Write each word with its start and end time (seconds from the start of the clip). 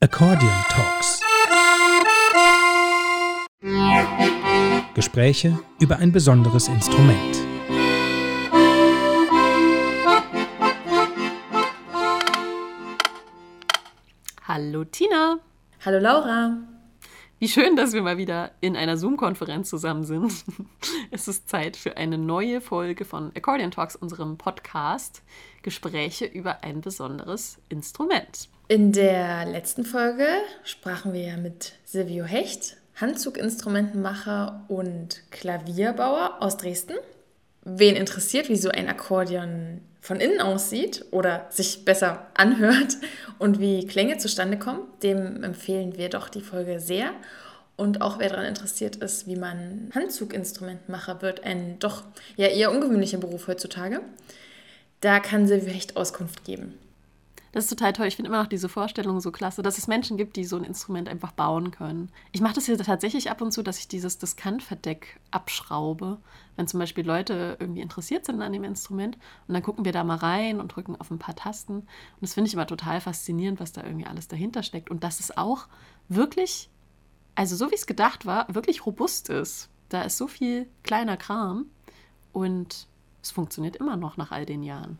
Accordion 0.00 0.50
Talks. 0.70 1.20
Gespräche 4.94 5.58
über 5.80 5.98
ein 5.98 6.12
besonderes 6.12 6.68
Instrument. 6.68 7.36
Hallo 14.48 14.84
Tina. 14.84 15.38
Hallo 15.84 15.98
Laura. 15.98 16.56
Wie 17.38 17.48
schön, 17.48 17.76
dass 17.76 17.92
wir 17.92 18.00
mal 18.00 18.16
wieder 18.16 18.52
in 18.62 18.76
einer 18.76 18.96
Zoom-Konferenz 18.96 19.68
zusammen 19.68 20.04
sind. 20.04 20.32
Es 21.10 21.28
ist 21.28 21.50
Zeit 21.50 21.76
für 21.76 21.98
eine 21.98 22.16
neue 22.16 22.62
Folge 22.62 23.04
von 23.04 23.30
Accordion 23.36 23.70
Talks, 23.70 23.94
unserem 23.94 24.38
Podcast. 24.38 25.22
Gespräche 25.62 26.24
über 26.24 26.64
ein 26.64 26.80
besonderes 26.80 27.58
Instrument. 27.68 28.48
In 28.68 28.92
der 28.92 29.44
letzten 29.44 29.84
Folge 29.84 30.26
sprachen 30.64 31.12
wir 31.12 31.20
ja 31.20 31.36
mit 31.36 31.74
Silvio 31.84 32.24
Hecht, 32.24 32.78
Handzuginstrumentenmacher 32.94 34.64
und 34.68 35.22
Klavierbauer 35.30 36.38
aus 36.40 36.56
Dresden. 36.56 36.96
Wen 37.64 37.96
interessiert, 37.96 38.48
wie 38.48 38.56
so 38.56 38.70
ein 38.70 38.88
Akkordeon 38.88 39.82
von 40.06 40.20
innen 40.20 40.40
aussieht 40.40 41.04
oder 41.10 41.46
sich 41.50 41.84
besser 41.84 42.28
anhört 42.34 42.96
und 43.40 43.58
wie 43.58 43.88
Klänge 43.88 44.18
zustande 44.18 44.56
kommen, 44.56 44.82
dem 45.02 45.42
empfehlen 45.42 45.96
wir 45.96 46.08
doch 46.08 46.28
die 46.28 46.42
Folge 46.42 46.78
sehr. 46.78 47.10
Und 47.74 48.02
auch 48.02 48.20
wer 48.20 48.28
daran 48.28 48.46
interessiert 48.46 48.96
ist, 48.96 49.26
wie 49.26 49.34
man 49.34 49.90
Handzuginstrumentmacher 49.92 51.22
wird, 51.22 51.42
ein 51.42 51.80
doch 51.80 52.04
ja 52.36 52.46
eher 52.46 52.70
ungewöhnlicher 52.70 53.18
Beruf 53.18 53.48
heutzutage, 53.48 54.00
da 55.00 55.18
kann 55.18 55.48
Silvio 55.48 55.72
Hecht 55.72 55.96
Auskunft 55.96 56.44
geben. 56.44 56.78
Das 57.56 57.64
ist 57.64 57.70
total 57.70 57.94
toll. 57.94 58.06
Ich 58.06 58.16
finde 58.16 58.28
immer 58.28 58.42
noch 58.42 58.50
diese 58.50 58.68
Vorstellung 58.68 59.18
so 59.18 59.32
klasse, 59.32 59.62
dass 59.62 59.78
es 59.78 59.86
Menschen 59.86 60.18
gibt, 60.18 60.36
die 60.36 60.44
so 60.44 60.56
ein 60.56 60.64
Instrument 60.64 61.08
einfach 61.08 61.32
bauen 61.32 61.70
können. 61.70 62.10
Ich 62.30 62.42
mache 62.42 62.52
das 62.52 62.66
hier 62.66 62.76
tatsächlich 62.76 63.30
ab 63.30 63.40
und 63.40 63.50
zu, 63.50 63.62
dass 63.62 63.78
ich 63.78 63.88
dieses 63.88 64.18
Diskantverdeck 64.18 65.18
abschraube, 65.30 66.18
wenn 66.56 66.68
zum 66.68 66.80
Beispiel 66.80 67.06
Leute 67.06 67.56
irgendwie 67.58 67.80
interessiert 67.80 68.26
sind 68.26 68.42
an 68.42 68.52
dem 68.52 68.62
Instrument 68.62 69.16
und 69.48 69.54
dann 69.54 69.62
gucken 69.62 69.86
wir 69.86 69.92
da 69.92 70.04
mal 70.04 70.18
rein 70.18 70.60
und 70.60 70.76
drücken 70.76 71.00
auf 71.00 71.10
ein 71.10 71.18
paar 71.18 71.34
Tasten. 71.34 71.76
Und 71.76 71.86
das 72.20 72.34
finde 72.34 72.48
ich 72.48 72.52
immer 72.52 72.66
total 72.66 73.00
faszinierend, 73.00 73.58
was 73.58 73.72
da 73.72 73.82
irgendwie 73.82 74.06
alles 74.06 74.28
dahinter 74.28 74.62
steckt 74.62 74.90
und 74.90 75.02
dass 75.02 75.18
es 75.18 75.34
auch 75.34 75.66
wirklich, 76.10 76.68
also 77.36 77.56
so 77.56 77.70
wie 77.70 77.76
es 77.76 77.86
gedacht 77.86 78.26
war, 78.26 78.54
wirklich 78.54 78.84
robust 78.84 79.30
ist. 79.30 79.70
Da 79.88 80.02
ist 80.02 80.18
so 80.18 80.28
viel 80.28 80.68
kleiner 80.82 81.16
Kram 81.16 81.64
und 82.34 82.86
es 83.22 83.30
funktioniert 83.30 83.76
immer 83.76 83.96
noch 83.96 84.18
nach 84.18 84.30
all 84.30 84.44
den 84.44 84.62
Jahren. 84.62 84.98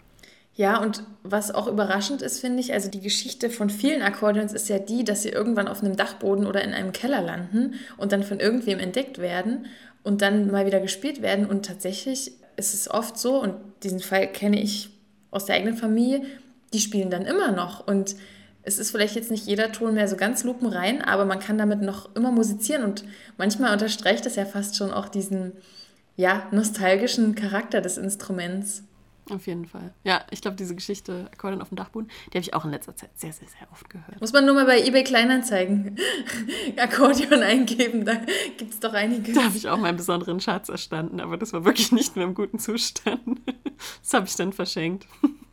Ja, 0.57 0.81
und 0.81 1.03
was 1.23 1.55
auch 1.55 1.67
überraschend 1.67 2.23
ist, 2.23 2.41
finde 2.41 2.61
ich, 2.61 2.73
also 2.73 2.91
die 2.91 3.03
Geschichte 3.03 3.51
von 3.51 3.69
vielen 3.69 4.01
Akkordeons 4.01 4.55
ist 4.55 4.71
ja 4.71 4.79
die, 4.79 5.05
dass 5.05 5.23
sie 5.23 5.29
irgendwann 5.29 5.69
auf 5.69 5.83
einem 5.83 5.97
Dachboden 5.97 6.47
oder 6.47 6.65
in 6.65 6.73
einem 6.73 6.93
Keller 6.93 7.21
landen 7.21 7.75
und 7.99 8.13
dann 8.13 8.23
von 8.23 8.41
irgendwem 8.41 8.79
entdeckt 8.79 9.19
werden 9.19 9.67
und 10.03 10.23
dann 10.23 10.51
mal 10.51 10.65
wieder 10.65 10.81
gespielt 10.81 11.21
werden. 11.21 11.45
Und 11.45 11.67
tatsächlich 11.67 12.33
ist 12.57 12.73
es 12.73 12.91
oft 12.91 13.19
so, 13.19 13.39
und 13.39 13.55
diesen 13.83 14.01
Fall 14.01 14.33
kenne 14.33 14.61
ich 14.61 14.89
aus 15.31 15.45
der 15.45 15.57
eigenen 15.57 15.77
Familie, 15.77 16.23
die 16.73 16.81
spielen 16.81 17.11
dann 17.11 17.27
immer 17.27 17.53
noch. 17.53 17.87
Und 17.87 18.17
es 18.63 18.79
ist 18.79 18.91
vielleicht 18.91 19.15
jetzt 19.15 19.31
nicht 19.31 19.47
jeder 19.47 19.73
Ton 19.73 19.93
mehr 19.93 20.09
so 20.09 20.17
ganz 20.17 20.43
lupenrein, 20.43 21.03
aber 21.03 21.27
man 21.27 21.39
kann 21.39 21.59
damit 21.59 21.83
noch 21.83 22.17
immer 22.17 22.33
musizieren 22.33 22.83
und 22.83 23.05
manchmal 23.37 23.75
unterstreicht 23.75 24.25
das 24.25 24.37
ja 24.37 24.47
fast 24.47 24.77
schon 24.77 24.91
auch 24.91 25.09
diesen 25.09 25.53
ja, 26.17 26.47
nostalgischen 26.51 27.35
Charakter 27.35 27.83
des 27.83 27.99
Instruments. 27.99 28.85
Auf 29.31 29.47
jeden 29.49 29.67
Fall. 29.67 29.93
Ja, 30.05 30.25
ich 30.31 30.41
glaube, 30.41 30.57
diese 30.57 30.77
Geschichte 30.77 31.29
Akkordeon 31.33 31.61
auf 31.61 31.71
dem 31.71 31.77
Dachboden, 31.77 32.09
die 32.33 32.39
habe 32.39 32.41
ich 32.41 32.55
auch 32.55 32.65
in 32.65 32.71
letzter 32.71 32.95
Zeit 32.95 33.11
sehr, 33.17 33.33
sehr, 33.33 33.49
sehr 33.49 33.67
oft 33.73 33.91
gehört. 33.91 34.21
Muss 34.21 34.33
man 34.33 34.47
nur 34.47 34.55
mal 34.55 34.67
bei 34.67 34.81
eBay 34.81 35.03
Kleinanzeigen 35.03 35.97
Akkordeon 36.77 37.43
eingeben, 37.43 38.05
da 38.05 38.15
gibt 38.57 38.75
es 38.75 38.81
doch 38.81 38.93
einige. 38.93 39.33
Da 39.33 39.45
habe 39.45 39.57
ich 39.57 39.69
auch 39.69 39.79
meinen 39.79 39.97
besonderen 39.97 40.39
Schatz 40.41 40.69
erstanden, 40.69 41.21
aber 41.21 41.37
das 41.37 41.53
war 41.53 41.65
wirklich 41.65 41.91
nicht 41.91 42.15
mehr 42.15 42.25
im 42.25 42.35
guten 42.35 42.59
Zustand. 42.59 43.41
Das 44.03 44.15
habe 44.15 44.27
ich 44.27 44.35
dann 44.37 44.55
verschenkt. 44.55 45.07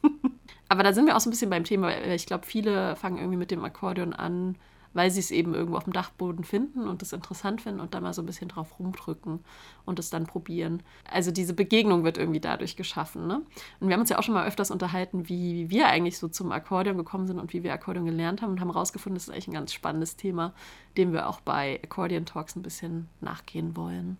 Aber 0.69 0.81
da 0.81 0.93
sind 0.93 1.05
wir 1.05 1.17
auch 1.17 1.19
so 1.19 1.29
ein 1.29 1.31
bisschen 1.31 1.49
beim 1.49 1.65
Thema. 1.65 1.93
Ich 2.07 2.25
glaube, 2.25 2.45
viele 2.45 2.95
fangen 2.95 3.17
irgendwie 3.17 3.37
mit 3.37 3.51
dem 3.51 3.65
Akkordeon 3.65 4.13
an, 4.13 4.55
weil 4.93 5.11
sie 5.11 5.19
es 5.19 5.31
eben 5.31 5.53
irgendwo 5.53 5.77
auf 5.77 5.83
dem 5.83 5.93
Dachboden 5.93 6.43
finden 6.43 6.87
und 6.87 7.01
es 7.01 7.13
interessant 7.13 7.61
finden 7.61 7.79
und 7.79 7.93
da 7.93 8.01
mal 8.01 8.13
so 8.13 8.21
ein 8.21 8.25
bisschen 8.25 8.47
drauf 8.47 8.79
rumdrücken 8.79 9.39
und 9.85 9.99
es 9.99 10.09
dann 10.09 10.25
probieren. 10.25 10.83
Also 11.09 11.31
diese 11.31 11.53
Begegnung 11.53 12.03
wird 12.03 12.17
irgendwie 12.17 12.39
dadurch 12.39 12.75
geschaffen. 12.75 13.27
Ne? 13.27 13.41
Und 13.79 13.87
wir 13.87 13.93
haben 13.93 14.01
uns 14.01 14.09
ja 14.09 14.19
auch 14.19 14.23
schon 14.23 14.33
mal 14.33 14.47
öfters 14.47 14.71
unterhalten, 14.71 15.29
wie 15.29 15.69
wir 15.69 15.87
eigentlich 15.87 16.17
so 16.17 16.27
zum 16.27 16.51
Akkordeon 16.51 16.97
gekommen 16.97 17.27
sind 17.27 17.39
und 17.39 17.53
wie 17.53 17.63
wir 17.63 17.73
Akkordeon 17.73 18.05
gelernt 18.05 18.41
haben 18.41 18.51
und 18.51 18.59
haben 18.59 18.71
herausgefunden, 18.71 19.15
das 19.15 19.23
ist 19.23 19.33
eigentlich 19.33 19.47
ein 19.47 19.53
ganz 19.53 19.73
spannendes 19.73 20.15
Thema, 20.15 20.53
dem 20.97 21.13
wir 21.13 21.27
auch 21.27 21.41
bei 21.41 21.79
Accordion 21.83 22.25
Talks 22.25 22.55
ein 22.55 22.63
bisschen 22.63 23.07
nachgehen 23.21 23.75
wollen. 23.75 24.17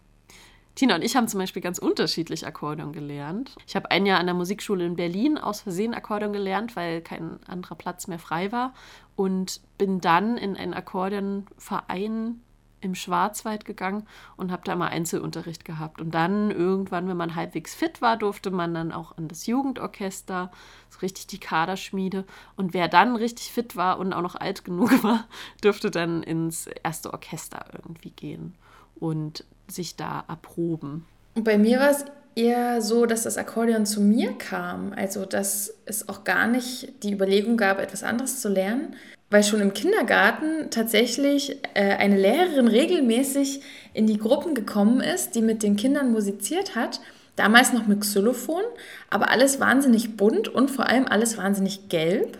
Tina 0.76 0.96
und 0.96 1.04
ich 1.04 1.16
haben 1.16 1.28
zum 1.28 1.40
Beispiel 1.40 1.62
ganz 1.62 1.78
unterschiedlich 1.78 2.48
Akkordeon 2.48 2.94
gelernt. 2.94 3.56
Ich 3.68 3.76
habe 3.76 3.92
ein 3.92 4.08
Jahr 4.08 4.20
an 4.20 4.26
der 4.26 4.34
Musikschule 4.34 4.86
in 4.86 4.96
Berlin 4.96 5.38
aus 5.38 5.62
Versehen 5.62 5.94
Akkordeon 5.94 6.34
gelernt, 6.34 6.76
weil 6.76 7.02
kein 7.02 7.40
anderer 7.48 7.76
Platz 7.76 8.08
mehr 8.08 8.20
frei 8.20 8.52
war. 8.52 8.74
Und 9.16 9.62
bin 9.78 10.02
dann 10.02 10.38
in 10.38 10.58
einen 10.58 10.74
Akkordeonverein 10.74 12.42
im 12.84 12.96
Schwarzwald 12.96 13.66
gegangen 13.66 14.08
und 14.36 14.52
habe 14.52 14.64
da 14.66 14.76
mal 14.76 14.88
Einzelunterricht 14.88 15.64
gehabt. 15.64 16.02
Und 16.02 16.12
dann 16.12 16.52
irgendwann, 16.52 17.08
wenn 17.08 17.18
man 17.18 17.36
halbwegs 17.36 17.74
fit 17.74 18.02
war, 18.02 18.18
durfte 18.18 18.52
man 18.52 18.74
dann 18.74 18.92
auch 18.92 19.18
an 19.18 19.28
das 19.28 19.46
Jugendorchester, 19.48 20.52
so 20.90 21.00
richtig 21.00 21.28
die 21.28 21.40
Kaderschmiede. 21.40 22.26
Und 22.56 22.74
wer 22.74 22.88
dann 22.88 23.16
richtig 23.16 23.52
fit 23.52 23.76
war 23.76 24.00
und 24.00 24.12
auch 24.12 24.22
noch 24.22 24.36
alt 24.36 24.66
genug 24.66 24.92
war, 25.04 25.28
durfte 25.62 25.92
dann 25.92 26.24
ins 26.24 26.68
erste 26.68 27.14
Orchester 27.14 27.66
irgendwie 27.74 28.12
gehen. 28.12 28.56
Und 28.96 29.46
sich 29.74 29.96
da 29.96 30.24
erproben. 30.28 31.06
Bei 31.36 31.58
mir 31.58 31.80
war 31.80 31.90
es 31.90 32.06
eher 32.36 32.82
so, 32.82 33.06
dass 33.06 33.24
das 33.24 33.38
Akkordeon 33.38 33.86
zu 33.86 34.02
mir 34.02 34.34
kam. 34.34 34.94
Also, 34.96 35.26
dass 35.26 35.74
es 35.86 36.10
auch 36.10 36.24
gar 36.24 36.48
nicht 36.48 37.04
die 37.04 37.14
Überlegung 37.14 37.58
gab, 37.58 37.80
etwas 37.80 38.04
anderes 38.04 38.42
zu 38.42 38.50
lernen, 38.50 38.96
weil 39.30 39.44
schon 39.44 39.62
im 39.62 39.74
Kindergarten 39.74 40.70
tatsächlich 40.70 41.58
äh, 41.74 41.96
eine 41.96 42.18
Lehrerin 42.18 42.68
regelmäßig 42.68 43.62
in 43.94 44.08
die 44.08 44.18
Gruppen 44.18 44.54
gekommen 44.56 45.02
ist, 45.02 45.36
die 45.36 45.42
mit 45.42 45.64
den 45.64 45.76
Kindern 45.76 46.12
musiziert 46.12 46.76
hat. 46.76 47.00
Damals 47.36 47.74
noch 47.74 47.88
mit 47.88 48.02
Xylophon, 48.02 48.62
aber 49.10 49.32
alles 49.32 49.60
wahnsinnig 49.60 50.18
bunt 50.18 50.50
und 50.50 50.70
vor 50.70 50.88
allem 50.88 51.08
alles 51.08 51.38
wahnsinnig 51.38 51.90
gelb. 51.90 52.38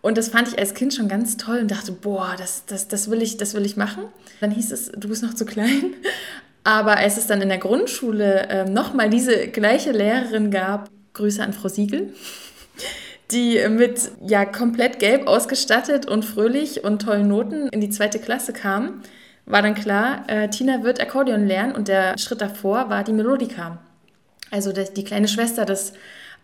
Und 0.00 0.18
das 0.18 0.28
fand 0.28 0.48
ich 0.48 0.58
als 0.58 0.74
Kind 0.74 0.94
schon 0.94 1.08
ganz 1.08 1.36
toll 1.36 1.58
und 1.58 1.70
dachte, 1.70 1.92
boah, 1.92 2.34
das, 2.36 2.64
das, 2.66 2.88
das, 2.88 3.10
will, 3.10 3.22
ich, 3.22 3.36
das 3.36 3.54
will 3.54 3.64
ich 3.64 3.76
machen. 3.76 4.04
Dann 4.40 4.50
hieß 4.50 4.72
es, 4.72 4.90
du 4.92 5.08
bist 5.08 5.22
noch 5.22 5.34
zu 5.34 5.44
klein. 5.44 5.94
Aber 6.68 6.98
als 6.98 7.16
es 7.16 7.26
dann 7.26 7.40
in 7.40 7.48
der 7.48 7.56
Grundschule 7.56 8.46
äh, 8.50 8.64
nochmal 8.68 9.08
diese 9.08 9.48
gleiche 9.48 9.90
Lehrerin 9.90 10.50
gab, 10.50 10.90
Grüße 11.14 11.42
an 11.42 11.54
Frau 11.54 11.68
Siegel, 11.68 12.12
die 13.30 13.58
mit 13.70 14.10
ja 14.20 14.44
komplett 14.44 14.98
gelb 14.98 15.26
ausgestattet 15.26 16.04
und 16.04 16.26
fröhlich 16.26 16.84
und 16.84 17.00
tollen 17.00 17.26
Noten 17.26 17.68
in 17.68 17.80
die 17.80 17.88
zweite 17.88 18.18
Klasse 18.18 18.52
kam, 18.52 19.00
war 19.46 19.62
dann 19.62 19.74
klar, 19.74 20.24
äh, 20.26 20.50
Tina 20.50 20.82
wird 20.82 21.00
Akkordeon 21.00 21.46
lernen 21.46 21.74
und 21.74 21.88
der 21.88 22.18
Schritt 22.18 22.42
davor 22.42 22.90
war 22.90 23.02
die 23.02 23.14
Melodika. 23.14 23.78
Also 24.50 24.70
die 24.70 25.04
kleine 25.04 25.28
Schwester 25.28 25.64
des 25.64 25.94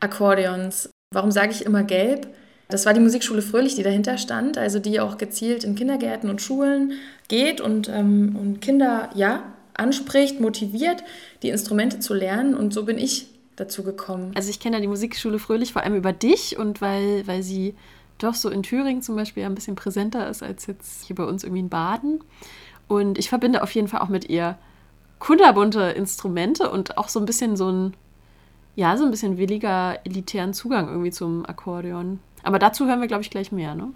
Akkordeons. 0.00 0.88
Warum 1.12 1.32
sage 1.32 1.52
ich 1.52 1.66
immer 1.66 1.82
gelb? 1.82 2.28
Das 2.70 2.86
war 2.86 2.94
die 2.94 3.00
Musikschule 3.00 3.42
Fröhlich, 3.42 3.74
die 3.74 3.82
dahinter 3.82 4.16
stand, 4.16 4.56
also 4.56 4.78
die 4.78 5.00
auch 5.00 5.18
gezielt 5.18 5.64
in 5.64 5.74
Kindergärten 5.74 6.30
und 6.30 6.40
Schulen 6.40 6.94
geht 7.28 7.60
und, 7.60 7.90
ähm, 7.90 8.36
und 8.40 8.62
Kinder, 8.62 9.10
ja, 9.14 9.42
anspricht, 9.74 10.40
motiviert, 10.40 11.02
die 11.42 11.50
Instrumente 11.50 12.00
zu 12.00 12.14
lernen. 12.14 12.54
Und 12.54 12.72
so 12.72 12.84
bin 12.84 12.98
ich 12.98 13.26
dazu 13.56 13.82
gekommen. 13.82 14.32
Also 14.34 14.50
ich 14.50 14.60
kenne 14.60 14.76
ja 14.76 14.80
die 14.80 14.88
Musikschule 14.88 15.38
Fröhlich 15.38 15.72
vor 15.72 15.82
allem 15.82 15.94
über 15.94 16.12
dich 16.12 16.58
und 16.58 16.80
weil, 16.80 17.26
weil 17.26 17.42
sie 17.42 17.74
doch 18.18 18.34
so 18.34 18.48
in 18.48 18.62
Thüringen 18.62 19.02
zum 19.02 19.16
Beispiel 19.16 19.44
ein 19.44 19.54
bisschen 19.54 19.76
präsenter 19.76 20.28
ist 20.28 20.42
als 20.42 20.66
jetzt 20.66 21.04
hier 21.04 21.16
bei 21.16 21.24
uns 21.24 21.44
irgendwie 21.44 21.60
in 21.60 21.68
Baden. 21.68 22.20
Und 22.88 23.18
ich 23.18 23.28
verbinde 23.28 23.62
auf 23.62 23.70
jeden 23.72 23.88
Fall 23.88 24.00
auch 24.00 24.08
mit 24.08 24.28
ihr 24.28 24.58
kunterbunte 25.18 25.80
Instrumente 25.80 26.70
und 26.70 26.98
auch 26.98 27.08
so 27.08 27.18
ein 27.18 27.26
bisschen 27.26 27.56
so 27.56 27.70
ein, 27.70 27.94
ja, 28.76 28.96
so 28.96 29.04
ein 29.04 29.10
bisschen 29.10 29.38
williger, 29.38 29.98
elitären 30.04 30.52
Zugang 30.52 30.88
irgendwie 30.88 31.10
zum 31.10 31.46
Akkordeon. 31.46 32.20
Aber 32.42 32.58
dazu 32.58 32.86
hören 32.86 33.00
wir, 33.00 33.08
glaube 33.08 33.22
ich, 33.22 33.30
gleich 33.30 33.52
mehr, 33.52 33.74
ne? 33.74 33.88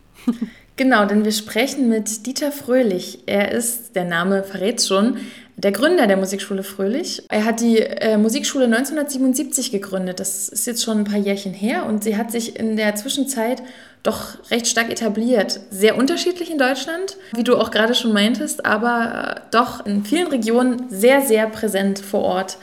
genau, 0.76 1.04
denn 1.04 1.24
wir 1.24 1.32
sprechen 1.32 1.90
mit 1.90 2.26
Dieter 2.26 2.50
Fröhlich. 2.50 3.24
Er 3.26 3.52
ist, 3.52 3.94
der 3.94 4.06
Name 4.06 4.42
verrät 4.42 4.82
schon, 4.82 5.18
der 5.58 5.72
Gründer 5.72 6.06
der 6.06 6.16
Musikschule 6.16 6.62
Fröhlich. 6.62 7.24
Er 7.28 7.44
hat 7.44 7.60
die 7.60 7.80
äh, 7.80 8.16
Musikschule 8.16 8.66
1977 8.66 9.72
gegründet. 9.72 10.20
Das 10.20 10.48
ist 10.48 10.66
jetzt 10.68 10.84
schon 10.84 10.98
ein 10.98 11.04
paar 11.04 11.18
Jährchen 11.18 11.52
her 11.52 11.84
und 11.84 12.04
sie 12.04 12.16
hat 12.16 12.30
sich 12.30 12.56
in 12.58 12.76
der 12.76 12.94
Zwischenzeit 12.94 13.62
doch 14.04 14.50
recht 14.52 14.68
stark 14.68 14.88
etabliert. 14.88 15.58
Sehr 15.70 15.98
unterschiedlich 15.98 16.52
in 16.52 16.58
Deutschland, 16.58 17.16
wie 17.34 17.42
du 17.42 17.56
auch 17.56 17.72
gerade 17.72 17.96
schon 17.96 18.12
meintest, 18.12 18.64
aber 18.64 19.36
äh, 19.36 19.40
doch 19.50 19.84
in 19.84 20.04
vielen 20.04 20.28
Regionen 20.28 20.84
sehr, 20.90 21.22
sehr 21.22 21.48
präsent 21.48 21.98
vor 21.98 22.22
Ort. 22.22 22.58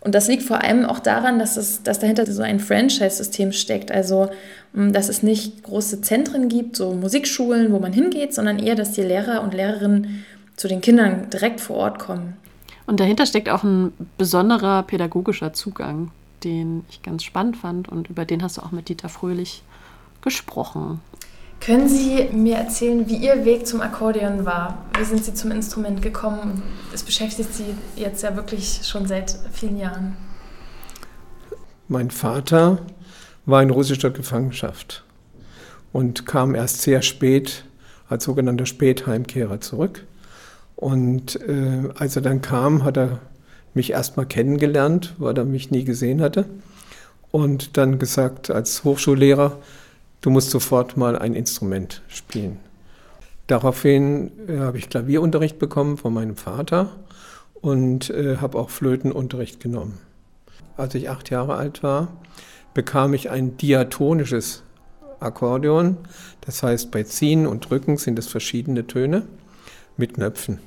Und 0.00 0.14
das 0.14 0.28
liegt 0.28 0.42
vor 0.42 0.64
allem 0.64 0.86
auch 0.86 0.98
daran, 0.98 1.38
dass, 1.38 1.58
es, 1.58 1.82
dass 1.82 1.98
dahinter 1.98 2.24
so 2.24 2.42
ein 2.42 2.58
Franchise-System 2.58 3.52
steckt. 3.52 3.92
Also, 3.92 4.30
mm, 4.72 4.92
dass 4.92 5.10
es 5.10 5.22
nicht 5.22 5.62
große 5.62 6.00
Zentren 6.00 6.48
gibt, 6.48 6.76
so 6.76 6.92
Musikschulen, 6.92 7.70
wo 7.70 7.78
man 7.78 7.92
hingeht, 7.92 8.32
sondern 8.32 8.58
eher, 8.58 8.76
dass 8.76 8.92
die 8.92 9.02
Lehrer 9.02 9.42
und 9.42 9.52
Lehrerinnen 9.52 10.24
zu 10.60 10.68
den 10.68 10.82
Kindern 10.82 11.30
direkt 11.30 11.58
vor 11.58 11.76
Ort 11.76 11.98
kommen. 11.98 12.36
Und 12.86 13.00
dahinter 13.00 13.24
steckt 13.24 13.48
auch 13.48 13.62
ein 13.62 13.94
besonderer 14.18 14.82
pädagogischer 14.82 15.54
Zugang, 15.54 16.10
den 16.44 16.84
ich 16.90 17.00
ganz 17.00 17.24
spannend 17.24 17.56
fand 17.56 17.88
und 17.88 18.10
über 18.10 18.26
den 18.26 18.42
hast 18.42 18.58
du 18.58 18.62
auch 18.62 18.70
mit 18.70 18.90
Dieter 18.90 19.08
Fröhlich 19.08 19.62
gesprochen. 20.20 21.00
Können 21.60 21.88
Sie 21.88 22.28
mir 22.32 22.56
erzählen, 22.56 23.08
wie 23.08 23.16
Ihr 23.16 23.46
Weg 23.46 23.66
zum 23.66 23.80
Akkordeon 23.80 24.44
war? 24.44 24.84
Wie 24.98 25.04
sind 25.04 25.24
Sie 25.24 25.32
zum 25.32 25.50
Instrument 25.50 26.02
gekommen? 26.02 26.62
Es 26.92 27.02
beschäftigt 27.02 27.54
Sie 27.54 27.74
jetzt 27.96 28.22
ja 28.22 28.36
wirklich 28.36 28.80
schon 28.82 29.06
seit 29.06 29.38
vielen 29.52 29.78
Jahren. 29.78 30.14
Mein 31.88 32.10
Vater 32.10 32.80
war 33.46 33.62
in 33.62 33.70
russischer 33.70 34.10
Gefangenschaft 34.10 35.04
und 35.94 36.26
kam 36.26 36.54
erst 36.54 36.82
sehr 36.82 37.00
spät 37.00 37.64
als 38.10 38.24
sogenannter 38.24 38.66
Spätheimkehrer 38.66 39.62
zurück. 39.62 40.04
Und 40.80 41.38
äh, 41.46 41.90
als 41.94 42.16
er 42.16 42.22
dann 42.22 42.40
kam, 42.40 42.84
hat 42.84 42.96
er 42.96 43.20
mich 43.74 43.90
erstmal 43.90 44.24
kennengelernt, 44.24 45.14
weil 45.18 45.36
er 45.36 45.44
mich 45.44 45.70
nie 45.70 45.84
gesehen 45.84 46.22
hatte. 46.22 46.46
Und 47.30 47.76
dann 47.76 47.98
gesagt 47.98 48.50
als 48.50 48.82
Hochschullehrer, 48.82 49.58
du 50.22 50.30
musst 50.30 50.50
sofort 50.50 50.96
mal 50.96 51.16
ein 51.16 51.34
Instrument 51.34 52.02
spielen. 52.08 52.58
Daraufhin 53.46 54.30
äh, 54.48 54.58
habe 54.58 54.78
ich 54.78 54.88
Klavierunterricht 54.88 55.58
bekommen 55.58 55.98
von 55.98 56.14
meinem 56.14 56.36
Vater 56.36 56.88
und 57.60 58.08
äh, 58.08 58.38
habe 58.38 58.58
auch 58.58 58.70
Flötenunterricht 58.70 59.60
genommen. 59.60 59.98
Als 60.78 60.94
ich 60.94 61.10
acht 61.10 61.28
Jahre 61.28 61.56
alt 61.56 61.82
war, 61.82 62.08
bekam 62.72 63.12
ich 63.12 63.28
ein 63.28 63.58
diatonisches 63.58 64.62
Akkordeon. 65.20 65.98
Das 66.40 66.62
heißt, 66.62 66.90
bei 66.90 67.02
Ziehen 67.02 67.46
und 67.46 67.68
Drücken 67.68 67.98
sind 67.98 68.18
es 68.18 68.28
verschiedene 68.28 68.86
Töne 68.86 69.26
mit 69.98 70.14
Knöpfen. 70.14 70.58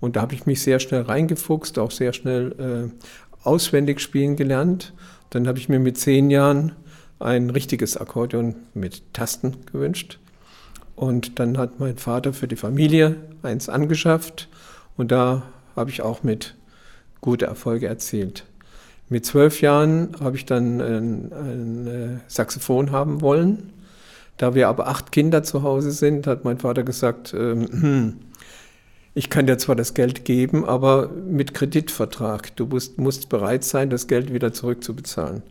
Und 0.00 0.16
da 0.16 0.22
habe 0.22 0.34
ich 0.34 0.46
mich 0.46 0.62
sehr 0.62 0.78
schnell 0.78 1.02
reingefuchst, 1.02 1.78
auch 1.78 1.90
sehr 1.90 2.12
schnell 2.12 2.90
äh, 2.92 3.46
auswendig 3.46 4.00
spielen 4.00 4.36
gelernt. 4.36 4.92
Dann 5.30 5.48
habe 5.48 5.58
ich 5.58 5.68
mir 5.68 5.78
mit 5.78 5.98
zehn 5.98 6.30
Jahren 6.30 6.72
ein 7.18 7.50
richtiges 7.50 7.96
Akkordeon 7.96 8.56
mit 8.74 9.14
Tasten 9.14 9.56
gewünscht. 9.72 10.18
Und 10.94 11.38
dann 11.38 11.58
hat 11.58 11.78
mein 11.78 11.98
Vater 11.98 12.32
für 12.32 12.48
die 12.48 12.56
Familie 12.56 13.16
eins 13.42 13.68
angeschafft 13.68 14.48
und 14.96 15.12
da 15.12 15.42
habe 15.76 15.90
ich 15.90 16.00
auch 16.02 16.22
mit 16.22 16.54
gute 17.20 17.46
Erfolge 17.46 17.86
erzielt. 17.86 18.44
Mit 19.08 19.24
zwölf 19.24 19.60
Jahren 19.60 20.16
habe 20.20 20.36
ich 20.36 20.46
dann 20.46 20.80
ein, 20.80 21.32
ein 21.32 21.86
äh, 21.86 22.18
Saxophon 22.28 22.90
haben 22.90 23.20
wollen. 23.20 23.72
Da 24.36 24.54
wir 24.54 24.68
aber 24.68 24.88
acht 24.88 25.12
Kinder 25.12 25.42
zu 25.42 25.62
Hause 25.62 25.92
sind, 25.92 26.26
hat 26.26 26.44
mein 26.44 26.58
Vater 26.58 26.82
gesagt, 26.82 27.32
ähm, 27.34 28.16
ich 29.16 29.30
kann 29.30 29.46
dir 29.46 29.58
zwar 29.58 29.74
das 29.74 29.94
Geld 29.94 30.24
geben, 30.24 30.64
aber 30.64 31.08
mit 31.08 31.54
Kreditvertrag. 31.54 32.54
Du 32.54 32.66
musst, 32.66 32.98
musst 32.98 33.28
bereit 33.28 33.64
sein, 33.64 33.90
das 33.90 34.06
Geld 34.06 34.32
wieder 34.32 34.52
zurückzubezahlen 34.52 35.42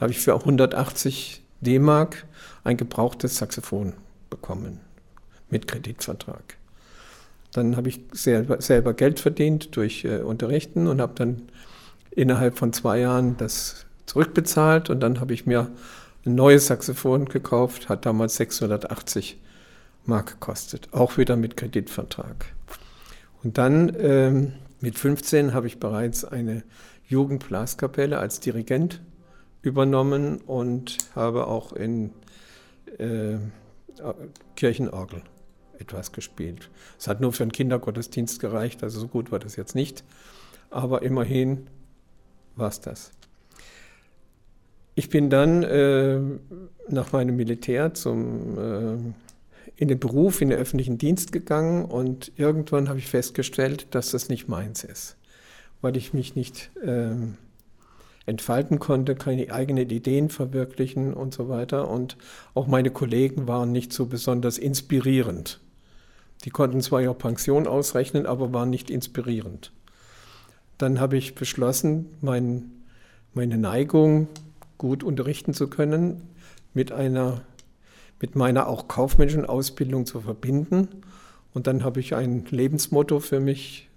habe 0.00 0.12
ich 0.12 0.20
für 0.20 0.34
180 0.34 1.42
D-Mark 1.60 2.26
ein 2.64 2.76
gebrauchtes 2.76 3.36
Saxophon 3.36 3.94
bekommen 4.30 4.80
mit 5.50 5.66
Kreditvertrag. 5.66 6.56
Dann 7.52 7.76
habe 7.76 7.88
ich 7.88 8.00
selber, 8.12 8.60
selber 8.60 8.92
Geld 8.92 9.20
verdient 9.20 9.76
durch 9.76 10.04
äh, 10.04 10.18
Unterrichten 10.18 10.86
und 10.86 11.00
habe 11.00 11.14
dann 11.14 11.42
innerhalb 12.10 12.58
von 12.58 12.72
zwei 12.72 13.00
Jahren 13.00 13.36
das 13.36 13.86
zurückbezahlt 14.06 14.90
und 14.90 15.00
dann 15.00 15.20
habe 15.20 15.32
ich 15.32 15.46
mir 15.46 15.70
ein 16.24 16.34
neues 16.34 16.66
Saxophon 16.66 17.26
gekauft, 17.26 17.88
hat 17.88 18.04
damals 18.04 18.36
680 18.36 19.38
Mark 20.04 20.32
gekostet, 20.32 20.88
auch 20.92 21.16
wieder 21.16 21.36
mit 21.36 21.56
Kreditvertrag. 21.56 22.46
Und 23.46 23.58
dann 23.58 23.96
ähm, 24.00 24.54
mit 24.80 24.98
15 24.98 25.54
habe 25.54 25.68
ich 25.68 25.78
bereits 25.78 26.24
eine 26.24 26.64
Jugendblaskapelle 27.06 28.18
als 28.18 28.40
Dirigent 28.40 29.00
übernommen 29.62 30.38
und 30.38 30.98
habe 31.14 31.46
auch 31.46 31.72
in 31.72 32.10
äh, 32.98 33.36
Kirchenorgel 34.56 35.22
etwas 35.78 36.10
gespielt. 36.10 36.70
Es 36.98 37.06
hat 37.06 37.20
nur 37.20 37.32
für 37.32 37.44
einen 37.44 37.52
Kindergottesdienst 37.52 38.40
gereicht, 38.40 38.82
also 38.82 38.98
so 38.98 39.06
gut 39.06 39.30
war 39.30 39.38
das 39.38 39.54
jetzt 39.54 39.76
nicht, 39.76 40.02
aber 40.70 41.02
immerhin 41.02 41.68
war 42.56 42.66
es 42.66 42.80
das. 42.80 43.12
Ich 44.96 45.08
bin 45.08 45.30
dann 45.30 45.62
äh, 45.62 46.18
nach 46.88 47.12
meinem 47.12 47.36
Militär 47.36 47.94
zum, 47.94 48.58
äh, 48.58 48.96
in 49.76 49.88
den 49.88 49.98
Beruf, 49.98 50.40
in 50.40 50.50
den 50.50 50.58
öffentlichen 50.58 50.98
Dienst 50.98 51.32
gegangen 51.32 51.84
und 51.84 52.32
irgendwann 52.36 52.88
habe 52.88 52.98
ich 52.98 53.08
festgestellt, 53.08 53.88
dass 53.90 54.10
das 54.10 54.28
nicht 54.28 54.48
meins 54.48 54.84
ist, 54.84 55.16
weil 55.82 55.96
ich 55.96 56.14
mich 56.14 56.34
nicht 56.34 56.70
äh, 56.82 57.10
entfalten 58.26 58.78
konnte, 58.78 59.14
keine 59.14 59.52
eigenen 59.52 59.88
Ideen 59.88 60.28
verwirklichen 60.28 61.14
und 61.14 61.32
so 61.32 61.48
weiter. 61.48 61.88
Und 61.88 62.16
auch 62.54 62.66
meine 62.66 62.90
Kollegen 62.90 63.46
waren 63.46 63.72
nicht 63.72 63.92
so 63.92 64.06
besonders 64.06 64.58
inspirierend. 64.58 65.60
Die 66.44 66.50
konnten 66.50 66.80
zwar 66.80 67.00
ihre 67.00 67.14
Pension 67.14 67.66
ausrechnen, 67.66 68.26
aber 68.26 68.52
waren 68.52 68.70
nicht 68.70 68.90
inspirierend. 68.90 69.72
Dann 70.76 71.00
habe 71.00 71.16
ich 71.16 71.34
beschlossen, 71.34 72.06
mein, 72.20 72.70
meine 73.32 73.56
Neigung, 73.56 74.28
gut 74.76 75.02
unterrichten 75.02 75.54
zu 75.54 75.68
können, 75.68 76.22
mit, 76.74 76.92
einer, 76.92 77.40
mit 78.20 78.34
meiner 78.36 78.66
auch 78.68 78.88
kaufmännischen 78.88 79.44
Ausbildung 79.44 80.06
zu 80.06 80.20
verbinden. 80.20 80.88
Und 81.52 81.66
dann 81.66 81.84
habe 81.84 82.00
ich 82.00 82.14
ein 82.14 82.44
Lebensmotto 82.50 83.20
für 83.20 83.40
mich 83.40 83.88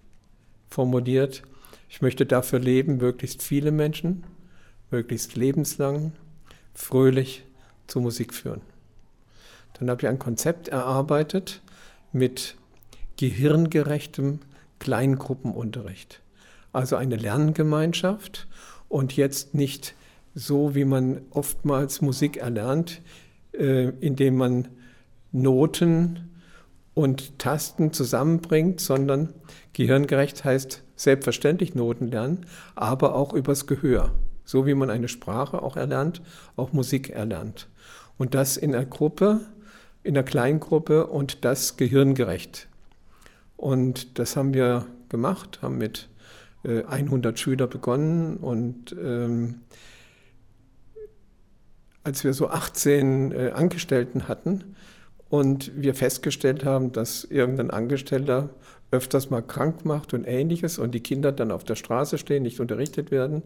formuliert, 0.69 1.43
ich 1.91 2.01
möchte 2.01 2.25
dafür 2.27 2.59
leben, 2.59 2.97
möglichst 2.97 3.41
viele 3.41 3.71
Menschen, 3.71 4.23
möglichst 4.91 5.35
lebenslang, 5.35 6.11
fröhlich 6.75 7.43
zur 7.87 8.03
Musik 8.03 8.33
führen. 8.33 8.61
Dann 9.73 9.89
habe 9.89 10.03
ich 10.03 10.07
ein 10.07 10.19
Konzept 10.19 10.67
erarbeitet 10.67 11.61
mit 12.11 12.55
gehirngerechtem 13.17 14.39
Kleingruppenunterricht. 14.77 16.21
Also 16.71 16.95
eine 16.95 17.15
Lerngemeinschaft 17.15 18.47
und 18.87 19.15
jetzt 19.15 19.55
nicht 19.55 19.95
so, 20.35 20.75
wie 20.75 20.85
man 20.85 21.21
oftmals 21.31 22.01
Musik 22.01 22.37
erlernt, 22.37 23.01
äh, 23.53 23.89
indem 23.99 24.37
man 24.37 24.67
Noten 25.31 26.29
und 26.93 27.39
Tasten 27.39 27.93
zusammenbringt, 27.93 28.81
sondern 28.81 29.33
gehirngerecht 29.73 30.43
heißt 30.43 30.83
selbstverständlich 30.95 31.75
Noten 31.75 32.07
lernen, 32.07 32.45
aber 32.75 33.15
auch 33.15 33.33
übers 33.33 33.67
Gehör. 33.67 34.11
So 34.43 34.65
wie 34.65 34.73
man 34.73 34.89
eine 34.89 35.07
Sprache 35.07 35.61
auch 35.61 35.77
erlernt, 35.77 36.21
auch 36.55 36.73
Musik 36.73 37.09
erlernt. 37.09 37.69
Und 38.17 38.33
das 38.33 38.57
in 38.57 38.75
einer 38.75 38.85
Gruppe, 38.85 39.41
in 40.03 40.17
einer 40.17 40.25
Kleingruppe 40.25 41.07
und 41.07 41.45
das 41.45 41.77
gehirngerecht. 41.77 42.67
Und 43.55 44.19
das 44.19 44.35
haben 44.35 44.53
wir 44.53 44.87
gemacht, 45.09 45.59
haben 45.61 45.77
mit 45.77 46.09
100 46.63 47.33
äh, 47.33 47.37
Schüler 47.37 47.67
begonnen 47.67 48.37
und 48.37 48.95
ähm, 49.01 49.61
als 52.03 52.23
wir 52.23 52.33
so 52.33 52.49
18 52.49 53.31
äh, 53.31 53.51
Angestellten 53.51 54.27
hatten 54.27 54.75
und 55.29 55.71
wir 55.75 55.93
festgestellt 55.93 56.65
haben, 56.65 56.91
dass 56.91 57.23
irgendein 57.23 57.71
Angestellter 57.71 58.49
öfters 58.91 59.29
mal 59.29 59.41
krank 59.41 59.85
macht 59.85 60.13
und 60.13 60.25
ähnliches 60.25 60.79
und 60.79 60.91
die 60.91 61.01
Kinder 61.01 61.31
dann 61.31 61.51
auf 61.51 61.63
der 61.63 61.75
Straße 61.75 62.17
stehen, 62.17 62.43
nicht 62.43 62.59
unterrichtet 62.59 63.11
werden, 63.11 63.43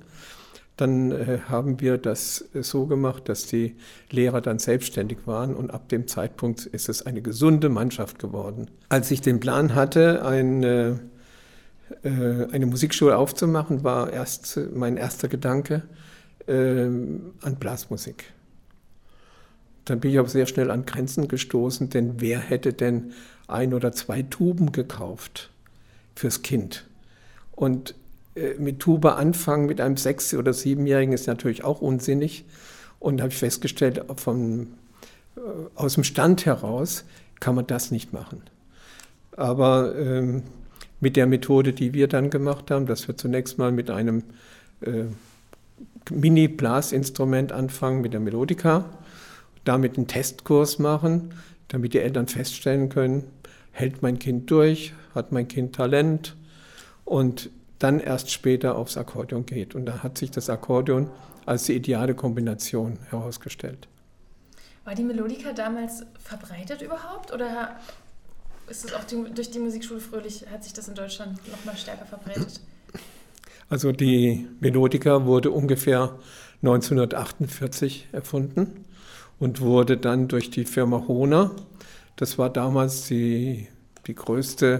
dann 0.78 1.12
äh, 1.12 1.40
haben 1.48 1.82
wir 1.82 1.98
das 1.98 2.46
äh, 2.54 2.64
so 2.64 2.88
gemacht, 2.88 3.30
dass 3.30 3.46
die 3.46 3.76
Lehrer 4.10 4.42
dann 4.42 4.60
selbstständig 4.60 5.20
waren 5.26 5.56
und 5.56 5.72
ab 5.72 5.90
dem 5.90 6.08
Zeitpunkt 6.08 6.66
ist 6.66 6.90
es 6.90 7.06
eine 7.06 7.22
gesunde 7.22 7.70
Mannschaft 7.70 8.20
geworden. 8.20 8.72
Als 8.90 9.12
ich 9.12 9.22
den 9.22 9.40
Plan 9.40 9.76
hatte, 9.76 10.26
eine, 10.26 11.00
äh, 12.04 12.10
eine 12.52 12.66
Musikschule 12.66 13.18
aufzumachen, 13.18 13.84
war 13.84 14.12
erst 14.12 14.60
mein 14.74 14.98
erster 14.98 15.28
Gedanke 15.28 15.84
an 16.46 17.56
Blasmusik. 17.58 18.26
Dann 19.86 20.00
bin 20.00 20.12
ich 20.12 20.20
aber 20.20 20.30
sehr 20.30 20.46
schnell 20.46 20.72
an 20.72 20.86
Grenzen 20.86 21.28
gestoßen, 21.28 21.90
denn 21.90 22.22
wer 22.22 22.40
hätte 22.40 22.74
denn 22.74 23.14
ein 23.48 23.74
oder 23.74 23.92
zwei 23.92 24.22
Tuben 24.22 24.72
gekauft 24.72 25.50
fürs 26.16 26.42
Kind. 26.42 26.86
Und 27.52 27.96
äh, 28.36 28.56
mit 28.58 28.80
Tuba 28.80 29.16
anfangen 29.16 29.66
mit 29.66 29.82
einem 29.82 29.98
sechs- 29.98 30.34
oder 30.34 30.54
siebenjährigen 30.54 31.14
ist 31.14 31.28
natürlich 31.28 31.64
auch 31.64 31.82
unsinnig. 31.82 32.46
Und 33.00 33.22
habe 33.22 33.32
ich 33.32 33.38
festgestellt, 33.38 34.02
vom, 34.16 34.68
äh, 35.36 35.40
aus 35.76 35.96
dem 35.96 36.04
Stand 36.04 36.46
heraus 36.46 37.04
kann 37.40 37.56
man 37.56 37.68
das 37.68 37.92
nicht 37.92 38.14
machen. 38.14 38.42
Aber 39.36 39.96
ähm, 39.98 40.44
mit 41.02 41.18
der 41.18 41.28
Methode, 41.28 41.74
die 41.74 41.94
wir 41.94 42.08
dann 42.08 42.30
gemacht 42.30 42.72
haben, 42.72 42.86
dass 42.86 43.08
wir 43.08 43.18
zunächst 43.18 43.58
mal 43.58 43.74
mit 43.74 43.90
einem 43.90 44.24
äh, 44.82 45.04
Mini-Blasinstrument 46.10 47.52
anfangen 47.52 48.02
mit 48.02 48.14
der 48.14 48.20
Melodika, 48.20 48.86
damit 49.64 49.98
einen 49.98 50.08
Testkurs 50.08 50.80
machen, 50.80 51.34
damit 51.68 51.94
die 51.94 52.00
Eltern 52.00 52.28
feststellen 52.28 52.90
können, 52.90 53.24
hält 53.72 54.02
mein 54.02 54.20
Kind 54.20 54.50
durch, 54.52 54.94
hat 55.16 55.32
mein 55.32 55.48
Kind 55.48 55.76
Talent 55.76 56.36
und 57.06 57.50
dann 57.80 58.00
erst 58.00 58.32
später 58.32 58.76
aufs 58.76 58.98
Akkordeon 58.98 59.46
geht. 59.46 59.76
Und 59.76 59.86
da 59.86 60.04
hat 60.04 60.18
sich 60.18 60.32
das 60.32 60.50
Akkordeon 60.50 61.10
als 61.46 61.66
die 61.66 61.74
ideale 61.74 62.16
Kombination 62.16 63.00
herausgestellt. 63.10 63.88
War 64.86 64.96
die 64.96 65.04
Melodika 65.04 65.54
damals 65.54 66.06
verbreitet 66.20 66.82
überhaupt 66.82 67.34
oder 67.34 67.76
ist 68.70 68.86
es 68.86 68.94
auch 68.94 69.04
die, 69.04 69.24
durch 69.34 69.52
die 69.52 69.60
Musikschule 69.60 70.00
Fröhlich, 70.00 70.46
hat 70.52 70.64
sich 70.64 70.74
das 70.74 70.88
in 70.88 70.96
Deutschland 70.96 71.38
noch 71.50 71.66
mal 71.66 71.76
stärker 71.76 72.06
verbreitet? 72.06 72.62
Also 73.70 73.92
die 73.92 74.48
Melodika 74.60 75.26
wurde 75.26 75.52
ungefähr 75.52 76.20
1948 76.62 78.10
erfunden 78.12 78.86
und 79.44 79.60
wurde 79.60 79.98
dann 79.98 80.30
durch 80.30 80.52
die 80.52 80.64
Firma 80.64 81.04
Hohner, 81.06 81.52
das 82.16 82.38
war 82.38 82.50
damals 82.50 83.10
die, 83.10 83.68
die 84.08 84.16
größte 84.16 84.80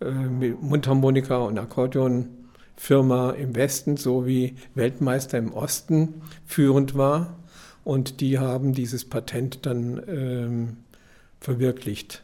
äh, 0.00 0.06
Mundharmonika- 0.06 1.46
und 1.46 1.58
Akkordeonfirma 1.58 3.32
im 3.32 3.54
Westen 3.54 3.98
sowie 3.98 4.56
Weltmeister 4.74 5.36
im 5.36 5.52
Osten 5.52 6.22
führend 6.46 6.96
war. 6.96 7.36
Und 7.84 8.22
die 8.22 8.38
haben 8.38 8.72
dieses 8.72 9.04
Patent 9.04 9.66
dann 9.66 10.02
ähm, 10.08 10.76
verwirklicht. 11.38 12.22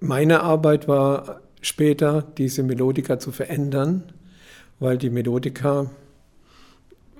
Meine 0.00 0.40
Arbeit 0.40 0.88
war 0.88 1.42
später, 1.60 2.24
diese 2.38 2.62
Melodika 2.62 3.18
zu 3.18 3.30
verändern, 3.30 4.04
weil 4.78 4.96
die 4.96 5.10
Melodika 5.10 5.90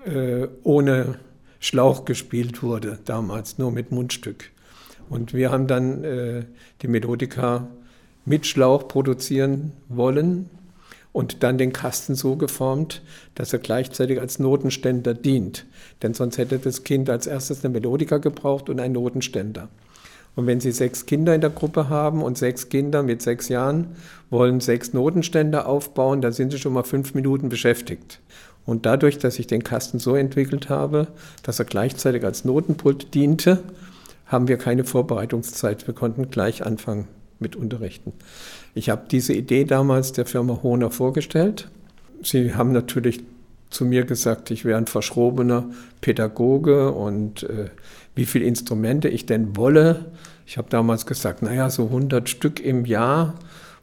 äh, 0.06 0.48
ohne 0.62 1.18
Schlauch 1.66 2.04
gespielt 2.04 2.62
wurde, 2.62 2.98
damals 3.04 3.58
nur 3.58 3.72
mit 3.72 3.90
Mundstück. 3.90 4.50
Und 5.10 5.34
wir 5.34 5.50
haben 5.50 5.66
dann 5.66 6.04
äh, 6.04 6.44
die 6.82 6.88
Melodika 6.88 7.66
mit 8.24 8.46
Schlauch 8.46 8.86
produzieren 8.86 9.72
wollen 9.88 10.48
und 11.12 11.42
dann 11.42 11.58
den 11.58 11.72
Kasten 11.72 12.14
so 12.14 12.36
geformt, 12.36 13.02
dass 13.34 13.52
er 13.52 13.58
gleichzeitig 13.58 14.20
als 14.20 14.38
Notenständer 14.38 15.14
dient. 15.14 15.66
Denn 16.02 16.14
sonst 16.14 16.38
hätte 16.38 16.58
das 16.58 16.84
Kind 16.84 17.10
als 17.10 17.26
erstes 17.26 17.64
eine 17.64 17.72
Melodika 17.72 18.18
gebraucht 18.18 18.68
und 18.68 18.78
einen 18.78 18.94
Notenständer. 18.94 19.68
Und 20.36 20.46
wenn 20.46 20.60
Sie 20.60 20.70
sechs 20.70 21.06
Kinder 21.06 21.34
in 21.34 21.40
der 21.40 21.50
Gruppe 21.50 21.88
haben 21.88 22.22
und 22.22 22.36
sechs 22.36 22.68
Kinder 22.68 23.02
mit 23.02 23.22
sechs 23.22 23.48
Jahren 23.48 23.96
wollen 24.30 24.60
sechs 24.60 24.92
Notenständer 24.92 25.66
aufbauen, 25.66 26.20
dann 26.20 26.32
sind 26.32 26.52
Sie 26.52 26.58
schon 26.58 26.74
mal 26.74 26.84
fünf 26.84 27.14
Minuten 27.14 27.48
beschäftigt. 27.48 28.20
Und 28.66 28.84
dadurch, 28.84 29.18
dass 29.18 29.38
ich 29.38 29.46
den 29.46 29.62
Kasten 29.62 29.98
so 29.98 30.16
entwickelt 30.16 30.68
habe, 30.68 31.06
dass 31.42 31.58
er 31.58 31.64
gleichzeitig 31.64 32.24
als 32.24 32.44
Notenpult 32.44 33.14
diente, 33.14 33.62
haben 34.26 34.48
wir 34.48 34.58
keine 34.58 34.84
Vorbereitungszeit. 34.84 35.86
Wir 35.86 35.94
konnten 35.94 36.30
gleich 36.30 36.66
anfangen 36.66 37.06
mit 37.38 37.54
Unterrichten. 37.54 38.12
Ich 38.74 38.90
habe 38.90 39.04
diese 39.10 39.32
Idee 39.32 39.64
damals 39.64 40.12
der 40.12 40.26
Firma 40.26 40.60
Hohner 40.62 40.90
vorgestellt. 40.90 41.70
Sie 42.22 42.54
haben 42.54 42.72
natürlich 42.72 43.22
zu 43.70 43.84
mir 43.84 44.04
gesagt, 44.04 44.50
ich 44.50 44.64
wäre 44.64 44.78
ein 44.78 44.86
verschrobener 44.86 45.70
Pädagoge 46.00 46.92
und 46.92 47.44
äh, 47.44 47.70
wie 48.14 48.26
viele 48.26 48.46
Instrumente 48.46 49.08
ich 49.08 49.26
denn 49.26 49.56
wolle. 49.56 50.06
Ich 50.46 50.58
habe 50.58 50.70
damals 50.70 51.06
gesagt, 51.06 51.42
naja, 51.42 51.68
so 51.70 51.86
100 51.86 52.28
Stück 52.28 52.60
im 52.60 52.84
Jahr, 52.84 53.34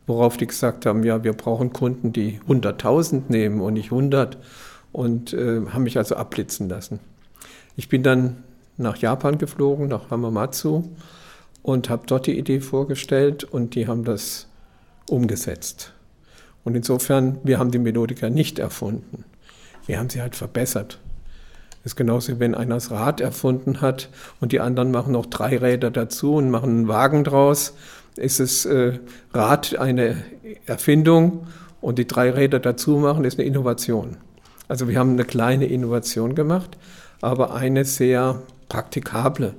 worauf 0.07 0.37
die 0.37 0.47
gesagt 0.47 0.85
haben, 0.85 1.03
ja, 1.03 1.23
wir 1.23 1.33
brauchen 1.33 1.73
Kunden, 1.73 2.11
die 2.11 2.39
100.000 2.47 3.23
nehmen 3.29 3.61
und 3.61 3.73
nicht 3.73 3.91
100 3.91 4.37
und 4.93 5.33
äh, 5.33 5.61
haben 5.69 5.83
mich 5.83 5.97
also 5.97 6.15
abblitzen 6.15 6.69
lassen. 6.69 7.01
Ich 7.75 7.89
bin 7.89 8.03
dann 8.03 8.43
nach 8.77 8.97
Japan 8.97 9.37
geflogen, 9.37 9.87
nach 9.87 10.09
Hamamatsu 10.09 10.83
und 11.61 11.89
habe 11.89 12.03
dort 12.05 12.27
die 12.27 12.37
Idee 12.37 12.61
vorgestellt 12.61 13.43
und 13.43 13.75
die 13.75 13.87
haben 13.87 14.05
das 14.05 14.47
umgesetzt. 15.09 15.93
Und 16.63 16.75
insofern, 16.75 17.39
wir 17.43 17.59
haben 17.59 17.71
die 17.71 17.79
Melodika 17.79 18.29
nicht 18.29 18.59
erfunden. 18.59 19.25
Wir 19.85 19.99
haben 19.99 20.09
sie 20.09 20.21
halt 20.21 20.35
verbessert. 20.35 20.99
Das 21.83 21.93
ist 21.93 21.95
genauso, 21.97 22.39
wenn 22.39 22.55
einer 22.55 22.75
das 22.75 22.91
Rad 22.91 23.19
erfunden 23.19 23.81
hat 23.81 24.09
und 24.39 24.53
die 24.53 24.61
anderen 24.61 24.91
machen 24.91 25.11
noch 25.11 25.25
drei 25.25 25.57
Räder 25.57 25.91
dazu 25.91 26.35
und 26.35 26.49
machen 26.49 26.69
einen 26.69 26.87
Wagen 26.87 27.25
draus. 27.25 27.73
Ist 28.15 28.39
das 28.39 28.65
äh, 28.65 28.99
Rad 29.33 29.77
eine 29.77 30.23
Erfindung 30.65 31.47
und 31.81 31.99
die 31.99 32.07
drei 32.07 32.29
Räder 32.29 32.59
dazu 32.59 32.91
machen, 32.97 33.25
ist 33.25 33.37
eine 33.37 33.47
Innovation. 33.47 34.17
Also 34.73 34.87
wir 34.87 34.97
haben 34.97 35.11
eine 35.11 35.23
kleine 35.23 35.67
Innovation 35.67 36.33
gemacht, 36.33 36.79
aber 37.21 37.53
eine 37.53 37.85
sehr 37.85 38.41
praktikable. 38.69 39.53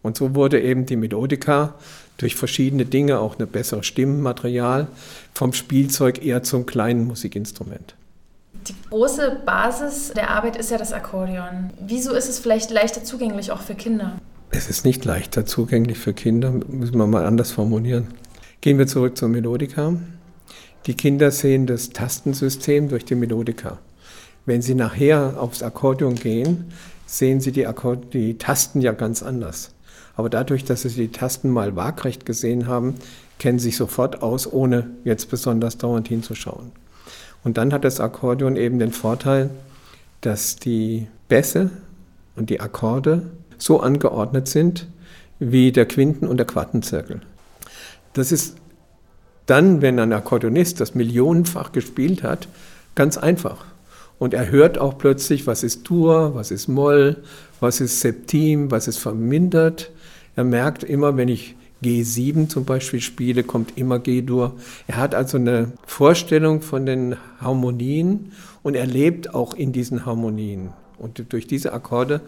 Und 0.00 0.16
so 0.16 0.34
wurde 0.34 0.58
eben 0.62 0.86
die 0.86 0.96
Melodika 0.96 1.74
durch 2.16 2.34
verschiedene 2.34 2.86
Dinge, 2.86 3.18
auch 3.18 3.36
eine 3.36 3.46
bessere 3.46 3.82
Stimmenmaterial, 3.82 4.88
vom 5.34 5.52
Spielzeug 5.52 6.24
eher 6.24 6.44
zum 6.44 6.64
kleinen 6.64 7.06
Musikinstrument. 7.06 7.94
Die 8.66 8.74
große 8.88 9.42
Basis 9.44 10.12
der 10.16 10.30
Arbeit 10.30 10.56
ist 10.56 10.70
ja 10.70 10.78
das 10.78 10.94
Akkordeon. 10.94 11.68
Wieso 11.86 12.14
ist 12.14 12.30
es 12.30 12.38
vielleicht 12.38 12.70
leichter 12.70 13.04
zugänglich 13.04 13.52
auch 13.52 13.60
für 13.60 13.74
Kinder? 13.74 14.18
Es 14.50 14.70
ist 14.70 14.86
nicht 14.86 15.04
leichter 15.04 15.44
zugänglich 15.44 15.98
für 15.98 16.14
Kinder, 16.14 16.52
müssen 16.52 16.96
wir 16.96 17.06
mal 17.06 17.26
anders 17.26 17.50
formulieren. 17.50 18.06
Gehen 18.62 18.78
wir 18.78 18.86
zurück 18.86 19.18
zur 19.18 19.28
Melodika. 19.28 19.92
Die 20.86 20.94
Kinder 20.94 21.32
sehen 21.32 21.66
das 21.66 21.90
Tastensystem 21.90 22.88
durch 22.88 23.04
die 23.04 23.14
Melodika. 23.14 23.76
Wenn 24.48 24.62
sie 24.62 24.74
nachher 24.74 25.34
aufs 25.38 25.62
Akkordeon 25.62 26.14
gehen, 26.14 26.72
sehen 27.04 27.38
Sie 27.42 27.52
die, 27.52 27.66
Akkord 27.66 28.14
die 28.14 28.38
Tasten 28.38 28.80
ja 28.80 28.92
ganz 28.92 29.22
anders. 29.22 29.74
Aber 30.16 30.30
dadurch, 30.30 30.64
dass 30.64 30.80
Sie 30.80 30.88
die 30.88 31.12
Tasten 31.12 31.50
mal 31.50 31.76
waagrecht 31.76 32.24
gesehen 32.24 32.66
haben, 32.66 32.94
kennen 33.38 33.58
Sie 33.58 33.66
sich 33.66 33.76
sofort 33.76 34.22
aus, 34.22 34.50
ohne 34.50 34.88
jetzt 35.04 35.28
besonders 35.28 35.76
dauernd 35.76 36.08
hinzuschauen. 36.08 36.72
Und 37.44 37.58
dann 37.58 37.74
hat 37.74 37.84
das 37.84 38.00
Akkordeon 38.00 38.56
eben 38.56 38.78
den 38.78 38.92
Vorteil, 38.92 39.50
dass 40.22 40.56
die 40.56 41.08
Bässe 41.28 41.70
und 42.34 42.48
die 42.48 42.60
Akkorde 42.62 43.30
so 43.58 43.80
angeordnet 43.80 44.48
sind 44.48 44.86
wie 45.38 45.72
der 45.72 45.84
Quinten- 45.84 46.26
und 46.26 46.38
der 46.38 46.46
Quartenzirkel. 46.46 47.20
Das 48.14 48.32
ist 48.32 48.56
dann, 49.44 49.82
wenn 49.82 49.98
ein 49.98 50.14
Akkordeonist 50.14 50.80
das 50.80 50.94
millionenfach 50.94 51.70
gespielt 51.72 52.22
hat, 52.22 52.48
ganz 52.94 53.18
einfach. 53.18 53.66
Und 54.18 54.34
er 54.34 54.50
hört 54.50 54.78
auch 54.78 54.98
plötzlich, 54.98 55.46
was 55.46 55.62
ist 55.62 55.88
Dur, 55.88 56.34
was 56.34 56.50
ist 56.50 56.68
Moll, 56.68 57.22
was 57.60 57.80
ist 57.80 58.00
Septim, 58.00 58.70
was 58.70 58.88
ist 58.88 58.98
vermindert. 58.98 59.90
Er 60.34 60.44
merkt 60.44 60.82
immer, 60.82 61.16
wenn 61.16 61.28
ich 61.28 61.56
G7 61.82 62.48
zum 62.48 62.64
Beispiel 62.64 63.00
spiele, 63.00 63.44
kommt 63.44 63.78
immer 63.78 64.00
G-Dur. 64.00 64.54
Er 64.88 64.96
hat 64.96 65.14
also 65.14 65.38
eine 65.38 65.72
Vorstellung 65.86 66.62
von 66.62 66.86
den 66.86 67.16
Harmonien 67.40 68.32
und 68.62 68.74
er 68.74 68.86
lebt 68.86 69.34
auch 69.34 69.54
in 69.54 69.72
diesen 69.72 70.04
Harmonien. 70.04 70.70
Und 70.98 71.32
durch 71.32 71.46
diese 71.46 71.72
Akkorde 71.72 72.20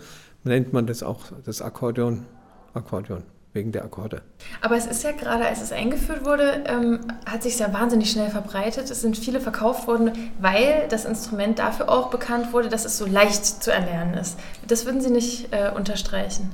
nennt 0.44 0.72
man 0.72 0.86
das 0.86 1.02
auch 1.02 1.24
das 1.44 1.60
Akkordeon, 1.60 2.26
Akkordeon 2.72 3.24
wegen 3.52 3.72
der 3.72 3.84
Akkorde. 3.84 4.22
Aber 4.60 4.76
es 4.76 4.86
ist 4.86 5.02
ja 5.02 5.10
gerade, 5.12 5.44
als 5.44 5.60
es 5.60 5.72
eingeführt 5.72 6.24
wurde, 6.24 6.64
ähm, 6.66 7.00
hat 7.26 7.42
sich 7.42 7.58
ja 7.58 7.72
wahnsinnig 7.72 8.10
schnell 8.10 8.30
verbreitet. 8.30 8.90
Es 8.90 9.00
sind 9.00 9.18
viele 9.18 9.40
verkauft 9.40 9.88
worden, 9.88 10.12
weil 10.40 10.86
das 10.88 11.04
Instrument 11.04 11.58
dafür 11.58 11.88
auch 11.88 12.10
bekannt 12.10 12.52
wurde, 12.52 12.68
dass 12.68 12.84
es 12.84 12.96
so 12.96 13.06
leicht 13.06 13.44
zu 13.44 13.72
erlernen 13.72 14.14
ist. 14.14 14.38
Das 14.68 14.86
würden 14.86 15.00
Sie 15.00 15.10
nicht 15.10 15.52
äh, 15.52 15.70
unterstreichen? 15.74 16.50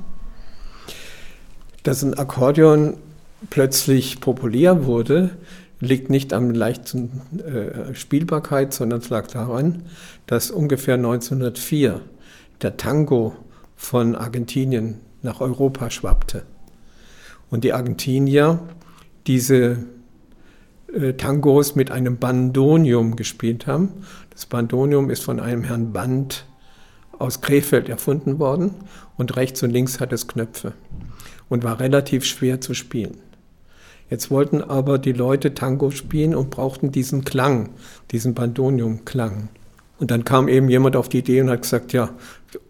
Dass 1.83 2.01
ein 2.01 2.15
Akkordeon 2.15 2.97
plötzlich 3.51 4.19
populär 4.19 4.85
wurde, 4.85 5.37
liegt 5.79 6.09
nicht 6.09 6.33
am 6.33 6.49
leichten 6.49 7.21
äh, 7.39 7.93
Spielbarkeit, 7.93 8.73
sondern 8.73 8.99
es 9.01 9.09
lag 9.09 9.27
daran, 9.27 9.83
dass 10.25 10.49
ungefähr 10.49 10.95
1904 10.95 12.01
der 12.63 12.77
Tango 12.77 13.35
von 13.75 14.15
Argentinien 14.15 14.99
nach 15.21 15.41
Europa 15.41 15.91
schwappte 15.91 16.41
und 17.49 17.63
die 17.63 17.73
Argentinier 17.73 18.59
diese 19.25 19.77
äh, 20.93 21.13
Tangos 21.13 21.75
mit 21.75 21.91
einem 21.91 22.17
Bandonium 22.17 23.15
gespielt 23.15 23.67
haben. 23.67 23.89
Das 24.29 24.45
Bandonium 24.45 25.09
ist 25.09 25.23
von 25.23 25.39
einem 25.39 25.63
Herrn 25.63 25.91
Band 25.93 26.45
aus 27.19 27.41
Krefeld 27.41 27.89
erfunden 27.89 28.39
worden 28.39 28.75
und 29.17 29.35
rechts 29.35 29.63
und 29.63 29.71
links 29.71 29.99
hat 29.99 30.13
es 30.13 30.27
Knöpfe 30.27 30.73
und 31.49 31.63
war 31.63 31.79
relativ 31.79 32.25
schwer 32.25 32.61
zu 32.61 32.73
spielen. 32.73 33.17
Jetzt 34.09 34.31
wollten 34.31 34.61
aber 34.61 34.99
die 34.99 35.11
Leute 35.11 35.53
Tango 35.53 35.91
spielen 35.91 36.35
und 36.35 36.49
brauchten 36.49 36.91
diesen 36.91 37.25
Klang, 37.25 37.71
diesen 38.11 38.33
Bandonium-Klang. 38.33 39.49
Und 39.99 40.11
dann 40.11 40.23
kam 40.23 40.47
eben 40.47 40.69
jemand 40.69 40.95
auf 40.95 41.09
die 41.09 41.19
Idee 41.19 41.41
und 41.41 41.49
hat 41.49 41.63
gesagt, 41.63 41.91
ja, 41.91 42.11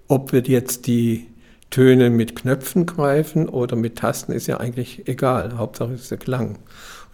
ob 0.08 0.32
wir 0.32 0.42
jetzt 0.42 0.88
die 0.88 1.28
Töne 1.70 2.10
mit 2.10 2.36
Knöpfen 2.36 2.86
greifen 2.86 3.50
oder 3.50 3.76
mit 3.76 3.98
Tasten 3.98 4.32
ist 4.32 4.48
ja 4.48 4.60
eigentlich 4.60 5.08
egal. 5.08 5.58
Hauptsache 5.58 5.94
ist 5.94 6.10
der 6.12 6.18
Klang. 6.18 6.60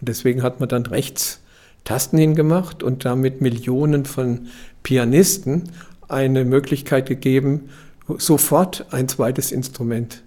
Und 0.00 0.08
deswegen 0.08 0.42
hat 0.42 0.60
man 0.60 0.68
dann 0.68 0.86
rechts 0.86 1.40
Tasten 1.84 2.18
hingemacht 2.18 2.82
und 2.82 3.04
damit 3.04 3.40
Millionen 3.40 4.04
von 4.04 4.48
Pianisten 4.82 5.70
eine 6.08 6.44
Möglichkeit 6.44 7.06
gegeben, 7.06 7.70
sofort 8.18 8.86
ein 8.90 9.08
zweites 9.08 9.52
Instrument 9.52 10.22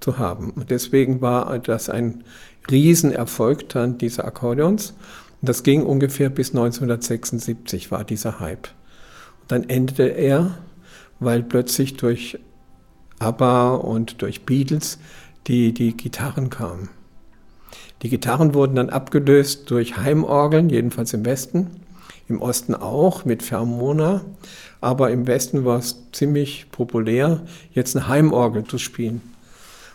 zu 0.00 0.18
haben. 0.18 0.50
Und 0.50 0.70
deswegen 0.70 1.20
war 1.20 1.58
das 1.58 1.88
ein 1.88 2.24
Riesenerfolg 2.70 3.68
dann 3.70 3.98
dieser 3.98 4.24
Akkordeons. 4.24 4.94
Und 5.40 5.48
das 5.48 5.62
ging 5.62 5.82
ungefähr 5.82 6.30
bis 6.30 6.50
1976 6.50 7.90
war 7.90 8.04
dieser 8.04 8.40
Hype. 8.40 8.68
Und 9.42 9.52
dann 9.52 9.68
endete 9.68 10.08
er, 10.08 10.58
weil 11.20 11.42
plötzlich 11.42 11.96
durch 11.96 12.38
ABBA 13.18 13.74
und 13.74 14.22
durch 14.22 14.44
Beatles 14.44 14.98
die, 15.46 15.72
die 15.72 15.96
Gitarren 15.96 16.50
kamen. 16.50 16.90
Die 18.02 18.08
Gitarren 18.08 18.54
wurden 18.54 18.76
dann 18.76 18.90
abgelöst 18.90 19.70
durch 19.70 19.96
Heimorgeln, 19.96 20.68
jedenfalls 20.68 21.12
im 21.14 21.24
Westen, 21.24 21.68
im 22.28 22.40
Osten 22.40 22.74
auch 22.74 23.24
mit 23.24 23.42
Fermona, 23.42 24.24
aber 24.80 25.10
im 25.10 25.26
Westen 25.26 25.64
war 25.64 25.78
es 25.78 25.96
ziemlich 26.12 26.66
populär, 26.70 27.42
jetzt 27.72 27.96
eine 27.96 28.08
Heimorgel 28.08 28.64
zu 28.64 28.78
spielen. 28.78 29.20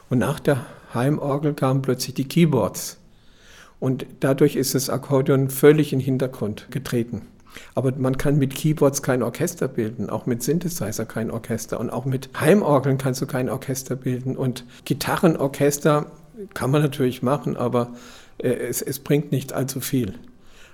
Und 0.10 0.18
nach 0.20 0.40
der 0.40 0.66
Heimorgel 0.94 1.54
kamen 1.54 1.82
plötzlich 1.82 2.16
die 2.16 2.28
Keyboards. 2.28 2.98
Und 3.80 4.06
dadurch 4.20 4.56
ist 4.56 4.76
das 4.76 4.90
Akkordeon 4.90 5.50
völlig 5.50 5.94
in 5.94 6.00
den 6.00 6.06
Hintergrund 6.06 6.68
getreten. 6.72 7.24
Aber 7.76 7.92
man 7.98 8.18
kann 8.18 8.38
mit 8.38 8.56
Keyboards 8.56 9.02
kein 9.02 9.24
Orchester 9.24 9.68
bilden, 9.68 10.10
auch 10.10 10.26
mit 10.26 10.44
Synthesizer 10.44 11.06
kein 11.06 11.32
Orchester 11.32 11.80
und 11.80 11.90
auch 11.90 12.06
mit 12.06 12.30
Heimorgeln 12.40 12.98
kannst 12.98 13.22
du 13.22 13.28
kein 13.28 13.50
Orchester 13.50 13.96
bilden. 13.96 14.36
Und 14.38 14.66
Gitarrenorchester 14.86 16.08
kann 16.54 16.72
man 16.72 16.82
natürlich 16.82 17.22
machen, 17.22 17.58
aber 17.58 17.94
äh, 18.38 18.50
es, 18.50 18.82
es 18.82 19.00
bringt 19.00 19.32
nicht 19.32 19.54
allzu 19.54 19.80
viel. 19.80 20.14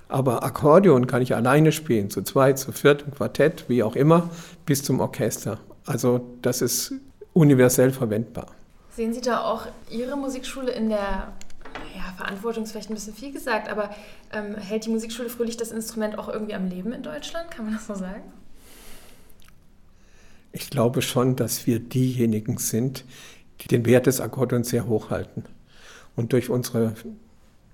Aber 0.08 0.44
Akkordeon 0.44 1.06
kann 1.06 1.22
ich 1.22 1.36
alleine 1.36 1.72
spielen, 1.72 2.10
zu 2.10 2.24
zweit, 2.24 2.58
zu 2.58 2.72
viert, 2.72 3.04
im 3.04 3.14
Quartett, 3.14 3.66
wie 3.68 3.84
auch 3.84 3.96
immer, 3.96 4.30
bis 4.66 4.84
zum 4.84 5.00
Orchester. 5.00 5.60
Also 5.86 6.22
das 6.42 6.62
ist 6.62 6.94
universell 7.34 7.92
verwendbar. 7.92 8.48
Sehen 8.96 9.14
Sie 9.14 9.22
da 9.22 9.44
auch 9.44 9.68
Ihre 9.90 10.18
Musikschule 10.18 10.72
in 10.72 10.90
der 10.90 11.32
Verantwortung 12.20 12.66
ist 12.66 12.72
vielleicht 12.72 12.90
ein 12.90 12.96
bisschen 12.96 13.14
viel 13.14 13.32
gesagt, 13.32 13.70
aber 13.70 13.90
ähm, 14.34 14.56
hält 14.56 14.86
die 14.86 14.90
Musikschule 14.90 15.30
Fröhlich 15.30 15.56
das 15.56 15.72
Instrument 15.72 16.20
auch 16.20 16.28
irgendwie 16.28 16.54
am 16.54 16.68
Leben 16.68 16.92
in 16.92 17.02
Deutschland? 17.02 17.50
Kann 17.50 17.66
man 17.66 17.76
das 17.76 17.88
so 17.88 17.96
sagen? 17.96 18.24
Ich 20.52 20.70
glaube 20.70 21.02
schon, 21.02 21.38
dass 21.38 21.66
wir 21.66 21.80
diejenigen 21.80 22.58
sind, 22.58 23.06
die 23.62 23.70
den 23.70 23.86
Wert 23.86 24.06
des 24.06 24.20
Akkordeons 24.20 24.70
sehr 24.70 24.86
hoch 24.86 25.10
halten. 25.12 25.46
Und 26.18 26.34
durch 26.34 26.50
unsere 26.50 26.94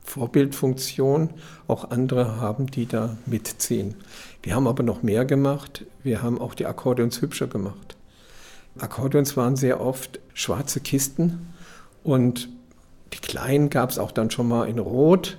Vorbildfunktion 0.04 1.32
auch 1.68 1.90
andere 1.90 2.40
haben, 2.40 2.68
die 2.68 2.86
da 2.86 3.18
mitziehen. 3.26 3.96
Wir 4.44 4.54
haben 4.54 4.68
aber 4.68 4.84
noch 4.84 5.02
mehr 5.02 5.26
gemacht. 5.26 5.86
Wir 6.04 6.22
haben 6.22 6.40
auch 6.40 6.54
die 6.54 6.68
Akkordeons 6.68 7.22
hübscher 7.22 7.48
gemacht. 7.48 7.98
Akkordeons 8.78 9.36
waren 9.36 9.56
sehr 9.56 9.82
oft 9.82 10.20
schwarze 10.36 10.82
Kisten 10.82 11.52
und 12.04 12.50
die 13.16 13.22
kleinen 13.22 13.70
gab 13.70 13.90
es 13.90 14.00
auch 14.00 14.12
dann 14.12 14.30
schon 14.30 14.48
mal 14.48 14.68
in 14.68 14.80
Rot, 14.80 15.38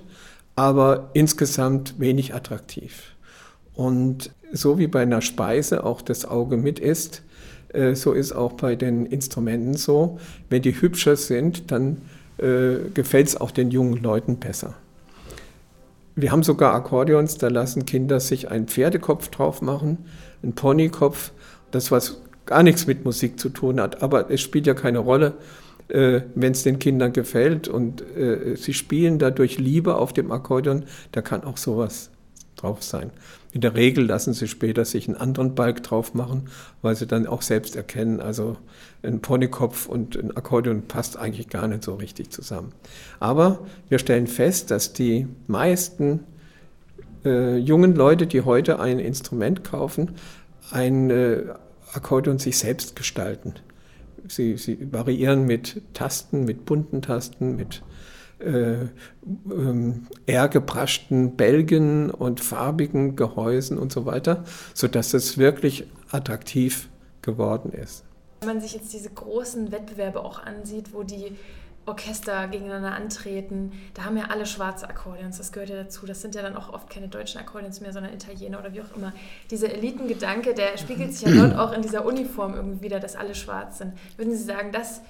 aber 0.54 1.11
insgesamt 1.12 2.00
wenig 2.00 2.35
attraktiv. 2.35 3.12
Und 3.75 4.30
so 4.52 4.78
wie 4.78 4.87
bei 4.87 5.02
einer 5.02 5.21
Speise 5.21 5.85
auch 5.85 6.00
das 6.00 6.25
Auge 6.25 6.56
mit 6.56 6.78
ist, 6.78 7.23
äh, 7.73 7.95
so 7.95 8.12
ist 8.12 8.33
auch 8.33 8.54
bei 8.54 8.75
den 8.75 9.04
Instrumenten 9.04 9.75
so. 9.75 10.18
Wenn 10.49 10.62
die 10.62 10.80
hübscher 10.80 11.16
sind, 11.16 11.71
dann 11.71 11.99
äh, 12.38 12.88
gefällt 12.95 13.28
es 13.28 13.37
auch 13.38 13.50
den 13.50 13.71
jungen 13.71 14.02
Leuten 14.02 14.38
besser. 14.38 14.75
Wir 16.14 16.33
haben 16.33 16.42
sogar 16.42 16.75
Akkordeons, 16.75 17.37
da 17.37 17.49
lassen 17.49 17.85
Kinder 17.85 18.21
sich 18.21 18.50
einen 18.50 18.68
Pferdekopf 18.68 19.28
drauf 19.28 19.61
machen, 19.61 19.99
einen 20.42 20.54
Ponykopf, 20.54 21.33
das 21.71 21.90
was 21.90 22.23
gar 22.47 22.62
nichts 22.62 22.87
mit 22.87 23.04
Musik 23.04 23.38
zu 23.38 23.50
tun 23.50 23.78
hat, 23.78 24.02
aber 24.02 24.30
es 24.30 24.40
spielt 24.40 24.66
ja 24.66 24.73
keine 24.73 25.00
Rolle, 25.00 25.35
äh, 25.88 26.23
wenn 26.35 26.52
es 26.52 26.62
den 26.62 26.78
Kindern 26.78 27.12
gefällt 27.12 27.69
und 27.69 28.02
äh, 28.16 28.57
sie 28.57 28.75
spielen 28.75 29.19
dadurch 29.19 29.58
Liebe 29.58 29.97
auf 29.97 30.13
dem 30.13 30.32
Akkordeon, 30.32 30.84
da 31.13 31.23
kann 31.23 31.45
auch 31.45 31.56
sowas 31.56 32.10
drauf 32.56 32.82
sein. 32.82 33.10
In 33.52 33.60
der 33.60 33.75
Regel 33.75 34.04
lassen 34.04 34.34
sie 34.34 34.49
später 34.49 34.84
sich 34.84 35.08
einen 35.08 35.17
anderen 35.17 35.54
Balk 35.54 35.82
drauf 35.82 36.15
machen, 36.15 36.49
weil 36.82 36.97
sie 36.97 37.06
dann 37.06 37.26
auch 37.26 37.43
selbst 37.43 37.76
erkennen, 37.76 38.21
also 38.21 38.56
ein 39.02 39.21
Ponykopf 39.21 39.87
und 39.87 40.17
ein 40.17 40.37
Akkordeon 40.37 40.82
passt 40.89 41.17
eigentlich 41.17 41.49
gar 41.49 41.69
nicht 41.69 41.82
so 41.82 41.95
richtig 41.95 42.30
zusammen. 42.30 42.73
Aber 43.21 43.60
wir 43.89 43.99
stellen 43.99 44.26
fest, 44.26 44.71
dass 44.71 44.93
die 44.93 45.26
meisten 45.47 46.21
äh, 47.25 47.56
jungen 47.56 47.95
Leute, 47.95 48.26
die 48.26 48.43
heute 48.43 48.80
ein 48.80 48.99
Instrument 48.99 49.65
kaufen, 49.65 50.13
ein 50.71 51.10
äh, 51.10 51.45
Akkordeon 51.93 52.39
sich 52.39 52.58
selbst 52.58 52.97
gestalten. 52.97 53.54
Sie, 54.28 54.56
sie 54.56 54.93
variieren 54.93 55.45
mit 55.47 55.82
Tasten, 55.95 56.45
mit 56.45 56.65
bunten 56.65 57.02
Tasten, 57.02 57.56
mit 57.56 57.82
äh, 58.39 58.86
ähm, 59.50 60.06
eher 60.26 60.49
gebraschten 60.49 61.36
Bälgen 61.36 62.10
und 62.10 62.41
farbigen 62.41 63.17
Gehäusen 63.17 63.78
und 63.78 63.93
so 63.93 64.04
weiter, 64.04 64.45
sodass 64.75 65.15
es 65.15 65.39
wirklich 65.39 65.86
attraktiv 66.10 66.89
geworden 67.23 67.73
ist. 67.73 68.04
Wenn 68.41 68.49
man 68.49 68.60
sich 68.60 68.75
jetzt 68.75 68.93
diese 68.93 69.08
großen 69.08 69.73
Wettbewerbe 69.73 70.23
auch 70.23 70.43
ansieht, 70.43 70.93
wo 70.93 71.02
die 71.02 71.32
Orchester 71.86 72.49
gegeneinander 72.49 72.92
antreten, 72.92 73.72
da 73.94 74.04
haben 74.04 74.16
ja 74.16 74.25
alle 74.25 74.44
schwarze 74.44 74.88
Akkordeons, 74.88 75.38
das 75.38 75.52
gehört 75.52 75.70
ja 75.70 75.76
dazu. 75.76 76.04
Das 76.04 76.20
sind 76.20 76.34
ja 76.34 76.42
dann 76.42 76.56
auch 76.56 76.72
oft 76.72 76.90
keine 76.90 77.06
deutschen 77.06 77.40
Akkordeons 77.40 77.80
mehr, 77.80 77.92
sondern 77.92 78.12
Italiener 78.12 78.58
oder 78.58 78.75
wie 78.75 78.82
auch 78.82 78.96
immer. 78.96 79.12
Dieser 79.50 79.72
Elitengedanke, 79.72 80.52
der 80.52 80.76
spiegelt 80.78 81.14
sich 81.14 81.28
ja 81.28 81.34
dort 81.49 81.56
auch 81.56 81.72
in 81.72 81.82
dieser 81.82 82.04
Uniform 82.04 82.54
irgendwie 82.54 82.82
wieder, 82.82 82.99
dass 82.99 83.14
alle 83.14 83.36
schwarz 83.36 83.78
sind. 83.78 83.92
Würden 84.16 84.36
Sie 84.36 84.42
sagen, 84.42 84.72
das, 84.72 85.00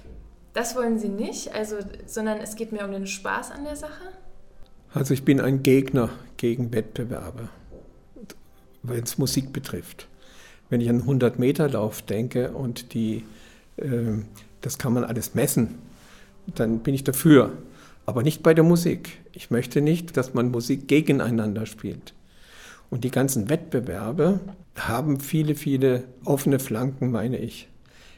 das 0.53 0.77
wollen 0.77 0.99
Sie 0.99 1.09
nicht, 1.09 1.55
also, 1.55 1.77
sondern 2.05 2.39
es 2.39 2.57
geht 2.57 2.73
mehr 2.73 2.85
um 2.85 2.93
den 2.93 3.07
Spaß 3.07 3.53
an 3.53 3.65
der 3.65 3.77
Sache? 3.77 4.05
Also 4.93 5.15
ich 5.15 5.25
bin 5.25 5.41
ein 5.41 5.63
Gegner 5.63 6.11
gegen 6.37 6.73
Wettbewerbe, 6.73 7.49
wenn 8.83 9.03
es 9.03 9.17
Musik 9.17 9.53
betrifft. 9.53 10.09
Wenn 10.69 10.83
ich 10.83 10.91
an 10.91 11.03
100-Meter-Lauf 11.03 12.03
denke 12.03 12.51
und 12.51 12.93
die, 12.93 13.25
äh, 13.77 14.19
das 14.61 14.77
kann 14.77 14.93
man 14.93 15.05
alles 15.05 15.35
messen, 15.35 15.86
dann 16.55 16.81
bin 16.81 16.95
ich 16.95 17.05
dafür. 17.05 17.53
Aber 18.07 18.23
nicht 18.23 18.43
bei 18.43 18.55
der 18.55 18.65
Musik. 18.65 19.19
Ich 19.33 19.51
möchte 19.51 19.81
nicht, 19.81 20.17
dass 20.17 20.35
man 20.35 20.51
Musik 20.51 20.87
gegeneinander 20.89 21.67
spielt. 21.67 22.15
Und 22.89 23.05
die 23.05 23.11
ganzen 23.11 23.49
Wettbewerbe 23.49 24.41
haben 24.77 25.21
viele, 25.21 25.55
viele 25.55 26.05
offene 26.25 26.59
Flanken, 26.59 27.11
meine 27.11 27.39
ich. 27.39 27.69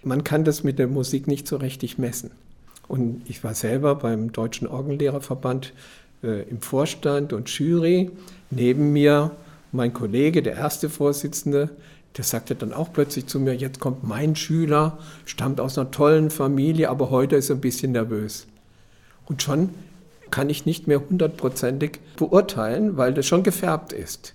Man 0.02 0.24
kann 0.24 0.44
das 0.44 0.62
mit 0.62 0.78
der 0.78 0.88
Musik 0.88 1.26
nicht 1.26 1.48
so 1.48 1.56
richtig 1.56 1.98
messen. 1.98 2.30
Und 2.86 3.22
ich 3.28 3.42
war 3.44 3.54
selber 3.54 3.94
beim 3.94 4.32
Deutschen 4.32 4.68
Orgenlehrerverband 4.68 5.72
äh, 6.22 6.48
im 6.48 6.60
Vorstand 6.60 7.32
und 7.32 7.48
Jury. 7.48 8.10
Neben 8.50 8.92
mir 8.92 9.32
mein 9.72 9.92
Kollege, 9.92 10.42
der 10.42 10.54
erste 10.54 10.88
Vorsitzende, 10.88 11.70
der 12.16 12.24
sagte 12.24 12.54
dann 12.54 12.72
auch 12.72 12.92
plötzlich 12.92 13.26
zu 13.26 13.38
mir, 13.38 13.54
jetzt 13.54 13.80
kommt 13.80 14.02
mein 14.02 14.34
Schüler, 14.34 14.98
stammt 15.24 15.60
aus 15.60 15.78
einer 15.78 15.90
tollen 15.90 16.30
Familie, 16.30 16.90
aber 16.90 17.10
heute 17.10 17.36
ist 17.36 17.50
er 17.50 17.56
ein 17.56 17.60
bisschen 17.60 17.92
nervös. 17.92 18.46
Und 19.26 19.42
schon 19.42 19.70
kann 20.30 20.50
ich 20.50 20.66
nicht 20.66 20.86
mehr 20.86 21.00
hundertprozentig 21.00 22.00
beurteilen, 22.16 22.96
weil 22.96 23.14
das 23.14 23.26
schon 23.26 23.42
gefärbt 23.42 23.92
ist. 23.92 24.34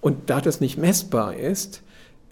Und 0.00 0.28
da 0.28 0.40
das 0.40 0.60
nicht 0.60 0.76
messbar 0.76 1.34
ist, 1.36 1.82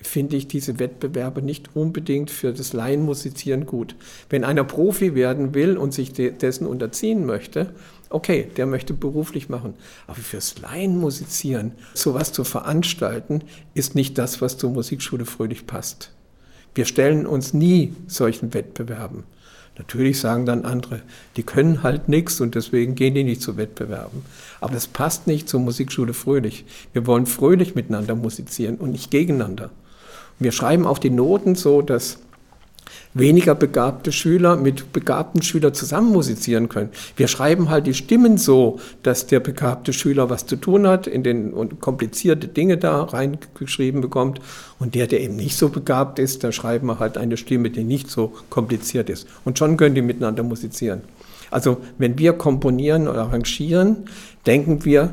finde 0.03 0.37
ich 0.37 0.49
diese 0.49 0.79
Wettbewerbe 0.79 1.43
nicht 1.43 1.75
unbedingt 1.75 2.31
für 2.31 2.53
das 2.53 2.73
Laienmusizieren 2.73 3.67
gut. 3.67 3.95
Wenn 4.29 4.45
einer 4.45 4.65
Profi 4.65 5.15
werden 5.15 5.55
will 5.55 5.77
und 5.77 5.95
sich 5.95 6.13
dessen 6.13 6.67
unterziehen 6.67 7.25
möchte, 7.27 7.75
okay, 8.11 8.49
der 8.57 8.67
möchte 8.67 8.95
beruflich 8.95 9.49
machen. 9.49 9.75
Aber 10.07 10.19
fürs 10.19 10.59
Laienmusizieren, 10.59 11.73
sowas 11.95 12.33
zu 12.33 12.45
veranstalten, 12.45 13.43
ist 13.75 13.95
nicht 13.95 14.19
das, 14.19 14.41
was 14.41 14.59
zur 14.59 14.71
Musikschule 14.71 15.25
Fröhlich 15.25 15.67
passt. 15.67 16.11
Wir 16.75 16.85
stellen 16.85 17.27
uns 17.27 17.53
nie 17.53 17.95
solchen 18.07 18.55
Wettbewerben. 18.55 19.25
Natürlich 19.79 20.21
sagen 20.21 20.45
dann 20.45 20.67
andere, 20.67 21.01
die 21.37 21.43
können 21.43 21.83
halt 21.83 22.09
nichts 22.09 22.41
und 22.41 22.55
deswegen 22.55 22.95
gehen 22.95 23.15
die 23.15 23.25
nicht 23.25 23.41
zu 23.41 23.57
Wettbewerben. 23.57 24.23
Aber 24.61 24.75
das 24.75 24.87
passt 24.87 25.27
nicht 25.27 25.49
zur 25.49 25.61
Musikschule 25.61 26.13
Fröhlich. 26.13 26.67
Wir 26.93 27.07
wollen 27.07 27.25
fröhlich 27.25 27.75
miteinander 27.75 28.15
musizieren 28.15 28.77
und 28.77 28.93
nicht 28.93 29.11
gegeneinander. 29.11 29.71
Wir 30.43 30.53
schreiben 30.53 30.87
auch 30.87 30.99
die 30.99 31.11
Noten 31.11 31.55
so, 31.55 31.83
dass 31.83 32.19
weniger 33.15 33.55
begabte 33.55 34.13
Schüler 34.13 34.57
mit 34.57 34.93
begabten 34.93 35.43
Schülern 35.43 35.75
zusammen 35.75 36.13
musizieren 36.13 36.69
können. 36.69 36.91
Wir 37.17 37.29
schreiben 37.29 37.69
halt 37.69 37.87
die 37.87 37.95
Stimmen 37.95 38.39
so, 38.39 38.81
dass 39.03 39.27
der 39.27 39.41
begabte 39.41 39.93
Schüler 39.93 40.31
was 40.31 40.47
zu 40.47 40.57
tun 40.57 40.87
hat, 40.87 41.07
in 41.07 41.23
den 41.23 41.53
und 41.53 41.81
komplizierte 41.81 42.49
Dinge 42.49 42.79
da 42.79 43.03
reingeschrieben 43.03 44.01
bekommt 44.01 44.41
und 44.79 44.95
der, 44.95 45.07
der 45.07 45.21
eben 45.21 45.37
nicht 45.37 45.57
so 45.57 45.69
begabt 45.69 46.19
ist, 46.19 46.43
da 46.45 46.53
schreiben 46.53 46.87
wir 46.87 46.99
halt 46.99 47.19
eine 47.19 47.37
Stimme, 47.37 47.71
die 47.71 47.85
nicht 47.85 48.11
so 48.11 48.33
kompliziert 48.51 49.11
ist. 49.11 49.27
Und 49.45 49.59
schon 49.59 49.77
können 49.77 49.95
die 49.95 50.03
miteinander 50.03 50.43
musizieren. 50.43 51.03
Also 51.51 51.79
wenn 51.99 52.19
wir 52.19 52.33
komponieren 52.33 53.09
oder 53.09 53.23
arrangieren, 53.23 54.09
denken 54.47 54.87
wir 54.87 55.13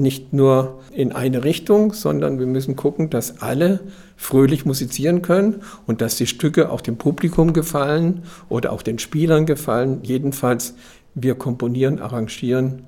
nicht 0.00 0.32
nur 0.32 0.80
in 0.92 1.12
eine 1.12 1.44
Richtung, 1.44 1.92
sondern 1.92 2.38
wir 2.38 2.46
müssen 2.46 2.76
gucken, 2.76 3.10
dass 3.10 3.42
alle 3.42 3.80
fröhlich 4.16 4.64
musizieren 4.64 5.22
können 5.22 5.62
und 5.86 6.00
dass 6.00 6.16
die 6.16 6.26
Stücke 6.26 6.70
auch 6.70 6.80
dem 6.80 6.96
Publikum 6.96 7.52
gefallen 7.52 8.24
oder 8.48 8.72
auch 8.72 8.82
den 8.82 8.98
Spielern 8.98 9.46
gefallen. 9.46 10.00
Jedenfalls, 10.02 10.74
wir 11.14 11.34
komponieren, 11.34 12.00
arrangieren 12.00 12.84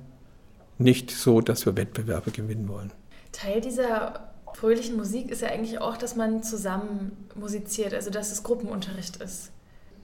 nicht 0.79 1.11
so, 1.11 1.41
dass 1.41 1.67
wir 1.67 1.77
Wettbewerbe 1.77 2.31
gewinnen 2.31 2.69
wollen. 2.69 2.93
Teil 3.33 3.61
dieser 3.61 4.33
fröhlichen 4.55 4.97
Musik 4.97 5.31
ist 5.31 5.43
ja 5.43 5.49
eigentlich 5.49 5.81
auch, 5.81 5.97
dass 5.97 6.17
man 6.17 6.43
zusammen 6.43 7.27
musiziert, 7.35 7.95
also 7.95 8.11
dass 8.11 8.31
es 8.31 8.43
Gruppenunterricht 8.43 9.17
ist. 9.17 9.51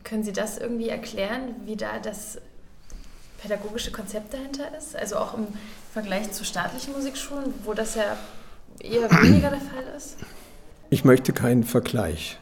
Können 0.04 0.22
Sie 0.22 0.32
das 0.32 0.58
irgendwie 0.58 0.88
erklären, 0.88 1.56
wie 1.64 1.76
da 1.76 1.98
das 1.98 2.38
pädagogische 3.42 3.92
Konzept 3.92 4.32
dahinter 4.32 4.76
ist? 4.76 4.96
Also 4.96 5.16
auch 5.16 5.34
im 5.34 5.46
Vergleich 5.92 6.30
zu 6.32 6.44
staatlichen 6.44 6.92
Musikschulen, 6.92 7.54
wo 7.64 7.74
das 7.74 7.94
ja 7.94 8.16
eher 8.80 9.10
weniger 9.22 9.50
der 9.50 9.60
Fall 9.60 9.84
ist? 9.96 10.16
Ich 10.90 11.04
möchte 11.04 11.32
keinen 11.32 11.64
Vergleich. 11.64 12.38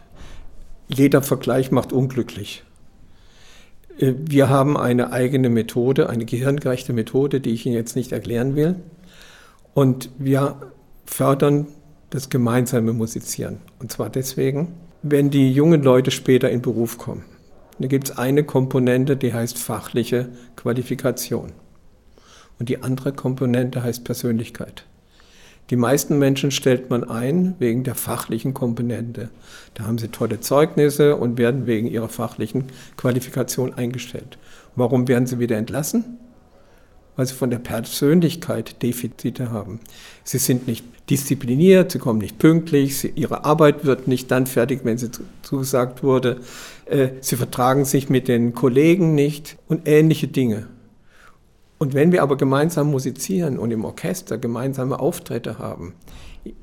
Jeder 0.88 1.22
Vergleich 1.22 1.70
macht 1.70 1.92
unglücklich. 1.92 2.64
Äh, 3.98 4.14
wir 4.18 4.48
haben 4.48 4.76
eine 4.76 5.12
eigene 5.12 5.48
Methode, 5.48 6.09
eine 6.09 6.24
gehirngerechte 6.24 6.92
Methode, 6.92 7.40
die 7.40 7.50
ich 7.50 7.66
Ihnen 7.66 7.74
jetzt 7.74 7.96
nicht 7.96 8.12
erklären 8.12 8.56
will. 8.56 8.76
Und 9.74 10.11
wir 10.18 10.72
fördern 11.04 11.66
das 12.11 12.30
gemeinsame 12.30 12.92
Musizieren. 12.92 13.59
Und 13.78 13.92
zwar 13.92 14.11
deswegen, 14.11 14.74
wenn 15.02 15.30
die 15.30 15.52
jungen 15.52 15.82
Leute 15.82 16.11
später 16.11 16.50
in 16.50 16.62
Beruf 16.62 16.98
kommen. 16.98 17.24
Da 17.78 17.88
gibt 17.88 18.09
es 18.09 18.16
eine 18.16 18.42
Komponente, 18.42 19.16
die 19.16 19.35
heißt 19.35 19.59
fachliche 19.59 20.30
Qualifikation. 20.56 21.52
Und 22.59 22.69
die 22.69 22.83
andere 22.83 23.12
Komponente 23.12 23.83
heißt 23.83 24.05
Persönlichkeit. 24.05 24.85
Die 25.71 25.77
meisten 25.77 26.19
Menschen 26.19 26.53
stellt 26.53 26.90
man 26.90 27.03
ein 27.03 27.57
wegen 27.59 27.83
der 27.83 27.97
fachlichen 27.97 28.55
Komponente. 28.55 29.31
Da 29.75 29.85
haben 29.85 29.99
sie 29.99 30.09
tolle 30.09 30.40
Zeugnisse 30.40 31.16
und 31.16 31.38
werden 31.38 31.66
wegen 31.66 31.88
ihrer 31.88 32.09
fachlichen 32.09 32.66
Qualifikation 32.97 33.75
eingestellt. 33.75 34.38
Warum 34.77 35.09
werden 35.09 35.27
sie 35.27 35.40
wieder 35.40 35.57
entlassen? 35.57 36.19
Weil 37.16 37.27
sie 37.27 37.35
von 37.35 37.51
der 37.51 37.59
Persönlichkeit 37.59 38.83
Defizite 38.83 39.51
haben. 39.51 39.81
Sie 40.23 40.38
sind 40.38 40.69
nicht 40.69 40.85
diszipliniert, 41.11 41.90
sie 41.92 41.99
kommen 41.99 42.19
nicht 42.21 42.38
pünktlich, 42.38 42.99
sie, 42.99 43.12
ihre 43.14 43.45
Arbeit 43.45 43.85
wird 43.85 44.07
nicht 44.07 44.31
dann 44.31 44.47
fertig, 44.47 44.81
wenn 44.85 44.99
sie 44.99 45.11
zugesagt 45.42 46.03
wurde. 46.03 46.40
Äh, 46.85 47.09
sie 47.21 47.37
vertragen 47.37 47.85
sich 47.85 48.09
mit 48.09 48.29
den 48.29 48.55
Kollegen 48.55 49.14
nicht 49.14 49.57
und 49.66 49.88
ähnliche 49.88 50.29
Dinge. 50.29 50.69
Und 51.78 51.94
wenn 51.94 52.12
wir 52.12 52.22
aber 52.22 52.36
gemeinsam 52.36 52.90
musizieren 52.90 53.58
und 53.58 53.70
im 53.70 53.84
Orchester 53.84 54.38
gemeinsame 54.38 54.98
Auftritte 54.98 55.58
haben, 55.58 55.94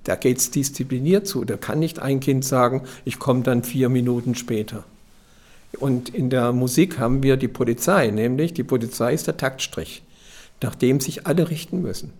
da 0.04 0.16
geht 0.16 0.38
es 0.38 0.52
diszipliniert 0.52 1.28
zu. 1.28 1.46
Da 1.46 1.58
kann 1.58 1.80
nicht 1.80 2.00
ein 2.00 2.20
Kind 2.20 2.46
sagen, 2.46 2.84
ich 3.06 3.20
komme 3.20 3.44
dann 3.44 3.64
vier 3.64 3.90
Minuten 3.90 4.36
später. 4.36 4.84
Und 5.80 6.10
in 6.10 6.30
der 6.30 6.52
Musik 6.54 7.00
haben 7.00 7.24
wir 7.24 7.38
die 7.38 7.48
Polizei, 7.48 8.08
nämlich 8.08 8.54
die 8.54 8.64
Polizei 8.64 9.14
ist 9.14 9.28
der 9.28 9.38
Taktstrich, 9.38 10.04
nach 10.62 10.76
dem 10.76 11.00
sich 11.00 11.26
alle 11.26 11.50
richten 11.50 11.82
müssen. 11.82 12.14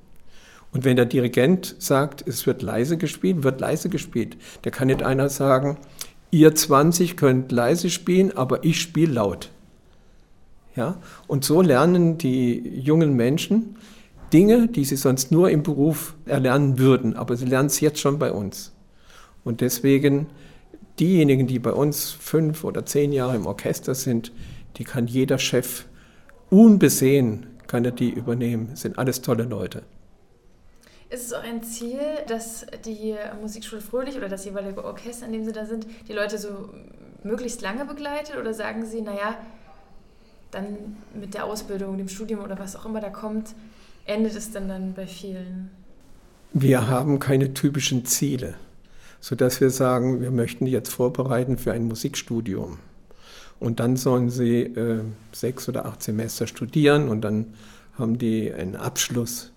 Und 0.72 0.84
wenn 0.86 0.96
der 0.96 1.06
Dirigent 1.06 1.76
sagt, 1.78 2.28
es 2.28 2.48
wird 2.48 2.64
leise 2.64 2.98
gespielt, 2.98 3.44
wird 3.44 3.62
leise 3.62 3.90
gespielt. 3.90 4.38
Da 4.64 4.72
kann 4.72 4.88
nicht 4.88 5.04
einer 5.04 5.30
sagen, 5.30 5.78
ihr 6.32 6.56
20 6.56 7.16
könnt 7.16 7.52
leise 7.52 7.92
spielen, 7.92 8.36
aber 8.36 8.64
ich 8.64 8.82
spiele 8.82 9.14
laut. 9.14 9.52
Ja? 10.76 10.98
Und 11.28 11.46
so 11.46 11.62
lernen 11.62 12.18
die 12.18 12.80
jungen 12.80 13.14
Menschen 13.14 13.76
Dinge, 14.34 14.68
die 14.68 14.84
sie 14.84 14.96
sonst 14.96 15.32
nur 15.32 15.52
im 15.52 15.62
Beruf 15.62 16.16
erlernen 16.26 16.80
würden, 16.80 17.16
aber 17.16 17.38
sie 17.38 17.46
lernen 17.46 17.68
es 17.68 17.80
jetzt 17.80 18.00
schon 18.00 18.18
bei 18.18 18.32
uns. 18.32 18.74
Und 19.44 19.62
deswegen, 19.62 20.28
diejenigen, 21.00 21.46
die 21.46 21.60
bei 21.60 21.72
uns 21.72 22.12
fünf 22.12 22.64
oder 22.64 22.86
zehn 22.86 23.14
Jahre 23.14 23.36
im 23.36 23.46
Orchester 23.46 23.94
sind, 23.94 24.32
die 24.78 24.86
kann 24.86 25.06
jeder 25.06 25.38
Chef 25.38 25.86
unbesehen, 26.50 27.46
kann 27.68 27.86
er 27.86 27.92
die 27.92 28.10
übernehmen. 28.10 28.70
Das 28.72 28.82
sind 28.82 28.98
alles 28.98 29.22
tolle 29.22 29.44
Leute. 29.44 29.84
Ist 31.10 31.28
es 31.28 31.34
auch 31.34 31.44
ein 31.44 31.62
Ziel, 31.62 32.00
dass 32.28 32.66
die 32.86 33.14
Musikschule 33.40 33.82
Fröhlich 33.82 34.18
oder 34.18 34.30
das 34.30 34.46
jeweilige 34.46 34.84
Orchester, 34.84 35.28
in 35.28 35.34
dem 35.34 35.46
Sie 35.46 35.52
da 35.52 35.66
sind, 35.66 35.86
die 36.08 36.14
Leute 36.14 36.40
so 36.40 36.70
möglichst 37.22 37.62
lange 37.62 37.86
begleitet? 37.86 38.38
Oder 38.38 38.56
sagen 38.56 38.84
Sie, 38.88 39.02
naja, 39.02 39.38
dann 40.54 40.98
mit 41.20 41.34
der 41.34 41.46
Ausbildung, 41.46 41.98
dem 41.98 42.10
Studium 42.10 42.42
oder 42.42 42.58
was 42.60 42.76
auch 42.76 42.86
immer 42.86 43.02
da 43.02 43.10
kommt, 43.10 43.56
endet 44.06 44.36
es 44.36 44.52
dann, 44.52 44.68
dann 44.68 44.94
bei 44.94 45.08
vielen? 45.08 45.72
Wir 46.54 46.88
haben 46.88 47.20
keine 47.20 47.54
typischen 47.54 48.06
Ziele, 48.06 48.54
sodass 49.20 49.60
wir 49.60 49.70
sagen, 49.70 50.22
wir 50.22 50.32
möchten 50.32 50.68
jetzt 50.68 50.94
vorbereiten 50.94 51.58
für 51.58 51.72
ein 51.72 51.86
Musikstudium. 51.86 52.78
Und 53.60 53.80
dann 53.80 53.96
sollen 53.96 54.30
sie 54.30 54.62
äh, 54.62 55.02
sechs 55.32 55.70
oder 55.70 55.86
acht 55.86 56.04
Semester 56.04 56.48
studieren 56.48 57.08
und 57.08 57.22
dann 57.22 57.54
haben 57.98 58.18
die 58.18 58.54
einen 58.54 58.76
Abschluss. 58.76 59.52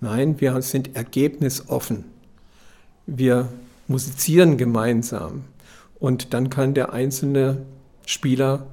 Nein, 0.00 0.40
wir 0.40 0.62
sind 0.62 0.96
ergebnisoffen. 0.96 2.04
Wir 3.06 3.48
musizieren 3.88 4.56
gemeinsam. 4.56 5.44
Und 5.98 6.32
dann 6.32 6.48
kann 6.48 6.74
der 6.74 6.92
einzelne 6.92 7.58
Spieler 8.06 8.66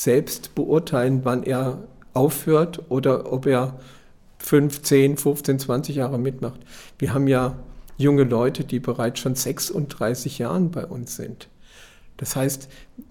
selbst 0.00 0.54
beurteilen, 0.54 1.20
wann 1.24 1.42
er 1.42 1.78
aufhört 2.14 2.82
oder 2.88 3.30
ob 3.32 3.46
er 3.46 3.78
5, 4.38 4.80
10, 4.80 5.16
15, 5.18 5.58
20 5.58 5.96
Jahre 5.96 6.18
mitmacht. 6.18 6.60
Wir 6.98 7.12
haben 7.12 7.28
ja 7.28 7.56
junge 7.98 8.24
Leute, 8.24 8.64
die 8.64 8.80
bereits 8.80 9.20
schon 9.20 9.34
36 9.34 10.38
Jahren 10.38 10.70
bei 10.70 10.86
uns 10.86 11.16
sind. 11.16 11.48
Das 12.16 12.34
heißt, 12.34 12.68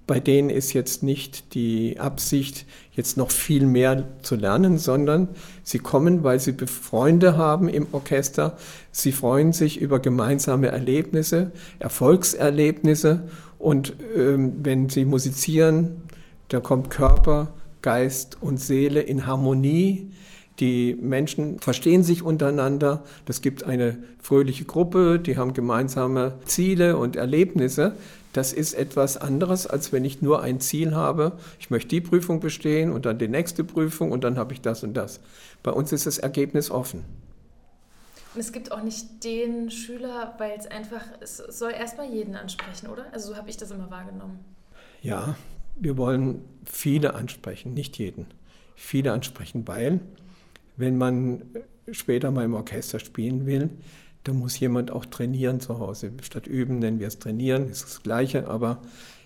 bei 0.08 0.20
denen 0.20 0.50
ist 0.50 0.74
jetzt 0.74 1.04
nicht 1.04 1.54
die 1.54 2.00
Absicht, 2.00 2.66
jetzt 2.92 3.18
noch 3.18 3.32
viel 3.32 3.66
mehr 3.66 4.08
zu 4.24 4.36
lernen, 4.36 4.78
sondern 4.80 5.30
sie 5.64 5.80
kommen, 5.80 6.24
weil 6.24 6.40
sie 6.40 6.54
Freunde 6.54 7.38
haben 7.38 7.70
im 7.70 7.88
Orchester. 7.92 8.58
Sie 8.92 9.12
freuen 9.12 9.54
sich 9.54 9.80
über 9.80 10.00
gemeinsame 10.00 10.68
Erlebnisse, 10.68 11.52
Erfolgserlebnisse. 11.78 13.30
Und 13.60 13.94
ähm, 14.16 14.54
wenn 14.64 14.90
sie 14.90 15.06
musizieren, 15.06 16.04
da 16.50 16.60
kommt 16.60 16.90
Körper, 16.90 17.54
Geist 17.82 18.38
und 18.42 18.58
Seele 18.58 19.02
in 19.02 19.26
Harmonie. 19.26 20.12
Die 20.60 20.96
Menschen 21.00 21.60
verstehen 21.60 22.04
sich 22.04 22.22
untereinander. 22.22 23.04
Das 23.26 23.42
gibt 23.42 23.64
eine 23.64 23.98
fröhliche 24.22 24.66
Gruppe, 24.66 25.20
die 25.20 25.38
haben 25.38 25.54
gemeinsame 25.54 26.34
Ziele 26.46 26.98
und 26.98 27.16
Erlebnisse. 27.16 27.96
Das 28.34 28.52
ist 28.52 28.74
etwas 28.74 29.16
anderes, 29.16 29.66
als 29.68 29.94
wenn 29.94 30.04
ich 30.04 30.22
nur 30.22 30.42
ein 30.42 30.60
Ziel 30.60 30.94
habe. 30.94 31.38
Ich 31.60 31.70
möchte 31.70 31.90
die 31.90 32.02
Prüfung 32.02 32.42
bestehen 32.42 32.92
und 32.92 33.06
dann 33.06 33.18
die 33.18 33.28
nächste 33.28 33.64
Prüfung 33.64 34.12
und 34.12 34.24
dann 34.24 34.38
habe 34.38 34.54
ich 34.54 34.62
das 34.62 34.84
und 34.84 34.96
das. 34.96 35.22
Bei 35.64 35.72
uns 35.72 35.92
ist 35.92 36.06
das 36.06 36.18
Ergebnis 36.18 36.70
offen. 36.70 37.06
Und 38.34 38.42
es 38.42 38.52
gibt 38.52 38.72
auch 38.72 38.84
nicht 38.84 39.24
den 39.24 39.72
Schüler, 39.72 40.36
weil 40.38 40.52
es 40.60 40.68
einfach, 40.68 41.02
es 41.22 41.38
soll 41.38 41.72
erstmal 41.72 42.12
jeden 42.12 42.36
ansprechen, 42.36 42.88
oder? 42.88 43.06
Also 43.12 43.32
so 43.32 43.38
habe 43.38 43.50
ich 43.50 43.58
das 43.58 43.72
immer 43.72 43.90
wahrgenommen. 43.90 44.40
Ja, 45.02 45.36
wir 45.80 45.98
wollen 45.98 46.42
viele 46.66 47.16
ansprechen, 47.16 47.74
nicht 47.74 47.98
jeden. 47.98 48.28
Viele 48.76 49.12
ansprechen, 49.12 49.68
weil 49.68 50.00
wenn 50.78 50.98
man 50.98 51.42
später 51.92 52.32
mal 52.32 52.46
im 52.46 52.54
Orchester 52.54 53.00
spielen 53.00 53.46
will, 53.46 53.70
da 54.24 54.34
muss 54.34 54.60
jemand 54.60 54.92
auch 54.92 55.06
trainieren 55.06 55.60
zu 55.60 55.80
Hause. 55.80 56.12
Statt 56.22 56.48
üben 56.48 56.80
nennen 56.80 57.00
wir 57.00 57.08
es 57.08 57.20
trainieren, 57.20 57.70
ist 57.70 57.84
das 57.84 58.04
Gleiche, 58.04 58.48
aber 58.48 58.82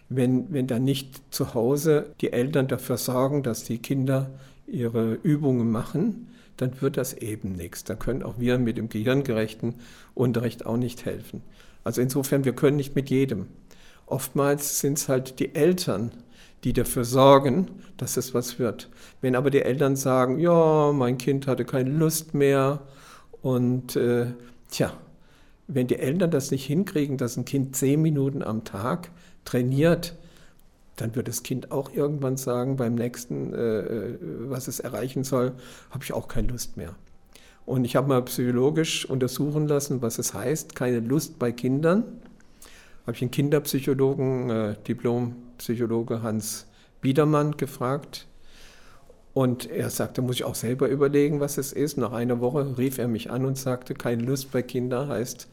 wenn, 0.10 0.52
wenn 0.54 0.68
dann 0.68 0.84
nicht 0.84 1.22
zu 1.34 1.54
Hause 1.54 2.14
die 2.22 2.32
Eltern 2.32 2.68
dafür 2.68 2.98
sorgen, 2.98 3.44
dass 3.44 3.64
die 3.64 3.80
Kinder 3.80 4.32
ihre 4.68 5.14
Übungen 5.16 5.72
machen, 5.72 6.28
dann 6.58 6.82
wird 6.82 6.98
das 6.98 7.14
eben 7.14 7.54
nichts. 7.54 7.84
Da 7.84 7.96
können 7.96 8.24
auch 8.24 8.40
wir 8.40 8.60
mit 8.60 8.78
dem 8.78 8.90
gehirngerechten 8.90 9.76
Unterricht 10.14 10.66
auch 10.66 10.78
nicht 10.78 11.06
helfen. 11.06 11.42
Also 11.84 12.02
insofern, 12.02 12.46
wir 12.46 12.54
können 12.54 12.78
nicht 12.78 12.96
mit 12.96 13.10
jedem. 13.10 13.48
Oftmals 14.06 14.80
sind 14.80 14.98
es 14.98 15.10
halt 15.10 15.40
die 15.40 15.56
Eltern, 15.56 16.12
die 16.64 16.74
dafür 16.74 17.04
sorgen, 17.04 17.68
dass 17.98 18.18
es 18.18 18.34
was 18.34 18.60
wird. 18.60 18.90
Wenn 19.22 19.36
aber 19.36 19.50
die 19.50 19.62
Eltern 19.62 19.96
sagen, 19.96 20.40
ja, 20.40 20.92
mein 20.94 21.18
Kind 21.18 21.48
hatte 21.48 21.66
keine 21.66 21.90
Lust 21.90 22.34
mehr 22.34 22.82
und 23.42 23.96
äh, 23.96 24.28
tja, 24.70 24.94
wenn 25.68 25.88
die 25.88 26.00
Eltern 26.00 26.32
das 26.32 26.52
nicht 26.52 26.66
hinkriegen, 26.66 27.18
dass 27.18 27.38
ein 27.38 27.46
Kind 27.46 27.76
zehn 27.76 28.02
Minuten 28.02 28.44
am 28.44 28.64
Tag 28.64 29.12
trainiert, 29.46 30.16
dann 30.96 31.16
wird 31.16 31.28
das 31.28 31.44
Kind 31.44 31.72
auch 31.72 31.92
irgendwann 31.94 32.38
sagen, 32.38 32.76
beim 32.78 32.96
nächsten, 32.96 33.54
äh, 33.54 33.80
äh 33.80 34.18
was 34.22 34.68
es 34.68 34.80
erreichen 34.80 35.24
soll, 35.24 35.54
habe 35.90 36.04
ich 36.04 36.14
auch 36.14 36.28
keine 36.28 36.50
Lust 36.50 36.78
mehr. 36.78 36.96
Und 37.66 37.86
ich 37.86 37.96
habe 37.96 38.10
mal 38.10 38.22
psychologisch 38.24 39.10
untersuchen 39.10 39.68
lassen, 39.68 40.02
was 40.02 40.20
es 40.20 40.34
heißt, 40.34 40.76
keine 40.76 41.00
Lust 41.00 41.40
bei 41.40 41.52
Kindern 41.52 42.04
habe 43.04 43.16
ich 43.16 43.22
einen 43.22 43.32
Kinderpsychologen, 43.32 44.50
äh, 44.50 44.76
Diplompsychologe 44.88 46.22
Hans 46.22 46.68
Biedermann 47.02 47.58
gefragt. 47.58 48.28
Und 49.34 49.70
er 49.70 49.90
sagte, 49.90 50.22
muss 50.22 50.36
ich 50.36 50.44
auch 50.44 50.56
selber 50.56 50.88
überlegen, 50.88 51.40
was 51.40 51.58
es 51.58 51.74
ist. 51.74 51.98
Nach 51.98 52.12
einer 52.12 52.40
Woche 52.40 52.78
rief 52.78 52.98
er 53.00 53.08
mich 53.08 53.32
an 53.32 53.46
und 53.46 53.58
sagte, 53.58 53.94
keine 53.96 54.24
Lust 54.24 54.52
bei 54.52 54.62
Kindern 54.62 55.10
heißt 55.10 55.50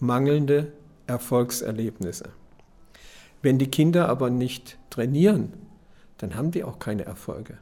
mangelnde 0.00 0.72
Erfolgserlebnisse. 1.06 2.30
Wenn 3.42 3.58
die 3.58 3.70
Kinder 3.70 4.08
aber 4.08 4.30
nicht 4.30 4.78
trainieren, 4.90 5.52
dann 6.16 6.34
haben 6.34 6.50
die 6.50 6.64
auch 6.64 6.78
keine 6.78 7.04
Erfolge. 7.04 7.58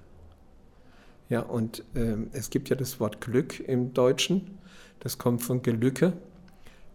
Ja, 1.28 1.40
und 1.40 1.84
ähm, 1.94 2.30
es 2.32 2.50
gibt 2.50 2.68
ja 2.68 2.76
das 2.76 3.00
Wort 3.00 3.20
Glück 3.20 3.60
im 3.60 3.92
Deutschen. 3.92 4.58
Das 5.00 5.18
kommt 5.18 5.42
von 5.42 5.62
Gelücke. 5.62 6.12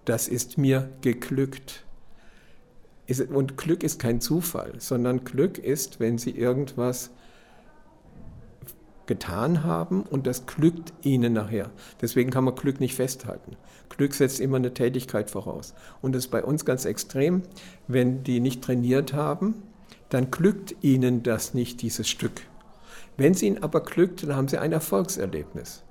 Das 0.06 0.28
ist 0.28 0.58
mir 0.58 0.90
geglückt. 1.02 1.84
Und 3.19 3.58
Glück 3.58 3.84
ist 3.84 4.00
kein 4.00 4.21
Zufall, 4.21 4.74
sondern 4.78 5.24
Glück 5.24 5.58
ist, 5.58 6.00
wenn 6.00 6.17
Sie 6.17 6.32
irgendwas 6.32 7.12
getan 9.12 9.63
haben 9.65 10.04
und 10.04 10.26
das 10.26 10.45
glückt 10.45 10.93
ihnen 11.02 11.34
nachher. 11.34 11.69
Deswegen 12.00 12.30
kann 12.30 12.45
man 12.45 12.56
Glück 12.56 12.80
nicht 12.80 12.95
festhalten. 12.95 13.58
Glück 13.89 14.13
setzt 14.13 14.39
immer 14.39 14.58
eine 14.58 14.74
Tätigkeit 14.74 15.30
voraus. 15.30 15.74
Und 16.02 16.15
das 16.15 16.26
ist 16.26 16.32
bei 16.32 16.43
uns 16.43 16.63
ganz 16.63 16.86
extrem. 16.86 17.41
Wenn 17.88 18.24
die 18.24 18.39
nicht 18.39 18.62
trainiert 18.62 19.13
haben, 19.13 19.63
dann 20.10 20.32
glückt 20.32 20.76
ihnen 20.82 21.24
das 21.24 21.54
nicht, 21.54 21.82
dieses 21.82 22.08
Stück. 22.08 22.41
Wenn 23.17 23.34
es 23.34 23.43
ihnen 23.43 23.62
aber 23.62 23.82
glückt, 23.82 24.24
dann 24.24 24.36
haben 24.36 24.47
sie 24.47 24.60
ein 24.60 24.71
Erfolgserlebnis. 24.71 25.84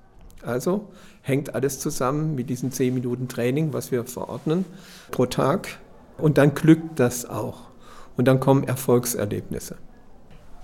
Also 0.43 0.89
hängt 1.21 1.55
alles 1.55 1.79
zusammen 1.79 2.35
mit 2.35 2.49
diesen 2.49 2.73
10 2.73 2.95
Minuten 2.95 3.29
Training, 3.29 3.73
was 3.75 3.93
wir 3.93 4.05
verordnen 4.05 4.65
pro 5.11 5.27
Tag. 5.27 5.79
Und 6.21 6.39
dann 6.39 6.55
glückt 6.55 7.01
das 7.01 7.29
auch. 7.29 7.69
Und 8.17 8.27
dann 8.27 8.41
kommen 8.41 8.65
Erfolgserlebnisse. 8.65 9.77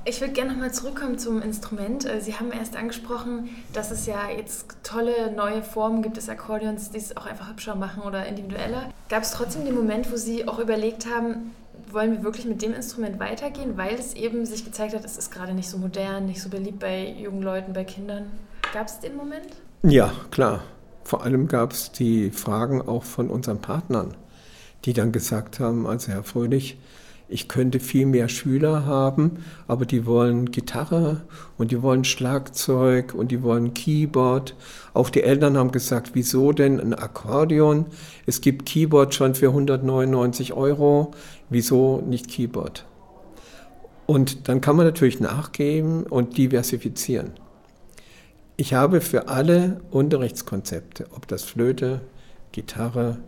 Ich 0.09 0.21
würde 0.21 0.35
gerne 0.35 0.53
nochmal 0.53 0.73
zurückkommen 0.73 1.19
zum 1.19 1.43
Instrument. 1.43 2.05
Äh, 2.05 2.21
Sie 2.21 2.35
haben 2.35 2.53
erst 2.53 2.77
angesprochen, 2.77 3.49
dass 3.73 3.91
es 3.91 4.07
ja 4.07 4.31
jetzt 4.31 4.77
tolle 4.85 5.33
neue 5.33 5.65
Formen 5.65 6.01
gibt 6.01 6.17
des 6.17 6.29
Akkordeons, 6.29 6.93
die 6.93 6.99
es 6.99 7.17
auch 7.17 7.27
einfach 7.27 7.51
hübscher 7.51 7.75
machen 7.75 8.05
oder 8.05 8.25
individueller. 8.25 8.91
Gab 9.09 9.25
es 9.25 9.33
trotzdem 9.33 9.65
den 9.65 9.75
Moment, 9.75 10.13
wo 10.13 10.17
Sie 10.17 10.47
auch 10.47 10.61
überlegt 10.61 11.07
haben, 11.13 11.51
wollen 11.91 12.13
wir 12.13 12.23
wirklich 12.23 12.47
mit 12.47 12.63
dem 12.63 12.73
Instrument 12.73 13.19
weitergehen, 13.19 13.77
weil 13.77 13.95
es 13.95 14.15
eben 14.15 14.47
sich 14.47 14.65
gezeigt 14.65 14.95
hat, 14.95 15.05
es 15.05 15.17
ist 15.17 15.33
gerade 15.33 15.55
nicht 15.55 15.69
so 15.69 15.77
modern, 15.77 16.27
nicht 16.27 16.41
so 16.41 16.51
beliebt 16.51 16.79
bei 16.79 17.09
jungen 17.09 17.43
Leuten, 17.43 17.73
bei 17.73 17.83
Kindern? 17.83 18.27
Gab 18.73 18.87
es 18.87 19.01
den 19.01 19.17
Moment? 19.17 19.57
Ja, 19.83 20.13
klar. 20.31 20.63
Vor 21.03 21.25
allem 21.25 21.49
gab 21.49 21.73
es 21.73 21.91
die 21.91 22.31
Fragen 22.31 22.81
auch 22.81 23.03
von 23.03 23.29
unseren 23.29 23.61
Partnern, 23.61 24.15
die 24.87 24.93
dann 24.93 25.13
gesagt 25.13 25.61
haben, 25.61 25.87
also 25.87 26.13
Herr 26.13 26.23
Fröhlich, 26.23 26.79
ich 27.29 27.49
könnte 27.49 27.81
viel 27.81 28.07
mehr 28.07 28.29
Schüler 28.29 28.87
haben, 28.87 29.45
aber 29.67 29.85
die 29.85 30.07
wollen 30.07 30.53
Gitarre 30.53 31.23
und 31.59 31.73
die 31.73 31.83
wollen 31.83 32.05
Schlagzeug 32.05 33.15
und 33.15 33.33
die 33.33 33.43
wollen 33.43 33.75
Keyboard. 33.75 34.55
Auch 34.95 35.11
die 35.11 35.25
Eltern 35.25 35.57
haben 35.57 35.73
gesagt, 35.73 36.11
wieso 36.15 36.53
denn 36.53 36.79
ein 36.79 36.95
Akkordeon? 36.95 37.87
Es 38.27 38.41
gibt 38.41 38.67
Keyboard 38.67 39.13
schon 39.13 39.35
für 39.35 39.49
199 39.49 40.53
Euro, 40.53 41.11
wieso 41.51 42.01
nicht 42.01 42.29
Keyboard? 42.29 42.87
Und 44.07 44.49
dann 44.49 44.61
kann 44.61 44.77
man 44.77 44.87
natürlich 44.87 45.19
nachgeben 45.19 46.05
und 46.05 46.39
diversifizieren. 46.39 47.33
Ich 48.57 48.73
habe 48.73 49.01
für 49.01 49.27
alle 49.27 49.81
Unterrichtskonzepte, 49.91 51.09
ob 51.11 51.27
das 51.27 51.43
Flöte, 51.43 52.03
Gitarre, 52.53 53.19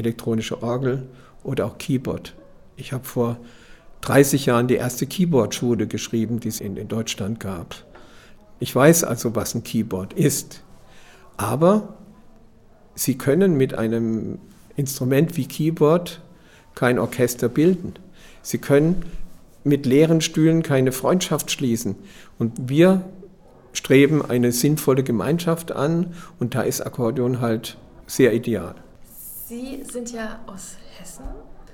elektronische 0.00 0.62
Orgel 0.62 1.06
oder 1.44 1.66
auch 1.66 1.78
Keyboard, 1.78 2.34
ich 2.76 2.92
habe 2.92 3.04
vor 3.04 3.36
30 4.00 4.46
Jahren 4.46 4.66
die 4.66 4.76
erste 4.76 5.06
Keyboard-Schule 5.06 5.86
geschrieben, 5.86 6.40
die 6.40 6.48
es 6.48 6.60
in, 6.60 6.76
in 6.76 6.88
Deutschland 6.88 7.38
gab. 7.38 7.84
Ich 8.58 8.74
weiß 8.74 9.04
also, 9.04 9.36
was 9.36 9.54
ein 9.54 9.62
Keyboard 9.62 10.14
ist. 10.14 10.62
Aber 11.36 11.94
Sie 12.94 13.16
können 13.16 13.56
mit 13.56 13.74
einem 13.74 14.38
Instrument 14.76 15.36
wie 15.36 15.46
Keyboard 15.46 16.20
kein 16.74 16.98
Orchester 16.98 17.48
bilden. 17.48 17.94
Sie 18.42 18.58
können 18.58 19.04
mit 19.64 19.86
leeren 19.86 20.20
Stühlen 20.20 20.62
keine 20.62 20.92
Freundschaft 20.92 21.50
schließen. 21.50 21.96
Und 22.38 22.68
wir 22.68 23.02
streben 23.72 24.22
eine 24.24 24.52
sinnvolle 24.52 25.02
Gemeinschaft 25.02 25.72
an 25.72 26.14
und 26.38 26.54
da 26.54 26.62
ist 26.62 26.80
Akkordeon 26.80 27.40
halt 27.40 27.78
sehr 28.06 28.34
ideal. 28.34 28.74
Sie 29.50 29.82
sind 29.82 30.12
ja 30.12 30.38
aus 30.46 30.76
Hessen 30.96 31.24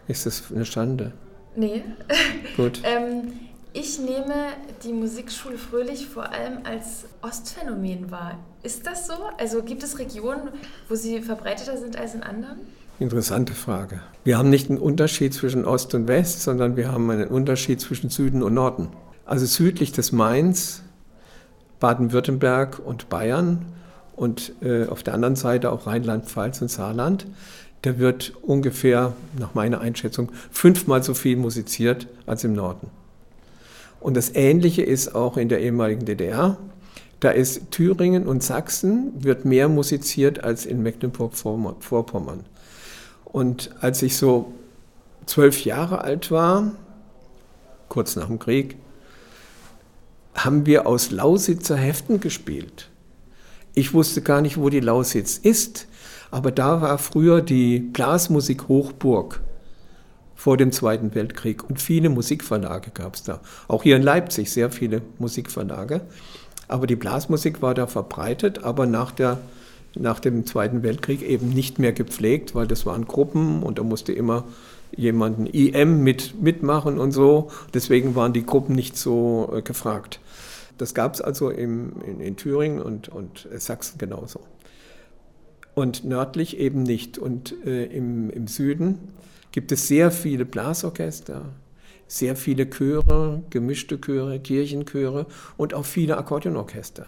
ist 0.09 0.25
das 0.25 0.45
eine 0.51 0.65
Schande? 0.65 1.13
Nee. 1.57 1.85
Gut. 2.57 2.81
ähm, 2.85 3.33
ich 3.75 3.99
nehme 3.99 4.35
die 4.83 4.95
Musikschule 4.95 5.59
Fröhlich 5.59 6.07
vor 6.07 6.33
allem 6.33 6.61
als 6.65 7.05
Ostphänomen 7.21 8.11
wahr. 8.11 8.39
Ist 8.63 8.87
das 8.87 9.07
so? 9.07 9.13
Also 9.37 9.63
gibt 9.63 9.83
es 9.83 9.99
Regionen, 9.99 10.49
wo 10.89 10.95
sie 10.95 11.21
verbreiteter 11.21 11.77
sind 11.77 11.99
als 11.99 12.15
in 12.15 12.23
anderen? 12.23 12.61
Interessante 12.99 13.53
Frage. 13.53 14.01
Wir 14.25 14.39
haben 14.39 14.49
nicht 14.49 14.71
einen 14.71 14.79
Unterschied 14.79 15.35
zwischen 15.35 15.67
Ost 15.67 15.95
und 15.95 16.09
West, 16.09 16.45
sondern 16.45 16.79
wir 16.79 16.91
haben 16.91 17.11
einen 17.11 17.29
Unterschied 17.29 17.83
zwischen 17.83 18.09
Süden 18.09 18.43
und 18.43 18.55
Norden. 18.55 18.89
Also 19.27 19.45
südlich 19.45 19.93
des 19.93 20.13
Mains, 20.13 20.83
Baden-Württemberg 21.79 22.79
und 22.79 23.11
Bayern 23.11 23.67
und 24.17 24.55
äh, 24.63 24.87
auf 24.87 25.03
der 25.03 25.13
anderen 25.13 25.37
Seite 25.37 25.71
auch 25.71 25.87
Rheinland-Pfalz 25.87 26.63
und 26.63 26.71
Saarland 26.71 27.27
der 27.87 28.01
wird 28.01 28.33
ungefähr, 28.43 29.15
nach 29.39 29.55
meiner 29.55 29.81
Einschätzung, 29.81 30.33
fünfmal 30.51 31.05
so 31.05 31.15
viel 31.15 31.37
musiziert 31.37 32.09
als 32.27 32.43
im 32.43 32.53
Norden. 32.53 32.91
Und 34.01 34.17
das 34.17 34.35
Ähnliche 34.35 34.83
ist 34.83 35.15
auch 35.15 35.37
in 35.37 35.49
der 35.49 35.61
ehemaligen 35.61 36.05
DDR. 36.05 36.59
Da 37.21 37.31
ist 37.31 37.71
Thüringen 37.71 38.27
und 38.27 38.43
Sachsen 38.43 39.13
wird 39.23 39.45
mehr 39.45 39.69
musiziert 39.69 40.43
als 40.43 40.67
in 40.67 40.83
Mecklenburg-Vorpommern. 40.83 42.45
Und 43.25 43.71
als 43.81 44.03
ich 44.03 44.17
so 44.17 44.53
zwölf 45.27 45.65
Jahre 45.65 46.01
alt 46.03 46.33
war, 46.33 46.73
kurz 47.89 48.17
nach 48.17 48.27
dem 48.27 48.41
Krieg, 48.41 48.77
haben 50.35 50.67
wir 50.67 50.89
aus 50.89 51.13
Lausitzer 51.13 51.77
Heften 51.77 52.19
gespielt. 52.19 52.91
Ich 53.75 53.95
wusste 53.95 54.23
gar 54.23 54.41
nicht, 54.41 54.59
wo 54.59 54.71
die 54.71 54.81
Lausitz 54.81 55.39
ist. 55.39 55.87
Aber 56.31 56.51
da 56.51 56.81
war 56.81 56.99
früher 56.99 57.41
die 57.41 57.79
Blasmusik 57.79 58.69
Hochburg 58.69 59.41
vor 60.35 60.57
dem 60.57 60.71
Zweiten 60.71 61.15
Weltkrieg 61.15 61.69
und 61.69 61.81
viele 61.81 62.09
Musikverlage 62.11 62.91
gab 62.93 63.15
es 63.15 63.25
da. 63.25 63.41
Auch 63.69 63.83
hier 63.83 63.97
in 63.97 64.03
Leipzig 64.03 64.53
sehr 64.53 64.71
viele 64.71 65.03
Musikverlage. 65.19 66.03
Aber 66.69 66.87
die 66.87 66.97
Blasmusik 66.97 67.63
war 67.63 67.75
da 67.75 67.87
verbreitet, 67.87 68.65
aber 68.65 68.87
nach, 68.87 69.13
der, 69.13 69.39
nach 69.95 70.21
dem 70.21 70.47
Zweiten 70.47 70.83
Weltkrieg 70.83 71.23
eben 71.23 71.49
nicht 71.49 71.79
mehr 71.79 71.93
gepflegt, 71.93 72.55
weil 72.55 72.67
das 72.67 72.85
waren 72.87 73.07
Gruppen 73.07 73.63
und 73.63 73.79
da 73.79 73.83
musste 73.83 74.13
immer 74.13 74.45
jemanden 74.97 75.47
IM 75.47 76.03
mit, 76.03 76.41
mitmachen 76.43 76.99
und 76.99 77.13
so. 77.13 77.51
Deswegen 77.73 78.15
waren 78.15 78.33
die 78.33 78.45
Gruppen 78.45 78.75
nicht 78.75 78.97
so 78.97 79.51
äh, 79.55 79.63
gefragt. 79.63 80.21
Das 80.77 80.93
gab 80.93 81.15
es 81.15 81.21
also 81.21 81.51
im, 81.51 81.93
in, 82.05 82.21
in 82.21 82.37
Thüringen 82.37 82.83
und, 82.83 83.09
und 83.09 83.49
Sachsen 83.57 83.97
genauso 83.99 84.41
und 85.77 86.05
nördlich 86.05 86.57
eben 86.57 86.83
nicht. 86.83 87.19
Und 87.19 87.55
äh, 87.65 87.85
im, 87.85 88.31
im 88.31 88.49
Süden 88.49 88.99
gibt 89.53 89.71
es 89.71 89.87
sehr 89.87 90.11
viele 90.11 90.45
Blasorchester, 90.45 91.53
sehr 92.09 92.35
viele 92.35 92.69
Chöre, 92.69 93.43
gemischte 93.51 94.01
Chöre, 94.01 94.41
Kirchenchöre 94.41 95.27
und 95.57 95.75
auch 95.75 95.85
viele 95.85 96.17
Akkordeonorchester. 96.17 97.07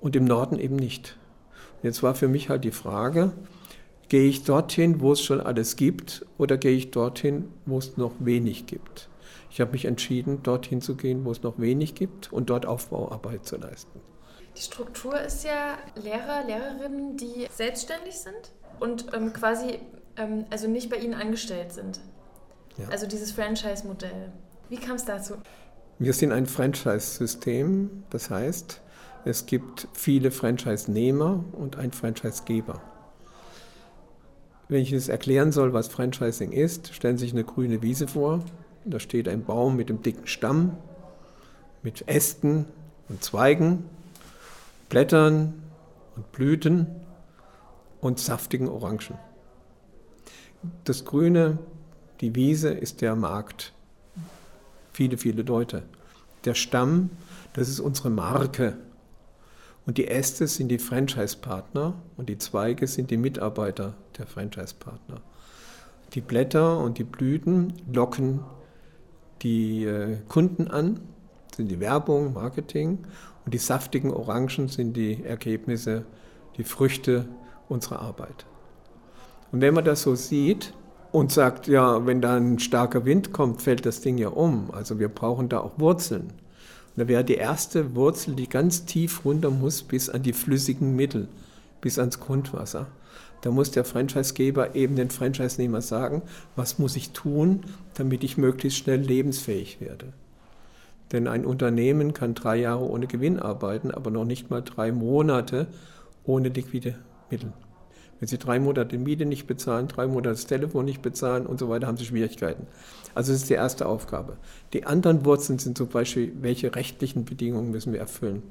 Und 0.00 0.16
im 0.16 0.24
Norden 0.24 0.58
eben 0.58 0.76
nicht. 0.76 1.18
Und 1.78 1.88
jetzt 1.88 2.02
war 2.02 2.14
für 2.14 2.28
mich 2.28 2.48
halt 2.48 2.62
die 2.64 2.70
Frage, 2.70 3.32
gehe 4.08 4.28
ich 4.28 4.44
dorthin, 4.44 5.00
wo 5.00 5.12
es 5.12 5.20
schon 5.20 5.40
alles 5.40 5.74
gibt, 5.74 6.24
oder 6.38 6.56
gehe 6.56 6.76
ich 6.76 6.92
dorthin, 6.92 7.46
wo 7.66 7.78
es 7.78 7.96
noch 7.96 8.12
wenig 8.20 8.66
gibt? 8.66 9.08
Ich 9.50 9.60
habe 9.60 9.72
mich 9.72 9.86
entschieden, 9.86 10.44
dorthin 10.44 10.80
zu 10.80 10.94
gehen, 10.94 11.24
wo 11.24 11.32
es 11.32 11.42
noch 11.42 11.58
wenig 11.58 11.96
gibt 11.96 12.32
und 12.32 12.48
dort 12.48 12.64
Aufbauarbeit 12.64 13.44
zu 13.44 13.56
leisten. 13.56 14.00
Die 14.60 14.66
Struktur 14.66 15.18
ist 15.18 15.42
ja 15.42 15.78
Lehrer, 15.94 16.44
Lehrerinnen, 16.44 17.16
die 17.16 17.48
selbstständig 17.50 18.18
sind 18.18 18.52
und 18.78 19.06
ähm, 19.14 19.32
quasi 19.32 19.78
ähm, 20.18 20.44
also 20.50 20.68
nicht 20.68 20.90
bei 20.90 20.96
Ihnen 20.96 21.14
angestellt 21.14 21.72
sind. 21.72 21.98
Ja. 22.76 22.88
Also 22.90 23.06
dieses 23.06 23.32
Franchise-Modell. 23.32 24.30
Wie 24.68 24.76
kam 24.76 24.96
es 24.96 25.06
dazu? 25.06 25.36
Wir 25.98 26.12
sind 26.12 26.32
ein 26.32 26.44
Franchise-System, 26.44 28.04
das 28.10 28.28
heißt, 28.28 28.82
es 29.24 29.46
gibt 29.46 29.88
viele 29.94 30.30
Franchise-Nehmer 30.30 31.42
und 31.52 31.76
einen 31.76 31.92
Franchise-Geber. 31.92 32.82
Wenn 34.68 34.82
ich 34.82 34.92
es 34.92 35.08
erklären 35.08 35.52
soll, 35.52 35.72
was 35.72 35.88
Franchising 35.88 36.52
ist, 36.52 36.94
stellen 36.94 37.16
Sie 37.16 37.24
sich 37.24 37.32
eine 37.32 37.44
grüne 37.44 37.80
Wiese 37.80 38.06
vor. 38.06 38.44
Da 38.84 39.00
steht 39.00 39.26
ein 39.26 39.42
Baum 39.42 39.76
mit 39.76 39.88
einem 39.88 40.02
dicken 40.02 40.26
Stamm, 40.26 40.76
mit 41.82 42.06
Ästen 42.08 42.66
und 43.08 43.24
Zweigen 43.24 43.88
Blättern 44.90 45.54
und 46.16 46.32
Blüten 46.32 46.88
und 48.00 48.18
saftigen 48.18 48.68
Orangen. 48.68 49.16
Das 50.82 51.04
Grüne, 51.04 51.58
die 52.20 52.34
Wiese, 52.34 52.70
ist 52.70 53.00
der 53.00 53.14
Markt. 53.14 53.72
Viele, 54.92 55.16
viele 55.16 55.42
Leute. 55.42 55.84
Der 56.44 56.54
Stamm, 56.54 57.10
Das 57.52 57.68
ist 57.68 57.78
unsere 57.78 58.10
Marke. 58.10 58.76
Und 59.86 59.96
die 59.96 60.08
Äste 60.08 60.48
sind 60.48 60.68
die 60.68 60.78
Franchise-Partner 60.78 61.94
und 62.16 62.28
die 62.28 62.38
Zweige 62.38 62.86
sind 62.86 63.12
die 63.12 63.16
Mitarbeiter 63.16 63.94
der 64.18 64.26
Franchise-Partner. 64.26 65.20
Die 66.14 66.20
Blätter 66.20 66.78
und 66.78 66.98
die 66.98 67.04
Blüten 67.04 67.72
locken 67.92 68.40
die 69.42 69.84
äh, 69.84 70.16
Kunden 70.28 70.68
an, 70.68 71.00
sind 71.60 71.70
die 71.70 71.80
Werbung, 71.80 72.32
Marketing 72.32 72.98
und 73.44 73.52
die 73.52 73.58
saftigen 73.58 74.12
Orangen 74.12 74.68
sind 74.68 74.96
die 74.96 75.22
Ergebnisse, 75.22 76.06
die 76.56 76.64
Früchte 76.64 77.28
unserer 77.68 78.00
Arbeit. 78.00 78.46
Und 79.52 79.60
wenn 79.60 79.74
man 79.74 79.84
das 79.84 80.02
so 80.02 80.14
sieht 80.14 80.72
und 81.12 81.32
sagt, 81.32 81.68
ja, 81.68 82.06
wenn 82.06 82.22
da 82.22 82.36
ein 82.36 82.58
starker 82.58 83.04
Wind 83.04 83.34
kommt, 83.34 83.60
fällt 83.60 83.84
das 83.84 84.00
Ding 84.00 84.16
ja 84.16 84.28
um. 84.28 84.70
Also 84.72 84.98
wir 84.98 85.08
brauchen 85.08 85.50
da 85.50 85.60
auch 85.60 85.78
Wurzeln. 85.78 86.28
Und 86.30 86.96
da 86.96 87.08
wäre 87.08 87.24
die 87.24 87.34
erste 87.34 87.94
Wurzel, 87.94 88.34
die 88.34 88.48
ganz 88.48 88.86
tief 88.86 89.26
runter 89.26 89.50
muss, 89.50 89.82
bis 89.82 90.08
an 90.08 90.22
die 90.22 90.32
flüssigen 90.32 90.96
Mittel, 90.96 91.28
bis 91.82 91.98
ans 91.98 92.20
Grundwasser. 92.20 92.86
Da 93.42 93.50
muss 93.50 93.70
der 93.70 93.84
Franchisegeber 93.84 94.74
eben 94.74 94.96
den 94.96 95.10
Franchise-Nehmer 95.10 95.82
sagen, 95.82 96.22
was 96.56 96.78
muss 96.78 96.96
ich 96.96 97.10
tun, 97.10 97.64
damit 97.94 98.24
ich 98.24 98.38
möglichst 98.38 98.78
schnell 98.78 99.00
lebensfähig 99.00 99.80
werde. 99.80 100.14
Denn 101.12 101.26
ein 101.26 101.44
Unternehmen 101.44 102.14
kann 102.14 102.34
drei 102.34 102.56
Jahre 102.56 102.88
ohne 102.88 103.06
Gewinn 103.06 103.38
arbeiten, 103.38 103.90
aber 103.90 104.10
noch 104.10 104.24
nicht 104.24 104.50
mal 104.50 104.62
drei 104.62 104.92
Monate 104.92 105.66
ohne 106.24 106.48
liquide 106.48 106.96
Mittel. 107.30 107.52
Wenn 108.20 108.28
Sie 108.28 108.38
drei 108.38 108.60
Monate 108.60 108.98
Miete 108.98 109.24
nicht 109.24 109.46
bezahlen, 109.46 109.88
drei 109.88 110.06
Monate 110.06 110.28
das 110.30 110.46
Telefon 110.46 110.84
nicht 110.84 111.00
bezahlen 111.00 111.46
und 111.46 111.58
so 111.58 111.70
weiter, 111.70 111.86
haben 111.86 111.96
Sie 111.96 112.04
Schwierigkeiten. 112.04 112.66
Also 113.14 113.32
das 113.32 113.40
ist 113.40 113.50
die 113.50 113.54
erste 113.54 113.86
Aufgabe. 113.86 114.36
Die 114.74 114.84
anderen 114.84 115.24
Wurzeln 115.24 115.58
sind 115.58 115.78
zum 115.78 115.88
Beispiel, 115.88 116.32
welche 116.42 116.74
rechtlichen 116.76 117.24
Bedingungen 117.24 117.70
müssen 117.70 117.94
wir 117.94 118.00
erfüllen? 118.00 118.42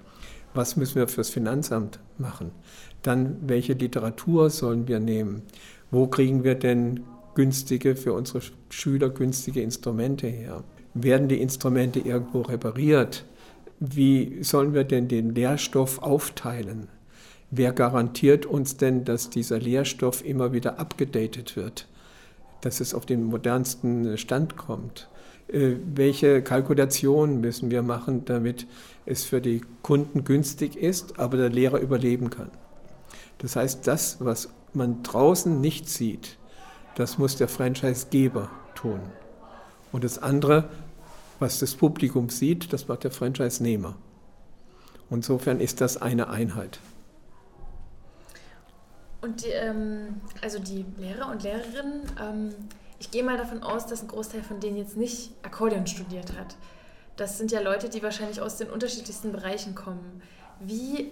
Was 0.55 0.75
müssen 0.75 0.95
wir 0.95 1.07
fürs 1.07 1.29
Finanzamt 1.29 1.99
machen? 2.17 2.49
Dann, 3.03 3.37
welche 3.47 3.73
Literatur 3.73 4.49
sollen 4.49 4.87
wir 4.87 4.99
nehmen? 4.99 5.43
Wo 5.91 6.07
kriegen 6.07 6.43
wir 6.43 6.55
denn 6.55 7.01
günstige, 7.35 7.95
für 7.95 8.13
unsere 8.13 8.41
Schüler 8.71 9.09
günstige 9.09 9.61
Instrumente 9.61 10.25
her? 10.25 10.63
Werden 10.93 11.27
die 11.27 11.41
Instrumente 11.41 11.99
irgendwo 11.99 12.41
repariert? 12.41 13.25
Wie 13.79 14.43
sollen 14.43 14.73
wir 14.73 14.83
denn 14.83 15.07
den 15.07 15.33
Lehrstoff 15.33 16.01
aufteilen? 16.01 16.89
Wer 17.51 17.71
garantiert 17.73 18.45
uns 18.45 18.77
denn, 18.77 19.05
dass 19.05 19.29
dieser 19.29 19.59
Lehrstoff 19.59 20.23
immer 20.23 20.53
wieder 20.53 20.79
abgedatet 20.79 21.55
wird, 21.55 21.87
dass 22.61 22.79
es 22.79 22.93
auf 22.93 23.05
den 23.05 23.23
modernsten 23.23 24.17
Stand 24.17 24.57
kommt? 24.57 25.09
Äh, 25.47 25.75
welche 25.95 26.43
Kalkulationen 26.43 27.41
müssen 27.41 27.71
wir 27.71 27.81
machen, 27.81 28.25
damit 28.25 28.67
es 29.05 29.23
für 29.23 29.41
die 29.41 29.61
Kunden 29.81 30.23
günstig 30.23 30.75
ist, 30.75 31.19
aber 31.19 31.37
der 31.37 31.49
Lehrer 31.49 31.79
überleben 31.79 32.29
kann? 32.29 32.51
Das 33.39 33.55
heißt, 33.55 33.87
das, 33.87 34.17
was 34.19 34.49
man 34.73 35.01
draußen 35.01 35.59
nicht 35.59 35.89
sieht, 35.89 36.37
das 36.95 37.17
muss 37.17 37.37
der 37.37 37.47
Franchisegeber 37.47 38.49
tun. 38.75 38.99
Und 39.91 40.03
das 40.03 40.19
andere, 40.19 40.69
was 41.39 41.59
das 41.59 41.75
Publikum 41.75 42.29
sieht, 42.29 42.71
das 42.73 42.87
macht 42.87 43.03
der 43.03 43.11
Franchise-Nehmer. 43.11 43.95
Insofern 45.09 45.59
ist 45.59 45.81
das 45.81 45.97
eine 45.97 46.29
Einheit. 46.29 46.79
Und 49.21 49.43
die, 49.43 49.49
ähm, 49.49 50.21
also 50.41 50.59
die 50.59 50.85
Lehrer 50.97 51.29
und 51.29 51.43
Lehrerinnen, 51.43 52.03
ähm, 52.21 52.55
ich 52.99 53.11
gehe 53.11 53.23
mal 53.23 53.37
davon 53.37 53.63
aus, 53.63 53.85
dass 53.87 54.01
ein 54.01 54.07
Großteil 54.07 54.43
von 54.43 54.59
denen 54.59 54.77
jetzt 54.77 54.97
nicht 54.97 55.31
Akkordeon 55.43 55.87
studiert 55.87 56.37
hat. 56.37 56.55
Das 57.17 57.37
sind 57.37 57.51
ja 57.51 57.59
Leute, 57.59 57.89
die 57.89 58.01
wahrscheinlich 58.03 58.41
aus 58.41 58.57
den 58.57 58.69
unterschiedlichsten 58.69 59.31
Bereichen 59.31 59.75
kommen. 59.75 60.21
Wie 60.59 61.11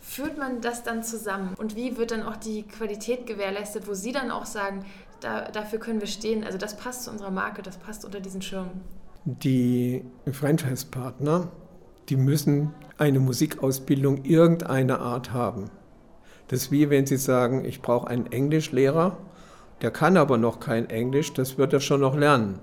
führt 0.00 0.38
man 0.38 0.60
das 0.60 0.82
dann 0.82 1.02
zusammen? 1.02 1.54
Und 1.58 1.76
wie 1.76 1.96
wird 1.96 2.10
dann 2.10 2.22
auch 2.22 2.36
die 2.36 2.62
Qualität 2.64 3.26
gewährleistet, 3.26 3.86
wo 3.86 3.94
Sie 3.94 4.12
dann 4.12 4.30
auch 4.30 4.46
sagen, 4.46 4.84
da, 5.22 5.50
dafür 5.50 5.78
können 5.78 6.00
wir 6.00 6.08
stehen, 6.08 6.44
also 6.44 6.58
das 6.58 6.76
passt 6.76 7.04
zu 7.04 7.10
unserer 7.10 7.30
Marke, 7.30 7.62
das 7.62 7.78
passt 7.78 8.04
unter 8.04 8.20
diesen 8.20 8.42
Schirm? 8.42 8.70
Die 9.24 10.04
Franchise-Partner, 10.30 11.48
die 12.08 12.16
müssen 12.16 12.74
eine 12.98 13.20
Musikausbildung 13.20 14.24
irgendeiner 14.24 15.00
Art 15.00 15.32
haben. 15.32 15.70
Das 16.48 16.62
ist 16.62 16.72
wie 16.72 16.90
wenn 16.90 17.06
Sie 17.06 17.16
sagen, 17.16 17.64
ich 17.64 17.80
brauche 17.80 18.08
einen 18.08 18.26
Englischlehrer, 18.30 19.16
der 19.80 19.90
kann 19.90 20.16
aber 20.16 20.38
noch 20.38 20.60
kein 20.60 20.90
Englisch, 20.90 21.32
das 21.32 21.56
wird 21.56 21.72
er 21.72 21.80
schon 21.80 22.00
noch 22.00 22.16
lernen. 22.16 22.58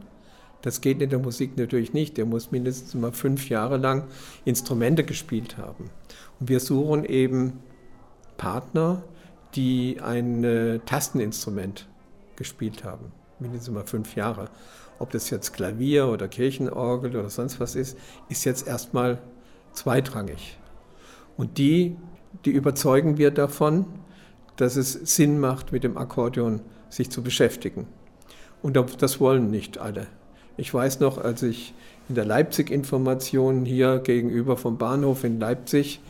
Das 0.61 0.81
geht 0.81 1.01
in 1.01 1.09
der 1.09 1.19
Musik 1.19 1.57
natürlich 1.57 1.93
nicht. 1.93 2.17
Der 2.17 2.25
muss 2.25 2.51
mindestens 2.51 2.93
mal 2.93 3.13
fünf 3.13 3.49
Jahre 3.49 3.77
lang 3.77 4.03
Instrumente 4.45 5.03
gespielt 5.03 5.57
haben. 5.57 5.89
Und 6.39 6.49
wir 6.49 6.59
suchen 6.59 7.05
eben 7.05 7.59
Partner, 8.37 9.03
die 9.55 9.99
ein 10.01 10.43
äh, 10.43 10.79
Tasteninstrument 10.79 11.88
gespielt 12.39 12.83
haben. 12.83 13.11
Mindestens 13.37 13.73
mal 13.73 13.85
fünf 13.85 14.15
Jahre. 14.15 14.49
Ob 14.97 15.11
das 15.11 15.29
jetzt 15.29 15.53
Klavier 15.53 16.07
oder 16.07 16.27
Kirchenorgel 16.27 17.15
oder 17.15 17.29
sonst 17.29 17.59
was 17.59 17.75
ist, 17.75 17.97
ist 18.29 18.43
jetzt 18.45 18.67
erstmal 18.67 19.19
zweitrangig. 19.73 20.57
Und 21.37 21.59
die 21.59 21.95
die 22.45 22.51
überzeugen 22.51 23.17
wir 23.17 23.31
davon, 23.31 23.85
dass 24.55 24.75
es 24.75 24.93
Sinn 24.93 25.39
macht, 25.39 25.71
mit 25.71 25.83
dem 25.83 25.97
Akkordeon 25.97 26.61
sich 26.89 27.09
zu 27.09 27.23
beschäftigen. 27.23 27.87
Und 28.61 28.77
das 28.99 29.19
wollen 29.19 29.49
nicht 29.49 29.77
alle. 29.77 30.07
Ich 30.57 30.73
weiß 30.73 30.99
noch, 30.99 31.17
als 31.17 31.43
ich 31.43 31.73
in 32.09 32.15
der 32.15 32.25
Leipzig-Information 32.25 33.65
hier 33.65 33.99
gegenüber 33.99 34.57
vom 34.57 34.77
Bahnhof 34.77 35.23
in 35.23 35.39
Leipzig 35.39 36.01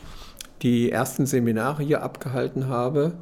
die 0.62 0.90
ersten 0.90 1.26
Seminare 1.26 1.82
hier 1.82 2.02
abgehalten 2.02 2.68
habe, 2.68 3.12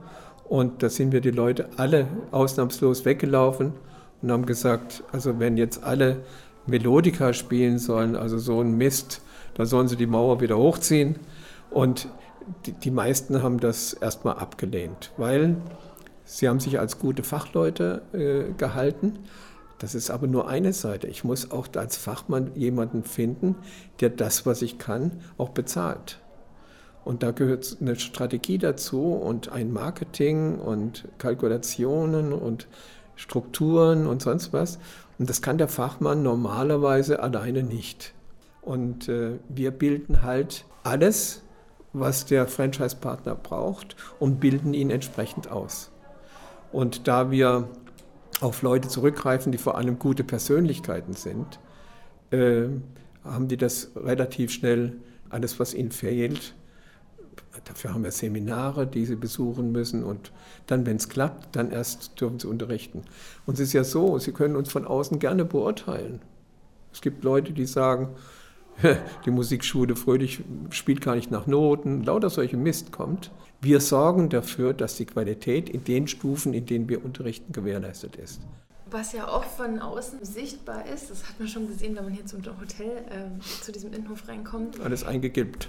und 0.49 0.83
da 0.83 0.89
sind 0.89 1.13
wir 1.13 1.21
die 1.21 1.31
Leute 1.31 1.69
alle 1.77 2.09
ausnahmslos 2.31 3.05
weggelaufen 3.05 3.75
und 4.23 4.33
haben 4.33 4.47
gesagt, 4.47 5.05
also 5.13 5.39
wenn 5.39 5.57
jetzt 5.57 5.85
alle 5.85 6.23
Melodika 6.67 7.33
spielen 7.33 7.79
sollen, 7.79 8.17
also 8.17 8.39
so 8.39 8.61
ein 8.61 8.73
Mist, 8.77 9.23
da 9.55 9.67
sollen 9.67 9.89
sie 9.89 9.97
die 9.97 10.07
Mauer 10.07 10.41
wieder 10.41 10.57
hochziehen. 10.57 11.17
Und 11.71 12.09
die, 12.65 12.73
die 12.73 12.91
meisten 12.91 13.43
haben 13.43 13.61
das 13.61 13.93
erstmal 13.93 14.37
abgelehnt, 14.37 15.13
weil 15.17 15.57
sie 16.25 16.49
haben 16.49 16.61
sich 16.61 16.79
als 16.79 16.99
gute 16.99 17.23
Fachleute 17.23 18.03
äh, 18.13 18.53
gehalten. 18.55 19.19
Das 19.79 19.95
ist 19.95 20.11
aber 20.11 20.27
nur 20.27 20.49
eine 20.49 20.73
Seite. 20.73 21.07
Ich 21.09 21.25
muss 21.25 21.51
auch 21.51 21.69
als 21.77 21.97
Fachmann 21.97 22.53
jemanden 22.55 23.05
finden, 23.05 23.55
der 24.01 24.11
das, 24.11 24.47
was 24.47 24.63
ich 24.63 24.79
kann, 24.79 25.21
auch 25.37 25.51
bezahlt. 25.51 26.21
Und 27.09 27.23
da 27.23 27.31
gehört 27.31 27.79
eine 27.81 27.97
Strategie 27.97 28.59
dazu 28.59 29.15
und 29.15 29.51
ein 29.51 29.73
Marketing 29.73 30.59
und 30.59 31.09
Kalkulationen 31.17 32.35
und 32.35 32.69
Strukturen 33.17 34.07
und 34.07 34.21
sonst 34.21 34.53
was. 34.53 34.79
Und 35.19 35.31
das 35.31 35.41
kann 35.41 35.57
der 35.57 35.69
Fachmann 35.69 36.23
normalerweise 36.23 37.23
alleine 37.23 37.63
nicht. 37.63 38.13
Und 38.61 39.09
äh, 39.09 39.39
wir 39.49 39.71
bilden 39.71 40.21
halt 40.23 40.67
alles 40.83 41.41
was 41.95 42.27
der 42.27 42.47
Franchise-Partner 42.47 43.37
braucht 43.37 43.97
und 44.19 44.39
bilden 44.39 44.75
ihn 44.75 44.91
entsprechend 44.91 45.51
aus. 45.51 45.91
Und 46.73 47.09
da 47.09 47.31
wir 47.31 47.71
auf 48.43 48.61
Leute 48.61 48.89
zurückgreifen, 48.89 49.51
die 49.51 49.57
vor 49.57 49.79
allem 49.79 49.99
gute 49.99 50.25
Persönlichkeiten 50.25 51.15
sind, 51.15 51.59
äh, 52.33 52.67
haben 53.25 53.49
die 53.49 53.57
das 53.57 53.93
relativ 53.97 54.53
schnell, 54.53 54.99
alles 55.31 55.59
was 55.59 55.73
ihnen 55.73 55.91
fehlt. 55.91 56.55
Dafür 57.65 57.93
haben 57.93 58.05
wir 58.05 58.11
Seminare, 58.11 58.87
die 58.87 59.05
sie 59.05 59.17
besuchen 59.17 59.73
müssen 59.73 60.05
und 60.05 60.33
dann, 60.67 60.87
wenn 60.87 60.97
es 60.97 61.09
klappt, 61.09 61.55
dann 61.57 61.71
erst 61.71 62.21
dürfen 62.21 62.39
sie 62.39 62.47
unterrichten. 62.47 63.03
Und 63.47 63.55
es 63.55 63.61
ist 63.61 63.73
ja 63.73 63.85
so, 63.85 64.19
sie 64.19 64.33
können 64.33 64.57
uns 64.57 64.71
von 64.71 64.87
außen 64.87 65.19
gerne 65.19 65.45
beurteilen. 65.45 66.21
Es 66.93 67.01
gibt 67.01 67.25
Leute, 67.25 67.53
die 67.53 67.67
sagen, 67.67 68.11
die 69.25 69.31
Musikschule 69.31 69.97
Fröhlich 69.97 70.43
spielt 70.71 71.01
gar 71.01 71.17
nicht 71.17 71.31
nach 71.31 71.47
Noten, 71.47 72.05
lauter 72.05 72.31
solche 72.31 72.57
Mist 72.57 72.93
kommt. 72.93 73.31
Wir 73.61 73.81
sorgen 73.81 74.29
dafür, 74.29 74.73
dass 74.73 74.97
die 74.97 75.07
Qualität 75.07 75.69
in 75.69 75.83
den 75.85 76.07
Stufen, 76.07 76.55
in 76.55 76.67
denen 76.67 76.89
wir 76.89 77.05
unterrichten, 77.05 77.53
gewährleistet 77.53 78.17
ist. 78.17 78.41
Was 78.91 79.13
ja 79.13 79.29
auch 79.29 79.45
von 79.45 79.81
außen 79.81 80.25
sichtbar 80.25 80.87
ist, 80.87 81.11
das 81.11 81.29
hat 81.29 81.39
man 81.39 81.49
schon 81.49 81.67
gesehen, 81.67 81.95
wenn 81.97 82.05
man 82.05 82.13
hier 82.13 82.25
zum 82.25 82.41
Hotel 82.59 83.05
äh, 83.11 83.41
zu 83.63 83.73
diesem 83.73 83.93
Innenhof 83.93 84.27
reinkommt. 84.29 84.81
Alles 84.81 85.05
eingegilbt. 85.05 85.69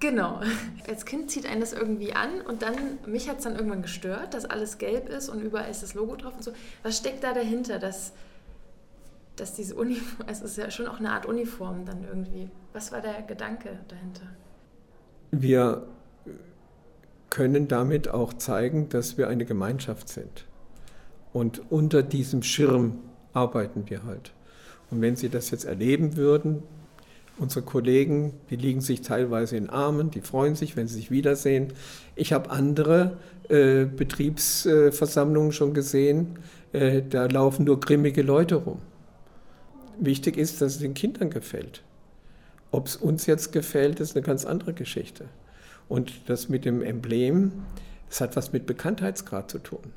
Genau. 0.00 0.40
Als 0.88 1.04
Kind 1.04 1.30
zieht 1.30 1.46
einen 1.46 1.60
das 1.60 1.72
irgendwie 1.72 2.14
an 2.14 2.40
und 2.40 2.62
dann, 2.62 2.74
mich 3.06 3.28
hat 3.28 3.38
es 3.38 3.44
dann 3.44 3.54
irgendwann 3.54 3.82
gestört, 3.82 4.34
dass 4.34 4.44
alles 4.44 4.78
gelb 4.78 5.08
ist 5.08 5.28
und 5.28 5.40
überall 5.40 5.70
ist 5.70 5.82
das 5.82 5.94
Logo 5.94 6.16
drauf 6.16 6.34
und 6.34 6.42
so. 6.42 6.52
Was 6.82 6.98
steckt 6.98 7.22
da 7.22 7.32
dahinter, 7.32 7.78
dass 7.78 8.12
dass 9.40 9.54
diese 9.54 9.74
Uniform, 9.74 10.24
es 10.26 10.42
ist 10.42 10.56
ja 10.56 10.70
schon 10.70 10.86
auch 10.86 10.98
eine 10.98 11.10
Art 11.10 11.26
Uniform 11.26 11.84
dann 11.84 12.04
irgendwie. 12.04 12.50
Was 12.72 12.92
war 12.92 13.00
der 13.00 13.22
Gedanke 13.22 13.78
dahinter? 13.88 14.22
Wir 15.30 15.86
können 17.30 17.68
damit 17.68 18.08
auch 18.08 18.34
zeigen, 18.34 18.88
dass 18.88 19.16
wir 19.16 19.28
eine 19.28 19.44
Gemeinschaft 19.44 20.08
sind. 20.08 20.46
Und 21.32 21.62
unter 21.70 22.02
diesem 22.02 22.42
Schirm 22.42 22.98
arbeiten 23.32 23.88
wir 23.88 24.02
halt. 24.04 24.32
Und 24.90 25.00
wenn 25.00 25.14
Sie 25.14 25.28
das 25.28 25.50
jetzt 25.50 25.64
erleben 25.64 26.16
würden, 26.16 26.64
Unsere 27.40 27.64
Kollegen, 27.64 28.34
die 28.50 28.56
liegen 28.56 28.82
sich 28.82 29.00
teilweise 29.00 29.56
in 29.56 29.70
Armen, 29.70 30.10
die 30.10 30.20
freuen 30.20 30.56
sich, 30.56 30.76
wenn 30.76 30.86
sie 30.86 30.96
sich 30.96 31.10
wiedersehen. 31.10 31.72
Ich 32.14 32.34
habe 32.34 32.50
andere 32.50 33.16
äh, 33.48 33.86
Betriebsversammlungen 33.86 35.50
schon 35.50 35.72
gesehen, 35.72 36.38
äh, 36.74 37.00
da 37.00 37.24
laufen 37.24 37.64
nur 37.64 37.80
grimmige 37.80 38.20
Leute 38.20 38.56
rum. 38.56 38.80
Wichtig 39.98 40.36
ist, 40.36 40.60
dass 40.60 40.74
es 40.74 40.78
den 40.80 40.92
Kindern 40.92 41.30
gefällt. 41.30 41.82
Ob 42.72 42.88
es 42.88 42.96
uns 42.96 43.24
jetzt 43.24 43.52
gefällt, 43.52 44.00
ist 44.00 44.14
eine 44.14 44.24
ganz 44.24 44.44
andere 44.44 44.74
Geschichte. 44.74 45.24
Und 45.88 46.28
das 46.28 46.50
mit 46.50 46.66
dem 46.66 46.82
Emblem, 46.82 47.52
das 48.10 48.20
hat 48.20 48.36
was 48.36 48.52
mit 48.52 48.66
Bekanntheitsgrad 48.66 49.50
zu 49.50 49.60
tun. 49.60 49.94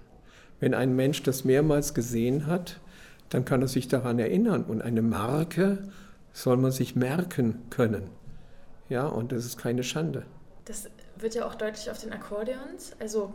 Wenn 0.62 0.74
ein 0.74 0.96
Mensch 0.96 1.24
das 1.24 1.44
mehrmals 1.44 1.94
gesehen 1.94 2.48
hat, 2.48 2.80
dann 3.28 3.44
kann 3.44 3.62
er 3.62 3.68
sich 3.68 3.90
daran 3.90 4.18
erinnern. 4.18 4.64
Und 4.64 4.82
eine 4.82 5.02
Marke 5.02 5.90
soll 6.34 6.58
man 6.58 6.72
sich 6.72 6.96
merken 6.96 7.70
können. 7.70 8.10
Ja, 8.90 9.08
und 9.08 9.32
das 9.32 9.46
ist 9.46 9.58
keine 9.58 9.84
Schande. 9.84 10.26
Das 10.66 10.90
wird 11.18 11.36
ja 11.36 11.46
auch 11.46 11.56
deutlich 11.56 11.90
auf 11.90 12.00
den 12.00 12.12
Akkordeons. 12.12 12.94
Also, 13.00 13.34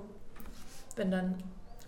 wenn 0.97 1.11
dann 1.11 1.37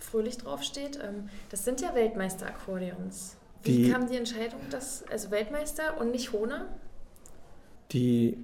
fröhlich 0.00 0.38
draufsteht. 0.38 0.98
Ähm, 1.02 1.28
das 1.50 1.64
sind 1.64 1.80
ja 1.80 1.94
Weltmeister-Akkordeons. 1.94 3.36
Wie 3.62 3.84
die, 3.84 3.90
kam 3.90 4.08
die 4.08 4.16
Entscheidung, 4.16 4.60
dass, 4.70 5.04
also 5.10 5.30
Weltmeister 5.30 6.00
und 6.00 6.10
nicht 6.12 6.32
Hona? 6.32 6.66
Die 7.92 8.38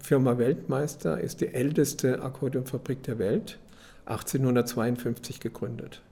Firma 0.00 0.38
Weltmeister 0.38 1.20
ist 1.20 1.40
die 1.40 1.52
älteste 1.52 2.22
Akkordeonfabrik 2.22 3.02
der 3.02 3.18
Welt, 3.18 3.58
1852 4.06 5.40
gegründet. 5.40 6.02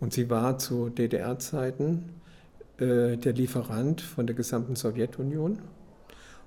Und 0.00 0.12
sie 0.12 0.28
war 0.30 0.58
zu 0.58 0.88
DDR-Zeiten 0.88 2.10
äh, 2.78 3.16
der 3.16 3.32
Lieferant 3.32 4.00
von 4.00 4.26
der 4.26 4.34
gesamten 4.34 4.76
Sowjetunion 4.76 5.60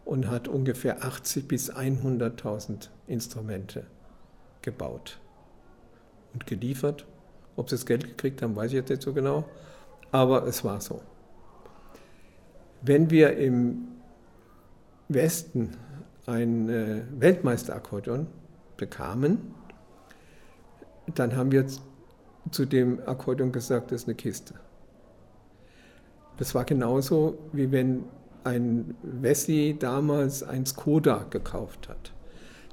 und 0.05 0.29
hat 0.29 0.47
ungefähr 0.47 1.03
80 1.03 1.47
bis 1.47 1.71
100.000 1.73 2.89
Instrumente 3.07 3.85
gebaut 4.61 5.19
und 6.33 6.47
geliefert. 6.47 7.05
Ob 7.55 7.69
sie 7.69 7.75
das 7.75 7.85
Geld 7.85 8.03
gekriegt 8.05 8.41
haben, 8.41 8.55
weiß 8.55 8.71
ich 8.71 8.75
jetzt 8.75 8.89
nicht 8.89 9.01
so 9.01 9.13
genau, 9.13 9.45
aber 10.11 10.45
es 10.45 10.63
war 10.63 10.79
so. 10.79 11.01
Wenn 12.81 13.09
wir 13.09 13.37
im 13.37 13.87
Westen 15.09 15.71
ein 16.25 16.69
äh, 16.69 17.01
Weltmeisterakkordeon 17.17 18.27
bekamen, 18.75 19.55
dann 21.15 21.35
haben 21.35 21.51
wir 21.51 21.65
zu 22.51 22.65
dem 22.65 22.99
Akkordeon 23.05 23.51
gesagt, 23.51 23.91
das 23.91 24.01
ist 24.01 24.07
eine 24.07 24.15
Kiste. 24.15 24.53
Das 26.37 26.53
war 26.55 26.65
genauso, 26.65 27.37
wie 27.51 27.71
wenn 27.71 28.03
ein 28.43 28.95
Wessi 29.01 29.75
damals 29.77 30.43
ein 30.43 30.65
Skoda 30.65 31.25
gekauft 31.29 31.89
hat. 31.89 32.13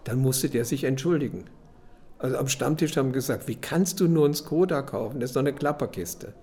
Dann 0.04 0.18
musste 0.18 0.48
der 0.48 0.64
sich 0.64 0.84
entschuldigen. 0.84 1.44
Also 2.18 2.36
am 2.36 2.48
Stammtisch 2.48 2.96
haben 2.96 3.12
gesagt, 3.12 3.48
wie 3.48 3.56
kannst 3.56 4.00
du 4.00 4.06
nur 4.06 4.26
ein 4.26 4.34
Skoda 4.34 4.82
kaufen? 4.82 5.20
Das 5.20 5.30
ist 5.30 5.36
doch 5.36 5.40
eine 5.40 5.52
Klapperkiste. 5.52 6.34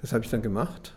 Das 0.01 0.13
habe 0.13 0.25
ich 0.25 0.31
dann 0.31 0.43
gemacht 0.43 0.95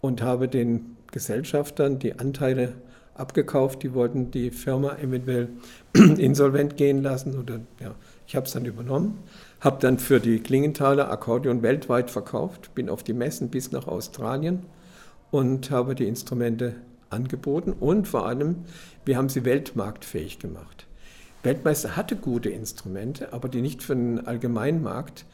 und 0.00 0.22
habe 0.22 0.48
den 0.48 0.96
Gesellschaftern 1.12 1.98
die 1.98 2.18
Anteile 2.18 2.74
abgekauft. 3.14 3.82
Die 3.82 3.94
wollten 3.94 4.30
die 4.30 4.50
Firma 4.50 4.96
eventuell 4.96 5.48
insolvent 5.94 6.76
gehen 6.76 7.02
lassen. 7.02 7.38
Oder, 7.38 7.60
ja, 7.80 7.94
ich 8.26 8.36
habe 8.36 8.46
es 8.46 8.52
dann 8.52 8.64
übernommen, 8.64 9.18
habe 9.60 9.78
dann 9.80 9.98
für 9.98 10.20
die 10.20 10.40
Klingenthaler 10.40 11.10
Akkordeon 11.10 11.62
weltweit 11.62 12.10
verkauft, 12.10 12.74
bin 12.74 12.88
auf 12.88 13.02
die 13.02 13.12
Messen 13.12 13.50
bis 13.50 13.72
nach 13.72 13.86
Australien 13.86 14.64
und 15.30 15.70
habe 15.70 15.94
die 15.94 16.06
Instrumente 16.06 16.76
angeboten 17.10 17.72
und 17.78 18.08
vor 18.08 18.26
allem, 18.26 18.64
wir 19.04 19.16
haben 19.16 19.28
sie 19.28 19.44
weltmarktfähig 19.44 20.38
gemacht. 20.38 20.86
Weltmeister 21.42 21.96
hatte 21.96 22.16
gute 22.16 22.50
Instrumente, 22.50 23.32
aber 23.32 23.48
die 23.48 23.62
nicht 23.62 23.82
für 23.82 23.94
den 23.94 24.26
Allgemeinmarkt. 24.26 25.24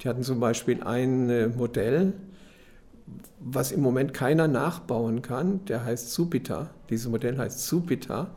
Die 0.00 0.08
hatten 0.08 0.22
zum 0.22 0.38
Beispiel 0.38 0.82
ein 0.82 1.28
äh, 1.28 1.48
Modell, 1.48 2.12
was 3.40 3.72
im 3.72 3.80
Moment 3.80 4.14
keiner 4.14 4.48
nachbauen 4.48 5.22
kann, 5.22 5.64
der 5.66 5.84
heißt 5.84 6.12
Supita. 6.12 6.70
Dieses 6.90 7.08
Modell 7.08 7.38
heißt 7.38 7.66
Supita. 7.66 8.34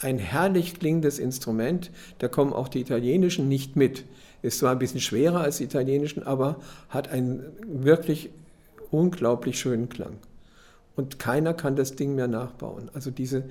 Ein 0.00 0.18
herrlich 0.18 0.78
klingendes 0.78 1.18
Instrument, 1.18 1.90
da 2.18 2.28
kommen 2.28 2.52
auch 2.52 2.68
die 2.68 2.80
italienischen 2.80 3.48
nicht 3.48 3.76
mit. 3.76 4.04
Ist 4.44 4.58
zwar 4.58 4.72
ein 4.72 4.78
bisschen 4.78 5.00
schwerer 5.00 5.40
als 5.40 5.56
die 5.56 5.64
italienischen, 5.64 6.22
aber 6.22 6.56
hat 6.90 7.08
einen 7.08 7.44
wirklich 7.66 8.28
unglaublich 8.90 9.58
schönen 9.58 9.88
Klang. 9.88 10.18
Und 10.96 11.18
keiner 11.18 11.54
kann 11.54 11.76
das 11.76 11.96
Ding 11.96 12.14
mehr 12.14 12.28
nachbauen. 12.28 12.90
Also 12.92 13.10
diese, 13.10 13.44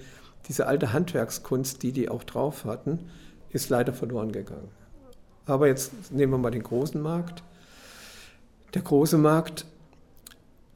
diese 0.48 0.68
alte 0.68 0.94
Handwerkskunst, 0.94 1.82
die 1.82 1.94
die 1.94 2.10
auch 2.10 2.24
drauf 2.24 2.66
hatten, 2.66 3.10
ist 3.50 3.72
leider 3.72 3.92
verloren 3.92 4.32
gegangen. 4.32 4.70
Aber 5.48 5.66
jetzt 5.66 6.12
nehmen 6.12 6.34
wir 6.34 6.38
mal 6.38 6.52
den 6.52 6.62
großen 6.62 7.02
Markt. 7.02 7.42
Der 8.76 8.84
große 8.84 9.18
Markt 9.18 9.66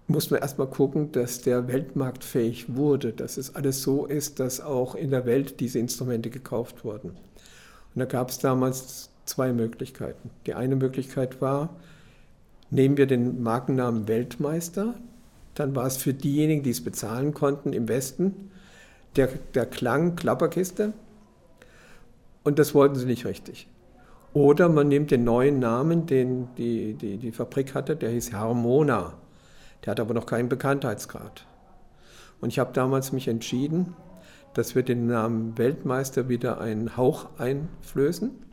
muss 0.08 0.32
man 0.32 0.42
erstmal 0.42 0.68
gucken, 0.68 1.12
dass 1.12 1.42
der 1.42 1.68
weltmarktfähig 1.68 2.76
wurde, 2.76 3.14
dass 3.14 3.38
es 3.38 3.54
alles 3.54 3.84
so 3.84 4.08
ist, 4.08 4.40
dass 4.40 4.62
auch 4.62 4.96
in 4.96 5.12
der 5.12 5.28
Welt 5.28 5.60
diese 5.60 5.78
Instrumente 5.78 6.32
gekauft 6.32 6.84
wurden. 6.84 7.10
Und 7.10 8.00
da 8.00 8.06
gab 8.06 8.32
es 8.32 8.40
damals 8.40 9.12
zwei 9.28 9.54
Möglichkeiten. 9.54 10.30
Die 10.46 10.54
eine 10.54 10.76
Möglichkeit 10.76 11.42
war, 11.42 11.70
nehmen 12.70 12.98
wir 12.98 13.08
den 13.08 13.44
Markennamen 13.44 14.08
Weltmeister, 14.08 14.96
dann 15.56 15.76
war 15.76 15.88
es 15.88 15.98
für 15.98 16.14
diejenigen, 16.14 16.64
die 16.64 16.70
es 16.70 16.84
bezahlen 16.84 17.34
konnten 17.34 17.74
im 17.74 17.88
Westen, 17.88 18.52
der, 19.16 19.30
der 19.56 19.66
Klang 19.66 20.16
Klapperkiste. 20.16 20.94
Und 22.44 22.60
das 22.60 22.76
wollten 22.76 22.96
sie 22.96 23.06
nicht 23.06 23.26
richtig. 23.26 23.68
Oder 24.34 24.70
man 24.70 24.88
nimmt 24.88 25.10
den 25.10 25.24
neuen 25.24 25.60
Namen, 25.60 26.06
den 26.06 26.50
die, 26.58 26.94
die, 26.94 27.18
die 27.18 27.32
Fabrik 27.32 27.74
hatte, 27.74 27.96
der 27.96 28.12
hieß 28.12 28.34
Harmona. 28.34 29.14
Der 29.84 29.92
hat 29.92 30.00
aber 30.00 30.14
noch 30.14 30.28
keinen 30.28 30.50
Bekanntheitsgrad. 30.50 31.46
Und 32.40 32.50
ich 32.50 32.60
habe 32.60 32.72
damals 32.74 33.12
mich 33.12 33.28
entschieden, 33.28 33.96
dass 34.54 34.76
wir 34.76 34.84
den 34.84 35.08
Namen 35.08 35.58
Weltmeister 35.58 36.30
wieder 36.30 36.62
einen 36.62 36.98
Hauch 36.98 37.28
einflößen 37.40 38.47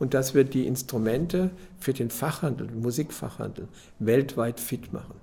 und 0.00 0.14
dass 0.14 0.34
wir 0.34 0.42
die 0.44 0.66
Instrumente 0.66 1.50
für 1.78 1.92
den 1.92 2.10
Fachhandel, 2.10 2.66
den 2.66 2.80
Musikfachhandel 2.80 3.68
weltweit 4.00 4.58
fit 4.58 4.92
machen. 4.92 5.14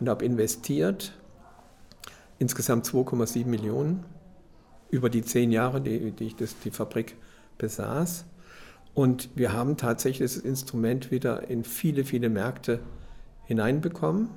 Und 0.00 0.08
habe 0.08 0.24
investiert 0.24 1.12
insgesamt 2.38 2.86
2,7 2.86 3.46
Millionen 3.46 4.04
über 4.90 5.10
die 5.10 5.22
zehn 5.22 5.50
Jahre, 5.50 5.80
die, 5.80 6.12
die 6.12 6.24
ich 6.24 6.36
das, 6.36 6.56
die 6.60 6.70
Fabrik 6.70 7.16
besaß. 7.58 8.26
Und 8.94 9.28
wir 9.34 9.52
haben 9.52 9.76
tatsächlich 9.76 10.32
das 10.32 10.42
Instrument 10.42 11.10
wieder 11.10 11.50
in 11.50 11.64
viele, 11.64 12.04
viele 12.04 12.28
Märkte 12.28 12.78
hineinbekommen. 13.44 14.28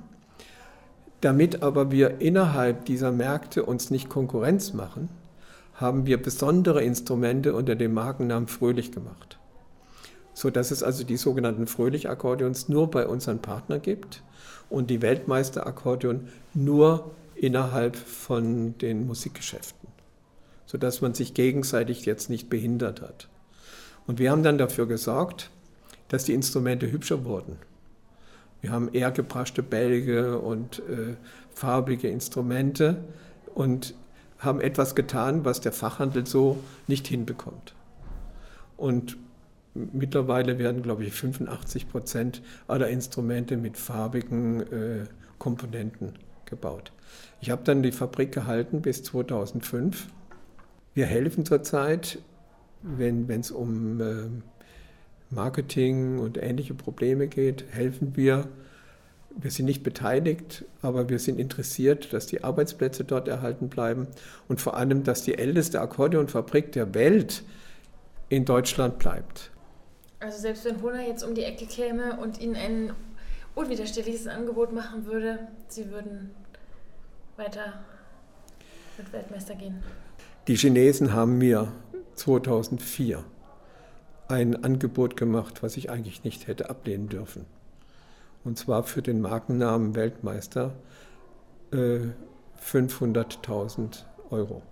Damit 1.20 1.62
aber 1.62 1.92
wir 1.92 2.20
innerhalb 2.20 2.86
dieser 2.86 3.12
Märkte 3.12 3.64
uns 3.64 3.90
nicht 3.90 4.08
Konkurrenz 4.08 4.72
machen, 4.72 5.10
haben 5.74 6.06
wir 6.06 6.20
besondere 6.20 6.82
Instrumente 6.82 7.54
unter 7.54 7.76
dem 7.76 7.94
Markennamen 7.94 8.48
Fröhlich 8.48 8.90
gemacht. 8.90 9.39
So 10.34 10.50
dass 10.50 10.70
es 10.70 10.82
also 10.82 11.04
die 11.04 11.16
sogenannten 11.16 11.66
Fröhlich-Akkordeons 11.66 12.68
nur 12.68 12.90
bei 12.90 13.06
unseren 13.06 13.40
Partnern 13.40 13.82
gibt 13.82 14.22
und 14.68 14.90
die 14.90 15.02
Weltmeister-Akkordeon 15.02 16.28
nur 16.54 17.10
innerhalb 17.34 17.96
von 17.96 18.76
den 18.78 19.06
Musikgeschäften, 19.06 19.88
sodass 20.66 21.00
man 21.00 21.14
sich 21.14 21.34
gegenseitig 21.34 22.06
jetzt 22.06 22.30
nicht 22.30 22.48
behindert 22.50 23.00
hat. 23.00 23.28
Und 24.06 24.18
wir 24.18 24.30
haben 24.30 24.42
dann 24.42 24.58
dafür 24.58 24.86
gesorgt, 24.86 25.50
dass 26.08 26.24
die 26.24 26.34
Instrumente 26.34 26.90
hübscher 26.90 27.24
wurden. 27.24 27.56
Wir 28.60 28.72
haben 28.72 28.90
eher 28.92 29.10
gebraschte 29.10 29.62
Bälge 29.62 30.38
und 30.38 30.80
äh, 30.80 31.16
farbige 31.54 32.08
Instrumente 32.08 33.04
und 33.54 33.94
haben 34.38 34.60
etwas 34.60 34.94
getan, 34.94 35.44
was 35.44 35.60
der 35.60 35.72
Fachhandel 35.72 36.26
so 36.26 36.58
nicht 36.86 37.06
hinbekommt. 37.06 37.74
Und 38.76 39.16
mittlerweile 39.74 40.58
werden, 40.58 40.82
glaube 40.82 41.04
ich, 41.04 41.12
85 41.12 41.88
Prozent 41.88 42.42
aller 42.66 42.88
Instrumente 42.88 43.56
mit 43.56 43.76
farbigen 43.76 44.60
äh, 44.60 45.04
Komponenten 45.38 46.14
gebaut. 46.44 46.92
Ich 47.40 47.50
habe 47.50 47.62
dann 47.64 47.82
die 47.82 47.92
Fabrik 47.92 48.32
gehalten 48.32 48.82
bis 48.82 49.02
2005. 49.02 50.08
Wir 50.94 51.06
helfen 51.06 51.44
zurzeit, 51.44 52.18
wenn 52.82 53.28
es 53.30 53.50
um 53.50 54.00
äh, 54.00 54.28
Marketing 55.30 56.18
und 56.18 56.42
ähnliche 56.42 56.74
Probleme 56.74 57.28
geht, 57.28 57.64
helfen 57.70 58.16
wir. 58.16 58.48
Wir 59.36 59.52
sind 59.52 59.66
nicht 59.66 59.84
beteiligt, 59.84 60.64
aber 60.82 61.08
wir 61.08 61.20
sind 61.20 61.38
interessiert, 61.38 62.12
dass 62.12 62.26
die 62.26 62.42
Arbeitsplätze 62.42 63.04
dort 63.04 63.28
erhalten 63.28 63.68
bleiben 63.68 64.08
und 64.48 64.60
vor 64.60 64.76
allem, 64.76 65.04
dass 65.04 65.22
die 65.22 65.38
älteste 65.38 65.80
Akkordeonfabrik 65.80 66.72
der 66.72 66.94
Welt 66.94 67.44
in 68.28 68.44
Deutschland 68.44 68.98
bleibt. 68.98 69.52
Also 70.20 70.38
selbst 70.38 70.66
wenn 70.66 70.82
Hona 70.82 71.02
jetzt 71.02 71.24
um 71.24 71.34
die 71.34 71.44
Ecke 71.44 71.64
käme 71.64 72.20
und 72.20 72.40
Ihnen 72.40 72.54
ein 72.54 72.92
unwiderstehliches 73.54 74.26
Angebot 74.26 74.72
machen 74.72 75.06
würde, 75.06 75.48
Sie 75.68 75.90
würden 75.90 76.30
weiter 77.36 77.80
mit 78.98 79.10
Weltmeister 79.12 79.54
gehen. 79.54 79.82
Die 80.46 80.56
Chinesen 80.56 81.14
haben 81.14 81.38
mir 81.38 81.72
2004 82.16 83.24
ein 84.28 84.62
Angebot 84.62 85.16
gemacht, 85.16 85.62
was 85.62 85.78
ich 85.78 85.90
eigentlich 85.90 86.22
nicht 86.22 86.46
hätte 86.46 86.68
ablehnen 86.68 87.08
dürfen. 87.08 87.46
Und 88.44 88.58
zwar 88.58 88.84
für 88.84 89.00
den 89.00 89.22
Markennamen 89.22 89.94
Weltmeister 89.94 90.74
äh, 91.72 92.00
500.000 92.62 94.04
Euro. 94.30 94.62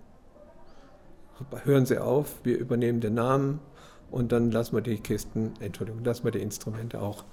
Hören 1.64 1.86
Sie 1.86 1.98
auf, 1.98 2.34
wir 2.44 2.58
übernehmen 2.58 3.00
den 3.00 3.14
Namen 3.14 3.60
und 4.10 4.32
dann 4.32 4.50
lassen 4.50 4.76
wir 4.76 4.80
die 4.80 4.98
Kisten, 4.98 5.52
Entschuldigung, 5.60 6.04
lassen 6.04 6.24
wir 6.24 6.30
die 6.30 6.40
Instrumente 6.40 7.00
auch 7.00 7.24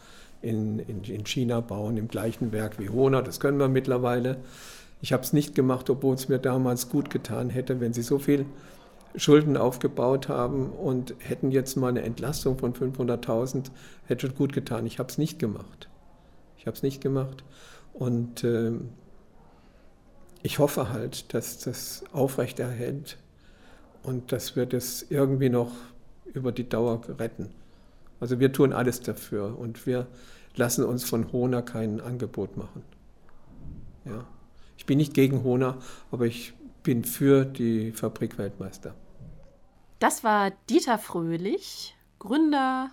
in, 0.42 0.80
in, 0.80 1.04
in 1.04 1.26
China 1.26 1.62
bauen, 1.62 1.98
im 1.98 2.08
gleichen 2.08 2.52
Werk 2.52 2.80
wie 2.80 2.90
Hona, 2.90 3.22
das 3.22 3.40
können 3.40 3.60
wir 3.60 3.68
mittlerweile. 3.68 4.38
Ich 5.02 5.14
habe 5.14 5.24
es 5.24 5.34
nicht 5.34 5.56
gemacht, 5.56 5.90
obwohl 5.90 6.16
es 6.16 6.30
mir 6.30 6.40
damals 6.40 6.90
gut 6.90 7.10
getan 7.10 7.50
hätte, 7.50 7.80
wenn 7.80 7.94
Sie 7.94 8.02
so 8.02 8.20
viel 8.20 8.46
Schulden 9.16 9.58
aufgebaut 9.58 10.30
haben 10.30 10.72
und 10.72 11.16
hätten 11.20 11.52
jetzt 11.52 11.76
mal 11.76 11.90
eine 11.90 12.02
Entlastung 12.02 12.58
von 12.58 12.74
500.000, 12.74 13.72
hätte 14.06 14.30
gut 14.30 14.54
getan. 14.54 14.86
Ich 14.86 15.00
habe 15.00 15.10
es 15.10 15.18
nicht 15.18 15.40
gemacht. 15.40 15.90
Ich 16.58 16.68
habe 16.68 16.76
es 16.76 16.84
nicht 16.84 17.02
gemacht. 17.02 17.44
Und 17.94 18.44
äh, 18.44 18.72
ich 20.44 20.60
hoffe 20.60 20.92
halt, 20.92 21.34
dass 21.34 21.60
das 21.60 22.04
aufrechterhält 22.12 23.18
und 24.04 24.32
dass 24.32 24.56
wir 24.56 24.66
das 24.66 25.06
irgendwie 25.10 25.50
noch 25.50 25.72
über 26.34 26.52
die 26.52 26.68
Dauer 26.68 27.02
retten. 27.20 27.50
Also 28.20 28.40
wir 28.40 28.52
tun 28.52 28.74
alles 28.74 29.02
dafür 29.02 29.58
und 29.58 29.86
wir 29.86 30.08
lassen 30.56 30.86
uns 30.86 31.04
von 31.04 31.32
Hona 31.32 31.62
kein 31.62 32.02
Angebot 32.02 32.58
machen. 32.58 32.84
Ja. 34.06 34.26
Ich 34.78 34.86
bin 34.86 34.98
nicht 34.98 35.14
gegen 35.14 35.44
Hona, 35.44 35.78
aber 36.12 36.26
ich 36.26 36.54
bin 36.84 37.04
für 37.04 37.46
die 37.46 37.92
Fabrik 37.92 38.38
Weltmeister. 38.38 38.94
Das 40.00 40.24
war 40.24 40.52
Dieter 40.70 40.98
Fröhlich, 40.98 41.96
Gründer 42.20 42.92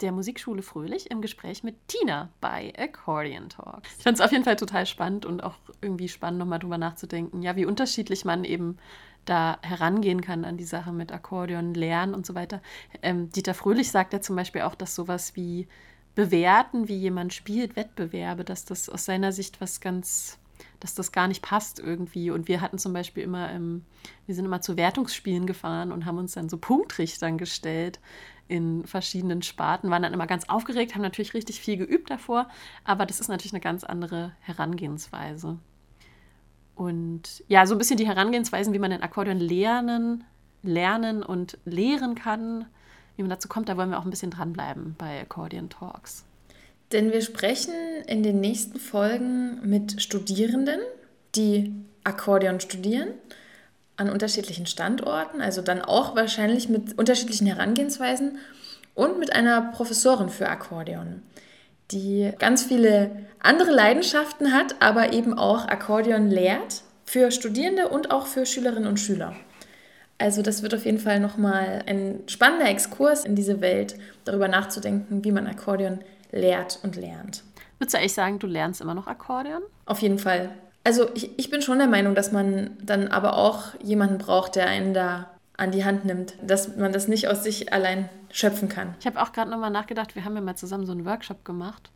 der 0.00 0.12
Musikschule 0.12 0.62
Fröhlich 0.62 1.10
im 1.10 1.20
Gespräch 1.20 1.64
mit 1.64 1.76
Tina 1.88 2.30
bei 2.40 2.72
Accordion 2.78 3.48
Talks. 3.48 3.88
Ich 3.98 4.04
fand 4.04 4.18
es 4.18 4.24
auf 4.24 4.30
jeden 4.30 4.44
Fall 4.44 4.56
total 4.56 4.86
spannend 4.86 5.26
und 5.26 5.42
auch 5.42 5.56
irgendwie 5.80 6.08
spannend, 6.08 6.38
nochmal 6.38 6.60
drüber 6.60 6.78
nachzudenken, 6.78 7.42
ja, 7.42 7.56
wie 7.56 7.64
unterschiedlich 7.64 8.24
man 8.24 8.44
eben 8.44 8.78
da 9.24 9.58
herangehen 9.62 10.20
kann 10.20 10.44
an 10.44 10.56
die 10.56 10.64
Sache 10.64 10.92
mit 10.92 11.12
Akkordeon, 11.12 11.74
Lernen 11.74 12.14
und 12.14 12.26
so 12.26 12.34
weiter. 12.34 12.62
Ähm, 13.02 13.30
Dieter 13.30 13.54
Fröhlich 13.54 13.90
sagt 13.90 14.12
ja 14.12 14.20
zum 14.20 14.36
Beispiel 14.36 14.62
auch, 14.62 14.74
dass 14.74 14.94
sowas 14.94 15.36
wie 15.36 15.68
bewerten, 16.14 16.88
wie 16.88 16.96
jemand 16.96 17.34
spielt, 17.34 17.76
Wettbewerbe, 17.76 18.44
dass 18.44 18.64
das 18.64 18.88
aus 18.88 19.04
seiner 19.04 19.32
Sicht 19.32 19.60
was 19.60 19.80
ganz 19.80 20.38
dass 20.80 20.94
das 20.94 21.12
gar 21.12 21.28
nicht 21.28 21.42
passt 21.42 21.78
irgendwie. 21.78 22.30
Und 22.30 22.48
wir 22.48 22.60
hatten 22.60 22.78
zum 22.78 22.92
Beispiel 22.92 23.22
immer, 23.22 23.50
ähm, 23.50 23.84
wir 24.26 24.34
sind 24.34 24.44
immer 24.44 24.60
zu 24.60 24.76
Wertungsspielen 24.76 25.46
gefahren 25.46 25.92
und 25.92 26.04
haben 26.04 26.18
uns 26.18 26.32
dann 26.32 26.48
so 26.48 26.58
Punktrichtern 26.58 27.38
gestellt 27.38 28.00
in 28.48 28.86
verschiedenen 28.86 29.42
Sparten, 29.42 29.90
waren 29.90 30.02
dann 30.02 30.14
immer 30.14 30.26
ganz 30.26 30.48
aufgeregt, 30.48 30.94
haben 30.94 31.02
natürlich 31.02 31.34
richtig 31.34 31.60
viel 31.60 31.76
geübt 31.76 32.10
davor, 32.10 32.48
aber 32.82 33.04
das 33.04 33.20
ist 33.20 33.28
natürlich 33.28 33.52
eine 33.52 33.60
ganz 33.60 33.84
andere 33.84 34.32
Herangehensweise. 34.40 35.58
Und 36.78 37.42
ja, 37.48 37.66
so 37.66 37.74
ein 37.74 37.78
bisschen 37.78 37.96
die 37.96 38.06
Herangehensweisen, 38.06 38.72
wie 38.72 38.78
man 38.78 38.92
den 38.92 39.02
Akkordeon 39.02 39.40
lernen, 39.40 40.22
lernen 40.62 41.24
und 41.24 41.58
lehren 41.64 42.14
kann, 42.14 42.66
wie 43.16 43.22
man 43.22 43.30
dazu 43.30 43.48
kommt, 43.48 43.68
da 43.68 43.76
wollen 43.76 43.90
wir 43.90 43.98
auch 43.98 44.04
ein 44.04 44.10
bisschen 44.10 44.30
dranbleiben 44.30 44.94
bei 44.96 45.20
Accordion 45.20 45.70
Talks. 45.70 46.24
Denn 46.92 47.10
wir 47.12 47.20
sprechen 47.20 47.74
in 48.06 48.22
den 48.22 48.38
nächsten 48.38 48.78
Folgen 48.78 49.68
mit 49.68 50.00
Studierenden, 50.00 50.78
die 51.34 51.74
Akkordeon 52.04 52.60
studieren, 52.60 53.08
an 53.96 54.08
unterschiedlichen 54.08 54.66
Standorten, 54.66 55.40
also 55.40 55.62
dann 55.62 55.82
auch 55.82 56.14
wahrscheinlich 56.14 56.68
mit 56.68 56.96
unterschiedlichen 56.96 57.48
Herangehensweisen 57.48 58.38
und 58.94 59.18
mit 59.18 59.32
einer 59.32 59.72
Professorin 59.72 60.28
für 60.28 60.48
Akkordeon, 60.48 61.24
die 61.90 62.32
ganz 62.38 62.64
viele 62.64 63.10
andere 63.40 63.70
Leidenschaften 63.70 64.52
hat, 64.52 64.76
aber 64.80 65.12
eben 65.12 65.36
auch 65.38 65.66
Akkordeon 65.66 66.28
lehrt 66.30 66.82
für 67.04 67.30
Studierende 67.30 67.88
und 67.88 68.10
auch 68.10 68.26
für 68.26 68.44
Schülerinnen 68.44 68.88
und 68.88 68.98
Schüler. 68.98 69.34
Also 70.18 70.42
das 70.42 70.62
wird 70.62 70.74
auf 70.74 70.84
jeden 70.84 70.98
Fall 70.98 71.20
nochmal 71.20 71.82
ein 71.86 72.20
spannender 72.26 72.68
Exkurs 72.68 73.24
in 73.24 73.36
diese 73.36 73.60
Welt, 73.60 73.96
darüber 74.24 74.48
nachzudenken, 74.48 75.24
wie 75.24 75.32
man 75.32 75.46
Akkordeon 75.46 76.00
lehrt 76.32 76.80
und 76.82 76.96
lernt. 76.96 77.44
Würdest 77.78 77.94
du 77.94 77.98
eigentlich 77.98 78.14
sagen, 78.14 78.38
du 78.40 78.48
lernst 78.48 78.80
immer 78.80 78.94
noch 78.94 79.06
Akkordeon? 79.06 79.62
Auf 79.86 80.02
jeden 80.02 80.18
Fall. 80.18 80.50
Also 80.82 81.08
ich, 81.14 81.38
ich 81.38 81.50
bin 81.50 81.62
schon 81.62 81.78
der 81.78 81.86
Meinung, 81.86 82.14
dass 82.16 82.32
man 82.32 82.70
dann 82.82 83.08
aber 83.08 83.36
auch 83.36 83.74
jemanden 83.80 84.18
braucht, 84.18 84.56
der 84.56 84.66
einen 84.66 84.92
da 84.92 85.30
an 85.58 85.72
die 85.72 85.84
Hand 85.84 86.04
nimmt, 86.04 86.34
dass 86.40 86.76
man 86.76 86.92
das 86.92 87.08
nicht 87.08 87.28
aus 87.28 87.42
sich 87.42 87.72
allein 87.72 88.08
schöpfen 88.30 88.68
kann. 88.68 88.94
Ich 89.00 89.06
habe 89.06 89.20
auch 89.20 89.32
gerade 89.32 89.50
nochmal 89.50 89.70
nachgedacht, 89.70 90.14
wir 90.14 90.24
haben 90.24 90.34
ja 90.34 90.40
mal 90.40 90.56
zusammen 90.56 90.86
so 90.86 90.92
einen 90.92 91.04
Workshop 91.04 91.44
gemacht 91.44 91.90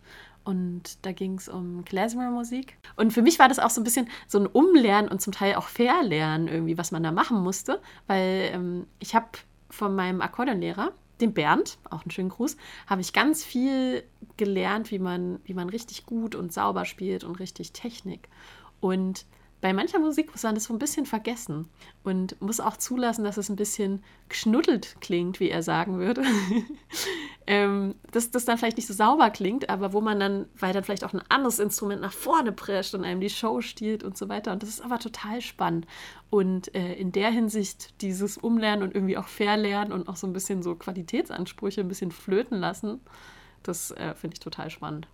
und 0.45 1.07
da 1.07 1.13
ging 1.13 1.37
es 1.37 1.49
um 1.49 1.85
Klezmer-Musik. 1.85 2.77
Und 2.97 3.13
für 3.13 3.23
mich 3.23 3.39
war 3.39 3.49
das 3.49 3.61
auch 3.61 3.71
so 3.71 3.81
ein 3.81 3.85
bisschen 3.85 4.09
so 4.27 4.41
ein 4.41 4.47
Umlernen 4.47 5.09
und 5.09 5.23
zum 5.23 5.33
Teil 5.33 5.55
auch 5.55 5.69
Verlernen 5.69 6.49
irgendwie, 6.49 6.77
was 6.77 6.91
man 6.91 7.05
da 7.05 7.13
machen 7.13 7.41
musste, 7.41 7.81
weil 8.09 8.51
ähm, 8.53 8.87
ich 8.99 9.15
habe 9.15 9.29
von 9.71 9.95
meinem 9.95 10.21
Akkordeonlehrer, 10.21 10.93
dem 11.21 11.33
Bernd, 11.33 11.79
auch 11.89 12.03
einen 12.03 12.11
schönen 12.11 12.31
Gruß, 12.31 12.57
habe 12.89 13.01
ich 13.01 13.13
ganz 13.13 13.45
viel 13.45 14.03
gelernt, 14.37 14.91
wie 14.91 14.99
man, 14.99 15.39
wie 15.45 15.55
man 15.55 15.69
richtig 15.69 16.05
gut 16.05 16.35
und 16.35 16.53
sauber 16.53 16.85
spielt 16.85 17.23
und 17.23 17.39
richtig 17.39 17.73
Technik. 17.73 18.29
Und 18.81 19.25
bei 19.63 19.73
mancher 19.73 20.01
Musik 20.01 20.33
muss 20.33 20.43
man 20.43 20.57
das 20.57 20.65
so 20.65 20.75
ein 20.75 20.81
bisschen 20.81 21.07
vergessen 21.07 21.69
und 22.03 22.39
muss 22.43 22.59
auch 22.59 22.77
zulassen, 22.77 23.23
dass 23.23 23.37
es 23.37 23.49
ein 23.49 23.55
bisschen 23.55 24.03
geschnuddelt 24.29 24.97
klingt, 25.01 25.39
wie 25.39 25.51
er 25.51 25.63
sagen 25.63 26.01
würde. 26.01 26.25
ähm, 27.47 27.95
dass 28.11 28.33
das 28.33 28.45
dann 28.45 28.59
vielleicht 28.59 28.77
nicht 28.77 28.89
so 28.89 28.93
sauber 28.93 29.31
klingt, 29.31 29.71
aber 29.71 29.93
wo 29.93 30.01
man 30.01 30.19
dann, 30.19 30.47
weil 30.59 30.73
dann 30.73 30.83
vielleicht 30.83 31.05
auch 31.05 31.13
ein 31.15 31.23
anderes 31.29 31.61
Instrument 31.61 32.03
nach 32.03 32.13
vorne 32.13 32.51
prescht 32.51 32.93
und 32.95 33.05
einem 33.05 33.21
die 33.21 33.31
Show 33.31 33.61
stiehlt 33.61 34.03
und 34.03 34.19
so 34.19 34.29
weiter. 34.29 34.51
Und 34.51 34.65
das 34.65 34.69
ist 34.69 34.81
aber 34.81 34.99
total 34.99 35.41
spannend. 35.41 35.87
Und 36.29 36.75
äh, 36.75 36.95
in 36.95 37.13
der 37.13 37.31
Hinsicht 37.31 38.03
dieses 38.03 38.39
Umlernen 38.39 38.83
und 38.83 38.97
irgendwie 38.97 39.17
auch 39.17 39.29
Verlernen 39.29 39.93
und 39.93 40.09
auch 40.09 40.17
so 40.17 40.27
ein 40.27 40.33
bisschen 40.33 40.65
so 40.65 40.75
Qualitätsansprüche 40.75 41.83
ein 41.83 41.89
bisschen 41.89 42.11
flöten 42.11 42.59
lassen, 42.59 43.01
das 43.63 43.93
äh, 43.93 44.17
finde 44.17 44.35
ich 44.35 44.41
total 44.41 44.71
spannend. 44.71 45.07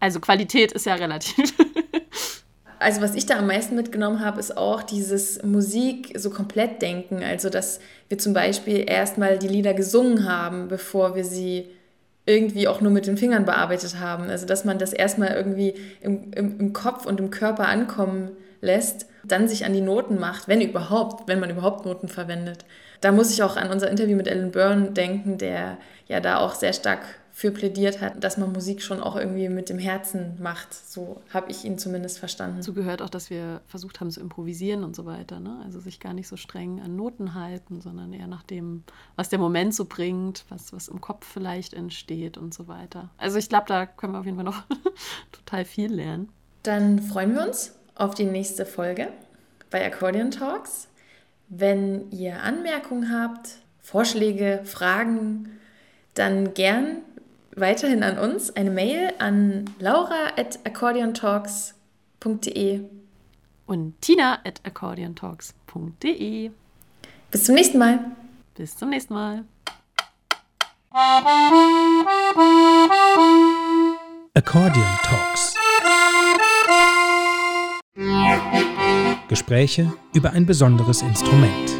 Also 0.00 0.18
Qualität 0.18 0.72
ist 0.72 0.86
ja 0.86 0.96
relativ. 0.96 1.54
also 2.82 3.00
was 3.00 3.14
ich 3.14 3.26
da 3.26 3.38
am 3.38 3.46
meisten 3.46 3.74
mitgenommen 3.76 4.20
habe, 4.20 4.40
ist 4.40 4.56
auch 4.56 4.82
dieses 4.82 5.42
Musik 5.42 6.12
so 6.18 6.30
komplett 6.30 6.82
denken. 6.82 7.22
Also 7.22 7.48
dass 7.48 7.80
wir 8.08 8.18
zum 8.18 8.32
Beispiel 8.32 8.84
erstmal 8.88 9.38
die 9.38 9.48
Lieder 9.48 9.74
gesungen 9.74 10.28
haben, 10.28 10.68
bevor 10.68 11.14
wir 11.14 11.24
sie 11.24 11.68
irgendwie 12.26 12.68
auch 12.68 12.80
nur 12.80 12.92
mit 12.92 13.06
den 13.06 13.16
Fingern 13.16 13.44
bearbeitet 13.44 13.98
haben. 13.98 14.28
Also 14.28 14.46
dass 14.46 14.64
man 14.64 14.78
das 14.78 14.92
erstmal 14.92 15.34
irgendwie 15.34 15.74
im, 16.00 16.32
im, 16.32 16.60
im 16.60 16.72
Kopf 16.72 17.06
und 17.06 17.20
im 17.20 17.30
Körper 17.30 17.68
ankommen 17.68 18.30
lässt, 18.60 19.06
dann 19.24 19.48
sich 19.48 19.64
an 19.64 19.72
die 19.72 19.80
Noten 19.80 20.18
macht, 20.18 20.48
wenn 20.48 20.60
überhaupt, 20.60 21.28
wenn 21.28 21.40
man 21.40 21.50
überhaupt 21.50 21.84
Noten 21.84 22.08
verwendet. 22.08 22.64
Da 23.00 23.12
muss 23.12 23.32
ich 23.32 23.42
auch 23.42 23.56
an 23.56 23.70
unser 23.70 23.90
Interview 23.90 24.16
mit 24.16 24.28
Alan 24.28 24.52
Byrne 24.52 24.92
denken, 24.92 25.38
der 25.38 25.78
ja 26.06 26.20
da 26.20 26.38
auch 26.38 26.54
sehr 26.54 26.72
stark 26.72 27.00
für 27.34 27.50
plädiert 27.50 28.02
hat, 28.02 28.22
dass 28.22 28.36
man 28.36 28.52
Musik 28.52 28.82
schon 28.82 29.00
auch 29.00 29.16
irgendwie 29.16 29.48
mit 29.48 29.70
dem 29.70 29.78
Herzen 29.78 30.36
macht. 30.38 30.74
So 30.74 31.22
habe 31.32 31.50
ich 31.50 31.64
ihn 31.64 31.78
zumindest 31.78 32.18
verstanden. 32.18 32.58
Dazu 32.58 32.74
gehört 32.74 33.00
auch, 33.00 33.08
dass 33.08 33.30
wir 33.30 33.62
versucht 33.66 34.00
haben 34.00 34.10
zu 34.10 34.20
improvisieren 34.20 34.84
und 34.84 34.94
so 34.94 35.06
weiter. 35.06 35.40
Ne? 35.40 35.60
Also 35.64 35.80
sich 35.80 35.98
gar 35.98 36.12
nicht 36.12 36.28
so 36.28 36.36
streng 36.36 36.80
an 36.82 36.94
Noten 36.94 37.34
halten, 37.34 37.80
sondern 37.80 38.12
eher 38.12 38.26
nach 38.26 38.42
dem, 38.42 38.84
was 39.16 39.30
der 39.30 39.38
Moment 39.38 39.74
so 39.74 39.86
bringt, 39.86 40.44
was, 40.50 40.74
was 40.74 40.88
im 40.88 41.00
Kopf 41.00 41.26
vielleicht 41.26 41.72
entsteht 41.72 42.36
und 42.36 42.52
so 42.52 42.68
weiter. 42.68 43.08
Also 43.16 43.38
ich 43.38 43.48
glaube, 43.48 43.64
da 43.66 43.86
können 43.86 44.12
wir 44.12 44.20
auf 44.20 44.26
jeden 44.26 44.36
Fall 44.36 44.44
noch 44.44 44.64
total 45.32 45.64
viel 45.64 45.92
lernen. 45.92 46.28
Dann 46.62 47.00
freuen 47.00 47.34
wir 47.34 47.46
uns 47.46 47.72
auf 47.94 48.14
die 48.14 48.24
nächste 48.24 48.66
Folge 48.66 49.08
bei 49.70 49.84
Accordion 49.84 50.30
Talks. 50.30 50.88
Wenn 51.48 52.10
ihr 52.10 52.42
Anmerkungen 52.42 53.10
habt, 53.10 53.56
Vorschläge, 53.80 54.60
Fragen, 54.64 55.58
dann 56.14 56.54
gern 56.54 56.98
weiterhin 57.56 58.02
an 58.02 58.18
uns 58.18 58.50
eine 58.50 58.70
Mail 58.70 59.12
an 59.18 59.64
laura 59.78 60.32
at 60.36 60.58
accordiontalks.de 60.64 62.82
und 63.66 64.00
tina 64.00 64.38
at 64.44 64.60
accordiontalks.de. 64.64 66.50
Bis 67.30 67.44
zum 67.44 67.54
nächsten 67.54 67.78
Mal. 67.78 68.00
Bis 68.54 68.76
zum 68.76 68.90
nächsten 68.90 69.14
Mal. 69.14 69.44
Accordion 74.34 74.86
Talks. 75.02 75.54
Gespräche 79.28 79.90
über 80.12 80.32
ein 80.32 80.44
besonderes 80.44 81.00
Instrument. 81.00 81.72